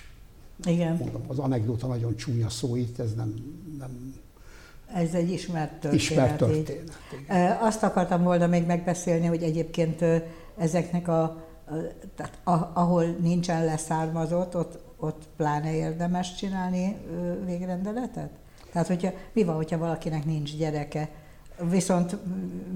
igen. 0.63 0.95
Mondom, 0.95 1.21
az 1.27 1.39
anekdóta 1.39 1.87
nagyon 1.87 2.15
csúnya 2.15 2.49
szó 2.49 2.75
itt, 2.75 2.99
ez 2.99 3.13
nem, 3.13 3.33
nem 3.79 4.13
ez 4.93 5.13
egy 5.13 5.31
ismert 5.31 5.71
történet. 5.71 5.95
Ismert 5.95 6.37
történet. 6.37 6.99
Igen. 7.23 7.57
Azt 7.61 7.83
akartam 7.83 8.23
volna 8.23 8.47
még 8.47 8.65
megbeszélni, 8.65 9.25
hogy 9.25 9.43
egyébként 9.43 10.05
ezeknek 10.57 11.07
a 11.07 11.44
tehát 12.15 12.39
ahol 12.73 13.03
nincsen 13.03 13.65
leszármazott, 13.65 14.55
ott, 14.55 14.79
ott 14.97 15.27
pláne 15.37 15.75
érdemes 15.75 16.35
csinálni 16.35 16.97
végrendeletet? 17.45 18.29
Tehát, 18.71 18.87
hogyha, 18.87 19.11
mi 19.33 19.43
van, 19.43 19.55
hogyha 19.55 19.77
valakinek 19.77 20.25
nincs 20.25 20.55
gyereke, 20.57 21.09
Viszont 21.69 22.17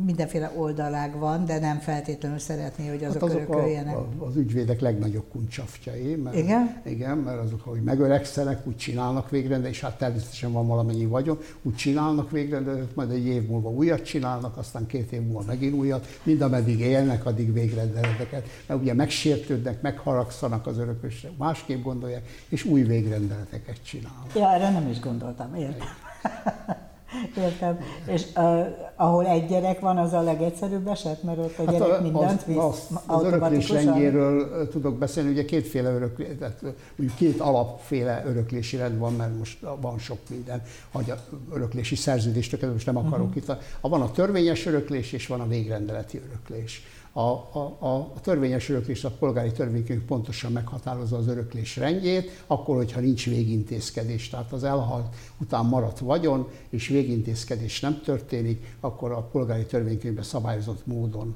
mindenféle 0.06 0.52
oldalág 0.56 1.18
van, 1.18 1.46
de 1.46 1.60
nem 1.60 1.80
feltétlenül 1.80 2.40
szeretné, 2.40 2.88
hogy 2.88 3.04
azok, 3.04 3.14
hát 3.14 3.24
azok 3.24 3.36
örököljenek. 3.36 3.96
A, 3.96 4.08
a, 4.20 4.26
az 4.26 4.36
ügyvédek 4.36 4.80
legnagyobb 4.80 5.26
kuncsaftjai. 5.32 6.16
Mert, 6.16 6.36
igen? 6.36 6.82
Igen, 6.86 7.18
mert 7.18 7.40
azok, 7.40 7.62
hogy 7.62 7.82
megöregszenek, 7.82 8.68
úgy 8.68 8.78
csinálnak 8.78 9.30
végrendet, 9.30 9.72
és 9.72 9.82
hát 9.82 9.98
természetesen 9.98 10.52
van 10.52 10.68
valamennyi 10.68 11.06
vagyon, 11.06 11.38
úgy 11.62 11.76
csinálnak 11.76 12.32
végrendet, 12.32 12.96
majd 12.96 13.12
egy 13.12 13.26
év 13.26 13.48
múlva 13.48 13.70
újat 13.70 14.02
csinálnak, 14.02 14.58
aztán 14.58 14.86
két 14.86 15.12
év 15.12 15.22
múlva 15.22 15.44
megint 15.48 15.74
újat, 15.74 16.08
mind 16.24 16.42
ameddig 16.42 16.80
élnek, 16.80 17.26
addig 17.26 17.54
végrendeleteket. 17.54 18.48
Mert 18.68 18.82
ugye 18.82 18.94
megsértődnek, 18.94 19.82
megharagszanak 19.82 20.68
az 20.68 20.78
örökösre, 20.78 21.30
másképp 21.38 21.84
gondolják, 21.84 22.28
és 22.50 22.64
új 22.64 22.82
végrendeleteket 22.82 23.84
csinálnak. 23.84 24.36
Ja, 24.36 24.52
erre 24.52 24.72
nem 24.72 24.90
is 24.90 25.00
gondoltam, 25.00 25.56
értem. 25.56 25.88
Értem. 27.38 27.80
És 28.06 28.24
uh, 28.36 28.68
ahol 28.96 29.28
egy 29.28 29.48
gyerek 29.48 29.80
van, 29.80 29.98
az 29.98 30.14
a 30.14 30.22
legegyszerűbb 30.22 30.88
eset, 30.88 31.24
mert 31.24 31.38
ott 31.38 31.58
a 31.58 31.66
hát 31.66 31.72
gyerek 31.72 32.00
a, 32.00 32.02
mindent 32.02 32.46
visz 32.46 32.58
az, 32.58 32.88
az, 32.90 33.02
az 33.06 33.24
öröklés 33.24 33.70
rendjéről 33.70 34.68
tudok 34.70 34.98
beszélni, 34.98 35.30
ugye 35.30 35.46
kétféle 35.46 35.92
öröklés, 35.92 36.28
tehát 36.40 36.62
mondjuk 36.96 37.18
két 37.18 37.40
alapféle 37.40 38.24
öröklési 38.26 38.78
rend 38.78 38.98
van, 38.98 39.14
mert 39.14 39.38
most 39.38 39.58
van 39.82 40.00
sok 40.00 40.18
minden, 40.30 40.62
hogy 40.92 41.10
a 41.10 41.16
öröklési 41.54 41.96
szerződést, 41.96 42.72
most 42.74 42.86
nem 42.86 42.98
akarok 42.98 43.28
uh-huh. 43.28 43.44
itt. 43.44 43.50
A, 43.82 43.90
van 43.90 44.02
a 44.02 44.12
törvényes 44.12 44.66
öröklés, 44.66 45.12
és 45.12 45.28
van 45.28 45.42
a 45.42 45.48
végrendeleti 45.48 46.22
öröklés. 46.28 46.84
A, 47.20 47.50
a, 47.52 47.88
a 48.14 48.20
törvényes 48.22 48.70
öröklés, 48.70 49.04
a 49.04 49.10
polgári 49.10 49.52
törvénykönyv 49.52 50.02
pontosan 50.02 50.52
meghatározza 50.52 51.18
az 51.18 51.28
öröklés 51.28 51.78
rendjét, 51.78 52.44
akkor, 52.48 52.76
hogyha 52.76 53.00
nincs 53.00 53.26
végintézkedés, 53.26 54.30
tehát 54.30 54.52
az 54.52 54.64
elhalt 54.64 55.16
után 55.38 55.66
maradt 55.66 56.00
vagyon, 56.00 56.48
és 56.70 56.88
végintézkedés 56.88 57.80
nem 57.80 58.02
történik, 58.02 58.76
akkor 58.80 59.12
a 59.12 59.22
polgári 59.22 59.66
törvénykönyvben 59.66 60.24
szabályozott 60.24 60.86
módon 60.86 61.36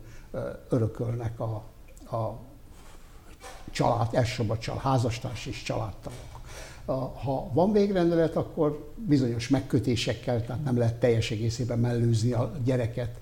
örökölnek 0.69 1.39
a, 1.39 1.63
a 2.15 2.39
család, 3.71 4.07
elsősorban 4.11 4.57
a 4.57 4.59
család, 4.59 4.81
házastárs 4.81 5.45
és 5.45 5.63
családtagok. 5.63 6.32
Ha 6.85 7.49
van 7.53 7.71
végrendelet, 7.71 8.35
akkor 8.35 8.93
bizonyos 8.95 9.47
megkötésekkel, 9.47 10.45
tehát 10.45 10.63
nem 10.63 10.77
lehet 10.77 10.95
teljes 10.95 11.31
egészében 11.31 11.79
mellőzni 11.79 12.31
a 12.31 12.51
gyereket, 12.63 13.17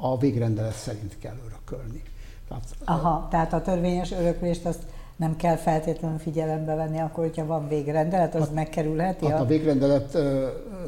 a 0.00 0.18
végrendelet 0.18 0.74
szerint 0.76 1.18
kell 1.18 1.36
örökölni. 1.46 2.02
Tehát, 2.48 2.64
Aha, 2.84 3.28
tehát 3.30 3.52
a 3.52 3.62
törvényes 3.62 4.12
öröklést 4.12 4.64
azt 4.64 4.82
nem 5.16 5.36
kell 5.36 5.56
feltétlenül 5.56 6.18
figyelembe 6.18 6.74
venni, 6.74 6.98
akkor, 6.98 7.24
hogyha 7.24 7.46
van 7.46 7.68
végrendelet, 7.68 8.34
az 8.34 8.40
hát, 8.40 8.54
megkerülheti? 8.54 9.26
Hát 9.26 9.40
a, 9.40 9.42
a 9.42 9.46
végrendelet 9.46 10.14
uh, 10.14 10.22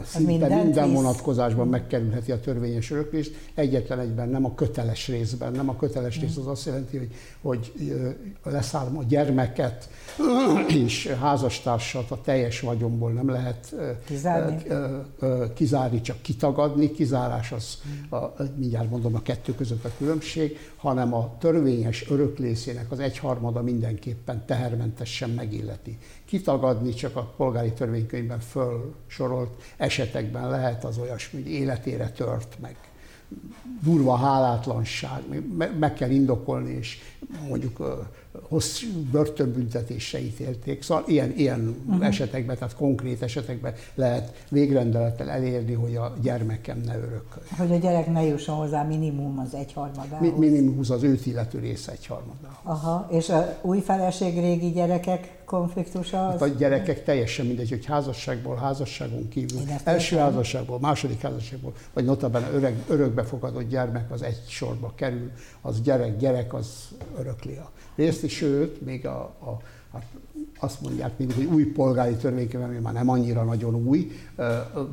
szinte 0.05 0.63
minden 0.63 0.93
vonatkozásban 0.93 1.69
megkerülheti 1.69 2.33
a 2.33 2.41
törvényes 2.41 2.91
öröklést, 2.91 3.35
egyetlen 3.55 3.99
egyben, 3.99 4.29
nem 4.29 4.45
a 4.45 4.55
köteles 4.55 5.09
részben. 5.09 5.53
Nem 5.53 5.69
a 5.69 5.77
köteles 5.77 6.21
rész 6.21 6.37
az 6.37 6.47
azt 6.47 6.67
jelenti, 6.67 6.97
hogy, 6.97 7.11
hogy 7.43 7.73
leszállom 8.43 8.99
a 8.99 9.03
gyermeket 9.03 9.89
és 10.85 11.07
házastársat 11.07 12.11
a 12.11 12.21
teljes 12.21 12.61
vagyomból 12.61 13.13
nem 13.13 13.29
lehet 13.29 13.75
kizárni, 14.07 14.63
kizárni 15.55 16.01
csak 16.01 16.23
kitagadni. 16.23 16.91
Kizárás 16.91 17.53
az, 17.53 17.79
hmm. 17.83 18.21
a, 18.21 18.35
mindjárt 18.57 18.91
mondom, 18.91 19.15
a 19.15 19.23
kettő 19.23 19.55
között 19.55 19.85
a 19.85 19.91
különbség, 19.99 20.59
hanem 20.77 21.15
a 21.15 21.37
törvényes 21.39 22.11
öröklészének 22.11 22.91
az 22.91 22.99
egyharmada 22.99 23.63
mindenképpen 24.19 24.47
tehermentesen 24.47 25.31
megilleti. 25.31 25.99
Kitagadni 26.25 26.95
csak 26.95 27.17
a 27.17 27.35
polgári 27.37 27.73
törvénykönyvben 27.73 28.41
fölsorolt 28.41 29.63
esetekben 29.77 30.51
lehet 30.51 30.85
az 30.85 30.99
olyasmi, 30.99 31.43
hogy 31.43 31.51
életére 31.51 32.11
tört 32.11 32.59
meg 32.61 32.77
durva 33.83 34.17
hálátlanság, 34.17 35.23
meg 35.79 35.95
kell 35.95 36.11
indokolni, 36.11 36.71
és 36.71 36.99
mondjuk 37.49 38.07
hosszú 38.43 38.87
börtönbüntetésre 39.11 40.21
ítélték. 40.21 40.83
Szóval 40.83 41.05
ilyen, 41.07 41.33
ilyen 41.37 41.77
uh-huh. 41.87 42.07
esetekben, 42.07 42.57
tehát 42.59 42.75
konkrét 42.75 43.23
esetekben 43.23 43.75
lehet 43.95 44.45
végrendelettel 44.49 45.31
elérni, 45.31 45.73
hogy 45.73 45.97
a 45.97 46.15
gyermekem 46.23 46.81
ne 46.85 46.97
örök. 46.97 47.39
Hogy 47.57 47.73
a 47.73 47.77
gyerek 47.77 48.13
ne 48.13 48.25
jusson 48.25 48.57
hozzá 48.57 48.83
minimum 48.83 49.39
az 49.39 49.55
egyharmadához. 49.55 50.21
Mi, 50.21 50.47
minimum 50.47 50.79
az 50.79 51.03
őt 51.03 51.27
illető 51.27 51.59
része 51.59 51.93
egyharmadához. 51.93 52.59
Aha, 52.63 53.09
és 53.11 53.29
a 53.29 53.59
új 53.63 53.81
feleség 53.81 54.39
régi 54.41 54.71
gyerekek 54.71 55.38
konfliktusa 55.49 56.27
az... 56.27 56.33
Hát 56.33 56.43
a 56.43 56.55
gyerekek 56.55 57.05
teljesen 57.05 57.47
mindegy, 57.47 57.69
hogy 57.69 57.85
házasságból, 57.85 58.57
házasságon 58.57 59.29
kívül, 59.29 59.61
első 59.85 60.15
értem. 60.15 60.29
házasságból, 60.29 60.79
második 60.81 61.21
házasságból, 61.21 61.73
vagy 61.93 62.05
notabene 62.05 62.51
öreg, 62.51 62.85
örökbefogadott 62.89 63.69
gyermek 63.69 64.11
az 64.11 64.23
egy 64.23 64.43
sorba 64.49 64.93
kerül, 64.95 65.31
az 65.61 65.81
gyerek, 65.81 66.17
gyerek 66.17 66.55
az 66.55 66.89
örökli 67.19 67.57
a 67.57 67.71
részt, 67.95 68.29
sőt, 68.29 68.81
még 68.85 69.07
a, 69.07 69.21
a, 69.39 69.51
a 69.97 70.03
azt 70.59 70.81
mondják 70.81 71.19
mindig, 71.19 71.37
hogy 71.37 71.45
új 71.45 71.65
polgári 71.65 72.15
törvénykönyv, 72.15 72.65
ami 72.65 72.79
már 72.79 72.93
nem 72.93 73.09
annyira 73.09 73.43
nagyon 73.43 73.75
új, 73.75 74.11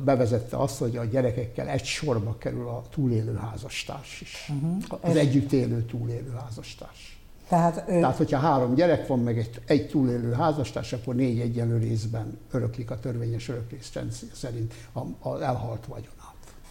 bevezette 0.04 0.56
azt, 0.56 0.78
hogy 0.78 0.96
a 0.96 1.04
gyerekekkel 1.04 1.68
egy 1.68 1.84
sorba 1.84 2.36
kerül 2.38 2.68
a 2.68 2.82
túlélő 2.90 3.34
házastárs 3.34 4.20
is. 4.20 4.52
Uh-huh. 4.54 4.98
Az 5.00 5.16
együtt 5.16 5.52
élő 5.52 5.82
túlélő 5.82 6.34
házastárs. 6.38 7.15
Tehát, 7.48 7.84
ő... 7.88 8.00
Tehát, 8.00 8.16
hogyha 8.16 8.38
három 8.38 8.74
gyerek 8.74 9.06
van, 9.06 9.18
meg 9.18 9.38
egy, 9.38 9.60
egy 9.66 9.88
túlélő 9.88 10.32
házastárs, 10.32 10.92
akkor 10.92 11.14
négy 11.14 11.40
egyenlő 11.40 11.78
részben 11.78 12.38
öröklik 12.52 12.90
a 12.90 12.98
törvényes 12.98 13.48
öröklészrend 13.48 14.12
szerint 14.32 14.74
az 15.20 15.40
elhalt 15.40 15.86
vagyonát. 15.86 16.15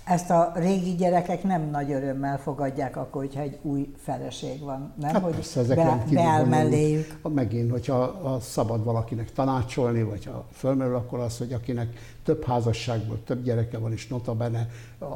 Ezt 0.06 0.30
a 0.30 0.52
régi 0.56 0.96
gyerekek 0.96 1.44
nem 1.44 1.70
nagy 1.70 1.92
örömmel 1.92 2.38
fogadják 2.38 2.98
akkor, 2.98 3.22
hogyha 3.22 3.42
egy 3.42 3.58
új 3.62 3.94
feleség 3.98 4.60
van, 4.60 4.94
nem? 5.00 5.14
Hát 5.14 5.24
hogy 5.24 5.34
persze, 5.34 5.60
ezek 5.60 5.76
be, 5.76 6.04
beáll 6.12 6.46
melléjük. 6.46 7.20
Megint, 7.34 7.72
hogyha 7.72 8.20
ha 8.22 8.40
szabad 8.40 8.84
valakinek 8.84 9.32
tanácsolni, 9.32 10.04
vagy 10.04 10.26
ha 10.26 10.46
fölmerül, 10.52 10.96
akkor 10.96 11.20
az, 11.20 11.38
hogy 11.38 11.54
akinek 11.54 12.00
több 12.24 12.44
házasságból 12.44 13.24
több 13.24 13.44
gyereke 13.44 13.78
van, 13.78 13.92
és 13.92 14.08
notabene 14.08 14.68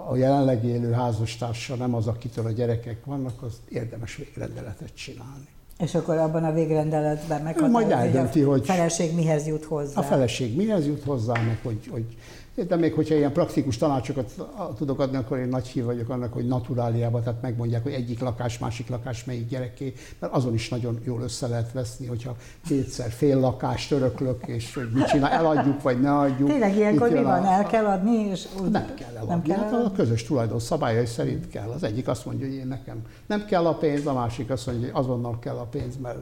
a 0.09 0.15
jelenleg 0.15 0.63
élő 0.63 0.91
házastársa 0.91 1.75
nem 1.75 1.93
az, 1.93 2.07
akitől 2.07 2.45
a 2.45 2.51
gyerekek 2.51 3.05
vannak, 3.05 3.41
az 3.41 3.61
érdemes 3.69 4.15
végrendeletet 4.15 4.95
csinálni. 4.95 5.47
És 5.83 5.95
akkor 5.95 6.17
abban 6.17 6.43
a 6.43 6.51
végrendeletben 6.51 7.41
meghatározza, 7.41 7.79
majd 7.79 7.91
eldönti, 7.91 8.41
hogy, 8.41 8.61
a 8.61 8.71
feleség 8.71 9.15
mihez 9.15 9.47
jut 9.47 9.63
hozzá. 9.63 9.99
A 9.99 10.03
feleség 10.03 10.55
mihez 10.55 10.85
jut 10.85 11.03
hozzá, 11.03 11.33
meg 11.33 11.59
hogy, 11.63 11.87
hogy 11.91 12.05
de 12.67 12.75
még 12.75 12.93
hogyha 12.93 13.15
ilyen 13.15 13.33
praktikus 13.33 13.77
tanácsokat 13.77 14.31
tudok 14.77 14.99
adni, 14.99 15.17
akkor 15.17 15.37
én 15.37 15.47
nagy 15.47 15.67
hív 15.67 15.83
vagyok 15.83 16.09
annak, 16.09 16.33
hogy 16.33 16.47
naturáliában, 16.47 17.23
tehát 17.23 17.41
megmondják, 17.41 17.83
hogy 17.83 17.91
egyik 17.91 18.19
lakás, 18.19 18.57
másik 18.57 18.89
lakás 18.89 19.23
melyik 19.23 19.47
gyereké, 19.47 19.93
mert 20.19 20.33
azon 20.33 20.53
is 20.53 20.69
nagyon 20.69 20.99
jól 21.05 21.21
össze 21.21 21.47
lehet 21.47 21.71
veszni, 21.71 22.05
hogyha 22.07 22.35
kétszer 22.67 23.11
fél 23.11 23.39
lakást 23.39 23.91
öröklök, 23.91 24.47
és 24.47 24.73
hogy 24.73 24.89
mit 24.93 25.05
csinál, 25.05 25.31
eladjuk, 25.31 25.81
vagy 25.81 26.01
ne 26.01 26.17
adjuk. 26.17 26.49
Tényleg 26.49 26.75
ilyenkor 26.75 27.09
mi 27.09 27.23
van, 27.23 27.43
a... 27.43 27.51
el 27.51 27.65
kell 27.65 27.85
adni? 27.85 28.29
És 28.29 28.47
úgy... 28.61 28.69
Nem 28.69 28.93
kell 28.95 29.15
eladni, 29.15 29.29
nem 29.29 29.41
kell 29.41 29.57
hát 29.57 29.85
a 29.85 29.91
közös 29.91 30.23
tulajdon 30.23 30.59
szabályai 30.59 31.05
szerint 31.05 31.49
kell. 31.49 31.69
Az 31.69 31.83
egyik 31.83 32.07
azt 32.07 32.25
mondja, 32.25 32.45
hogy 32.45 32.55
én 32.55 32.67
nekem 32.67 33.01
nem 33.25 33.45
kell 33.45 33.65
a 33.65 33.73
pénz, 33.73 34.05
a 34.05 34.13
másik 34.13 34.49
azt 34.49 34.65
mondja, 34.67 34.85
hogy 34.91 35.03
azonnal 35.03 35.39
kell 35.39 35.55
a 35.55 35.65
pénz, 35.69 35.97
mert 35.97 36.19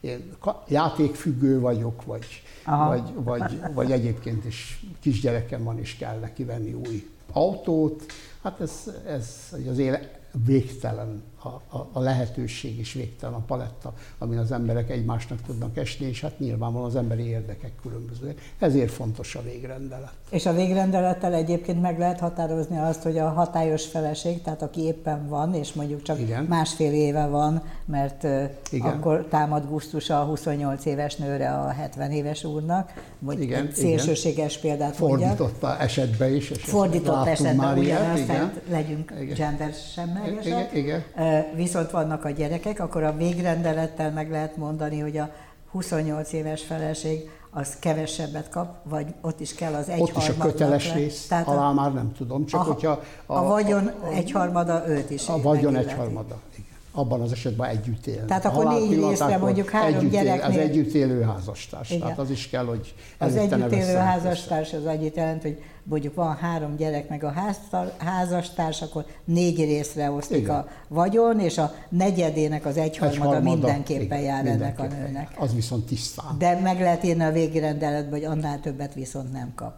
én 0.00 0.32
játékfüggő 0.68 1.60
vagyok, 1.60 2.04
vagy, 2.04 2.42
vagy, 2.64 3.14
vagy, 3.14 3.60
vagy 3.74 3.92
egyébként 3.92 4.44
is 4.44 4.84
kisgyerekem 5.00 5.64
van, 5.64 5.78
és 5.78 5.96
kell 5.96 6.18
neki 6.18 6.44
venni 6.44 6.72
új 6.72 7.10
autót. 7.32 8.04
Hát 8.42 8.60
ez, 8.60 8.90
ez 9.06 9.54
az 9.68 9.78
élet 9.78 10.20
végtelen 10.44 11.22
a, 11.44 11.76
a, 11.76 11.88
a 11.92 12.00
lehetőség 12.00 12.78
is 12.78 12.92
végtelen, 12.92 13.34
a 13.34 13.42
paletta, 13.46 13.94
amin 14.18 14.38
az 14.38 14.52
emberek 14.52 14.90
egymásnak 14.90 15.40
tudnak 15.46 15.76
esni, 15.76 16.06
és 16.06 16.20
hát 16.20 16.38
nyilvánvalóan 16.38 16.88
az 16.88 16.96
emberi 16.96 17.26
érdekek 17.26 17.72
különbözőek. 17.82 18.52
Ezért 18.58 18.90
fontos 18.90 19.34
a 19.34 19.42
végrendelet. 19.42 20.12
És 20.30 20.46
a 20.46 20.52
végrendelettel 20.52 21.34
egyébként 21.34 21.80
meg 21.80 21.98
lehet 21.98 22.20
határozni 22.20 22.78
azt, 22.78 23.02
hogy 23.02 23.18
a 23.18 23.28
hatályos 23.28 23.86
feleség, 23.86 24.42
tehát 24.42 24.62
aki 24.62 24.80
éppen 24.80 25.28
van, 25.28 25.54
és 25.54 25.72
mondjuk 25.72 26.02
csak 26.02 26.20
Igen. 26.20 26.44
másfél 26.44 26.92
éve 26.92 27.26
van, 27.26 27.62
mert 27.84 28.22
Igen. 28.70 28.92
akkor 28.92 29.26
támad 29.30 29.68
gusztus 29.68 30.10
a 30.10 30.24
28 30.24 30.84
éves 30.84 31.16
nőre 31.16 31.50
a 31.50 31.68
70 31.68 32.10
éves 32.10 32.44
úrnak, 32.44 32.92
vagy 33.18 33.40
Igen. 33.40 33.70
szélsőséges 33.72 34.56
Igen. 34.56 34.76
példát 34.76 34.96
Fordította 34.96 35.78
esetben 35.78 36.34
is. 36.34 36.48
Fordított 36.48 37.26
esetben 37.26 37.78
ugyanazt, 37.78 38.26
tehát 38.26 38.60
legyünk 38.68 39.12
gender 39.34 39.72
semlegesek. 39.94 40.70
Igen. 40.72 40.84
Igen 40.84 41.02
viszont 41.54 41.90
vannak 41.90 42.24
a 42.24 42.30
gyerekek, 42.30 42.80
akkor 42.80 43.02
a 43.02 43.16
végrendelettel 43.16 44.10
meg 44.10 44.30
lehet 44.30 44.56
mondani, 44.56 44.98
hogy 44.98 45.16
a 45.16 45.30
28 45.70 46.32
éves 46.32 46.62
feleség 46.62 47.30
az 47.50 47.76
kevesebbet 47.78 48.48
kap, 48.48 48.74
vagy 48.82 49.06
ott 49.20 49.40
is 49.40 49.54
kell 49.54 49.74
az 49.74 49.88
egyharmad. 49.88 50.16
Ott 50.16 50.22
is 50.22 50.28
a 50.28 50.36
köteles 50.36 50.88
le. 50.88 50.94
rész 50.94 51.26
Tehát 51.26 51.46
alá 51.46 51.72
már 51.72 51.92
nem 51.92 52.12
tudom, 52.12 52.46
csak 52.46 52.60
a, 52.60 52.64
hogyha... 52.64 53.00
A, 53.26 53.34
a 53.34 53.42
vagyon 53.42 53.86
a, 53.86 54.06
egyharmada 54.12 54.88
őt 54.88 55.10
is 55.10 55.28
A 55.28 55.42
vagyon 55.42 55.76
egyharmada, 55.76 56.36
igen. 56.52 56.63
Abban 56.96 57.20
az 57.20 57.32
esetben 57.32 57.68
együtt 57.68 58.06
él. 58.06 58.24
Tehát 58.24 58.44
akkor 58.44 58.64
négy 58.64 59.04
részre 59.04 59.36
mondjuk 59.36 59.70
három 59.70 60.08
gyereknél... 60.08 60.50
Az 60.50 60.56
együtt 60.56 60.92
élő 60.92 61.22
házastárs. 61.22 61.90
Igen. 61.90 62.02
Tehát 62.02 62.18
az 62.18 62.30
is 62.30 62.48
kell, 62.48 62.64
hogy 62.64 62.94
Az 63.18 63.36
együtt 63.36 63.72
élő 63.72 63.94
házastárs 63.94 64.72
az 64.72 64.84
annyit 64.84 65.16
jelent, 65.16 65.42
hogy 65.42 65.62
mondjuk 65.82 66.14
van 66.14 66.36
három 66.36 66.76
gyerek 66.76 67.08
meg 67.08 67.24
a 67.24 67.32
házastárs, 67.98 68.82
akkor 68.82 69.04
négy 69.24 69.56
részre 69.56 70.10
osztik 70.10 70.36
igen. 70.36 70.54
a 70.54 70.66
vagyon, 70.88 71.40
és 71.40 71.58
a 71.58 71.74
negyedének 71.88 72.66
az 72.66 72.76
egyharmada, 72.76 73.36
egy 73.36 73.42
mindenképpen 73.42 74.18
igen, 74.18 74.30
jár 74.30 74.46
ennek 74.46 74.78
a 74.78 74.86
nőnek. 74.86 75.34
Az 75.38 75.54
viszont 75.54 75.86
tisztán. 75.86 76.38
De 76.38 76.60
meg 76.60 76.80
lehet 76.80 77.04
írni 77.04 77.24
a 77.24 77.32
végrendeletbe, 77.32 78.10
hogy 78.10 78.24
annál 78.24 78.60
többet 78.60 78.94
viszont 78.94 79.32
nem 79.32 79.52
kap. 79.54 79.74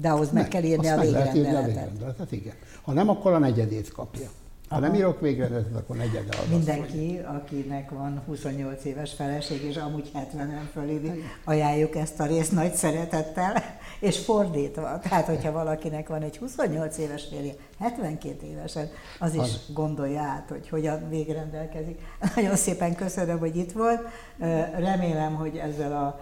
De 0.00 0.08
ahhoz 0.08 0.30
meg, 0.30 0.42
meg 0.42 0.48
kell 0.48 0.62
írni 0.62 0.88
a 0.88 1.00
végrendelet. 1.00 1.28
a 1.28 1.66
végrendelet. 1.66 2.32
igen. 2.32 2.54
Ha 2.82 2.92
nem, 2.92 3.08
akkor 3.08 3.32
a 3.32 3.38
negyedét 3.38 3.92
kapja. 3.92 4.28
Ha 4.68 4.78
nem 4.78 4.94
írok 4.94 5.20
végrendetet, 5.20 5.76
akkor 5.76 5.96
negyede 5.96 6.36
az 6.42 6.48
Mindenki, 6.50 7.20
akinek 7.24 7.90
van 7.90 8.22
28 8.26 8.84
éves 8.84 9.12
feleség, 9.12 9.62
és 9.62 9.76
amúgy 9.76 10.10
70-en 10.14 10.70
fölüli, 10.72 11.22
ajánljuk 11.44 11.96
ezt 11.96 12.20
a 12.20 12.26
részt 12.26 12.52
nagy 12.52 12.74
szeretettel, 12.74 13.62
és 14.00 14.18
fordítva. 14.18 14.98
Tehát, 14.98 15.26
hogyha 15.26 15.52
valakinek 15.52 16.08
van 16.08 16.22
egy 16.22 16.36
28 16.36 16.98
éves 16.98 17.24
férje, 17.30 17.52
72 17.78 18.46
évesen, 18.46 18.88
az 19.18 19.34
is 19.34 19.40
az. 19.40 19.60
gondolja 19.74 20.20
át, 20.20 20.48
hogy 20.48 20.68
hogyan 20.68 21.08
végrendelkezik. 21.08 22.00
Nagyon 22.36 22.56
szépen 22.56 22.94
köszönöm, 22.94 23.38
hogy 23.38 23.56
itt 23.56 23.72
volt. 23.72 24.00
Remélem, 24.76 25.34
hogy 25.34 25.56
ezzel 25.56 25.92
a 25.92 26.20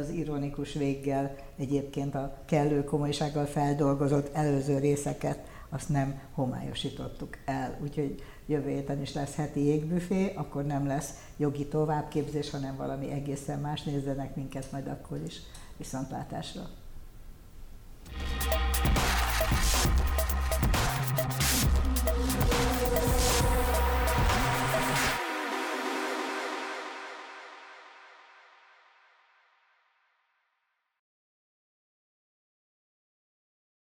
az 0.00 0.10
ironikus 0.10 0.72
véggel 0.72 1.34
egyébként 1.58 2.14
a 2.14 2.34
kellő 2.44 2.84
komolysággal 2.84 3.44
feldolgozott 3.44 4.34
előző 4.34 4.78
részeket 4.78 5.38
azt 5.72 5.88
nem 5.88 6.20
homályosítottuk 6.32 7.36
el. 7.44 7.78
Úgyhogy 7.82 8.22
jövő 8.46 8.68
héten 8.68 9.00
is 9.00 9.12
lesz 9.12 9.34
heti 9.34 9.60
jégbüfé, 9.64 10.32
akkor 10.34 10.64
nem 10.64 10.86
lesz 10.86 11.10
jogi 11.36 11.66
továbbképzés, 11.66 12.50
hanem 12.50 12.76
valami 12.76 13.10
egészen 13.10 13.60
más. 13.60 13.82
Nézzenek 13.82 14.36
minket 14.36 14.72
majd 14.72 14.86
akkor 14.86 15.20
is. 15.26 15.40
Viszontlátásra! 15.76 16.62
thank 19.64 20.41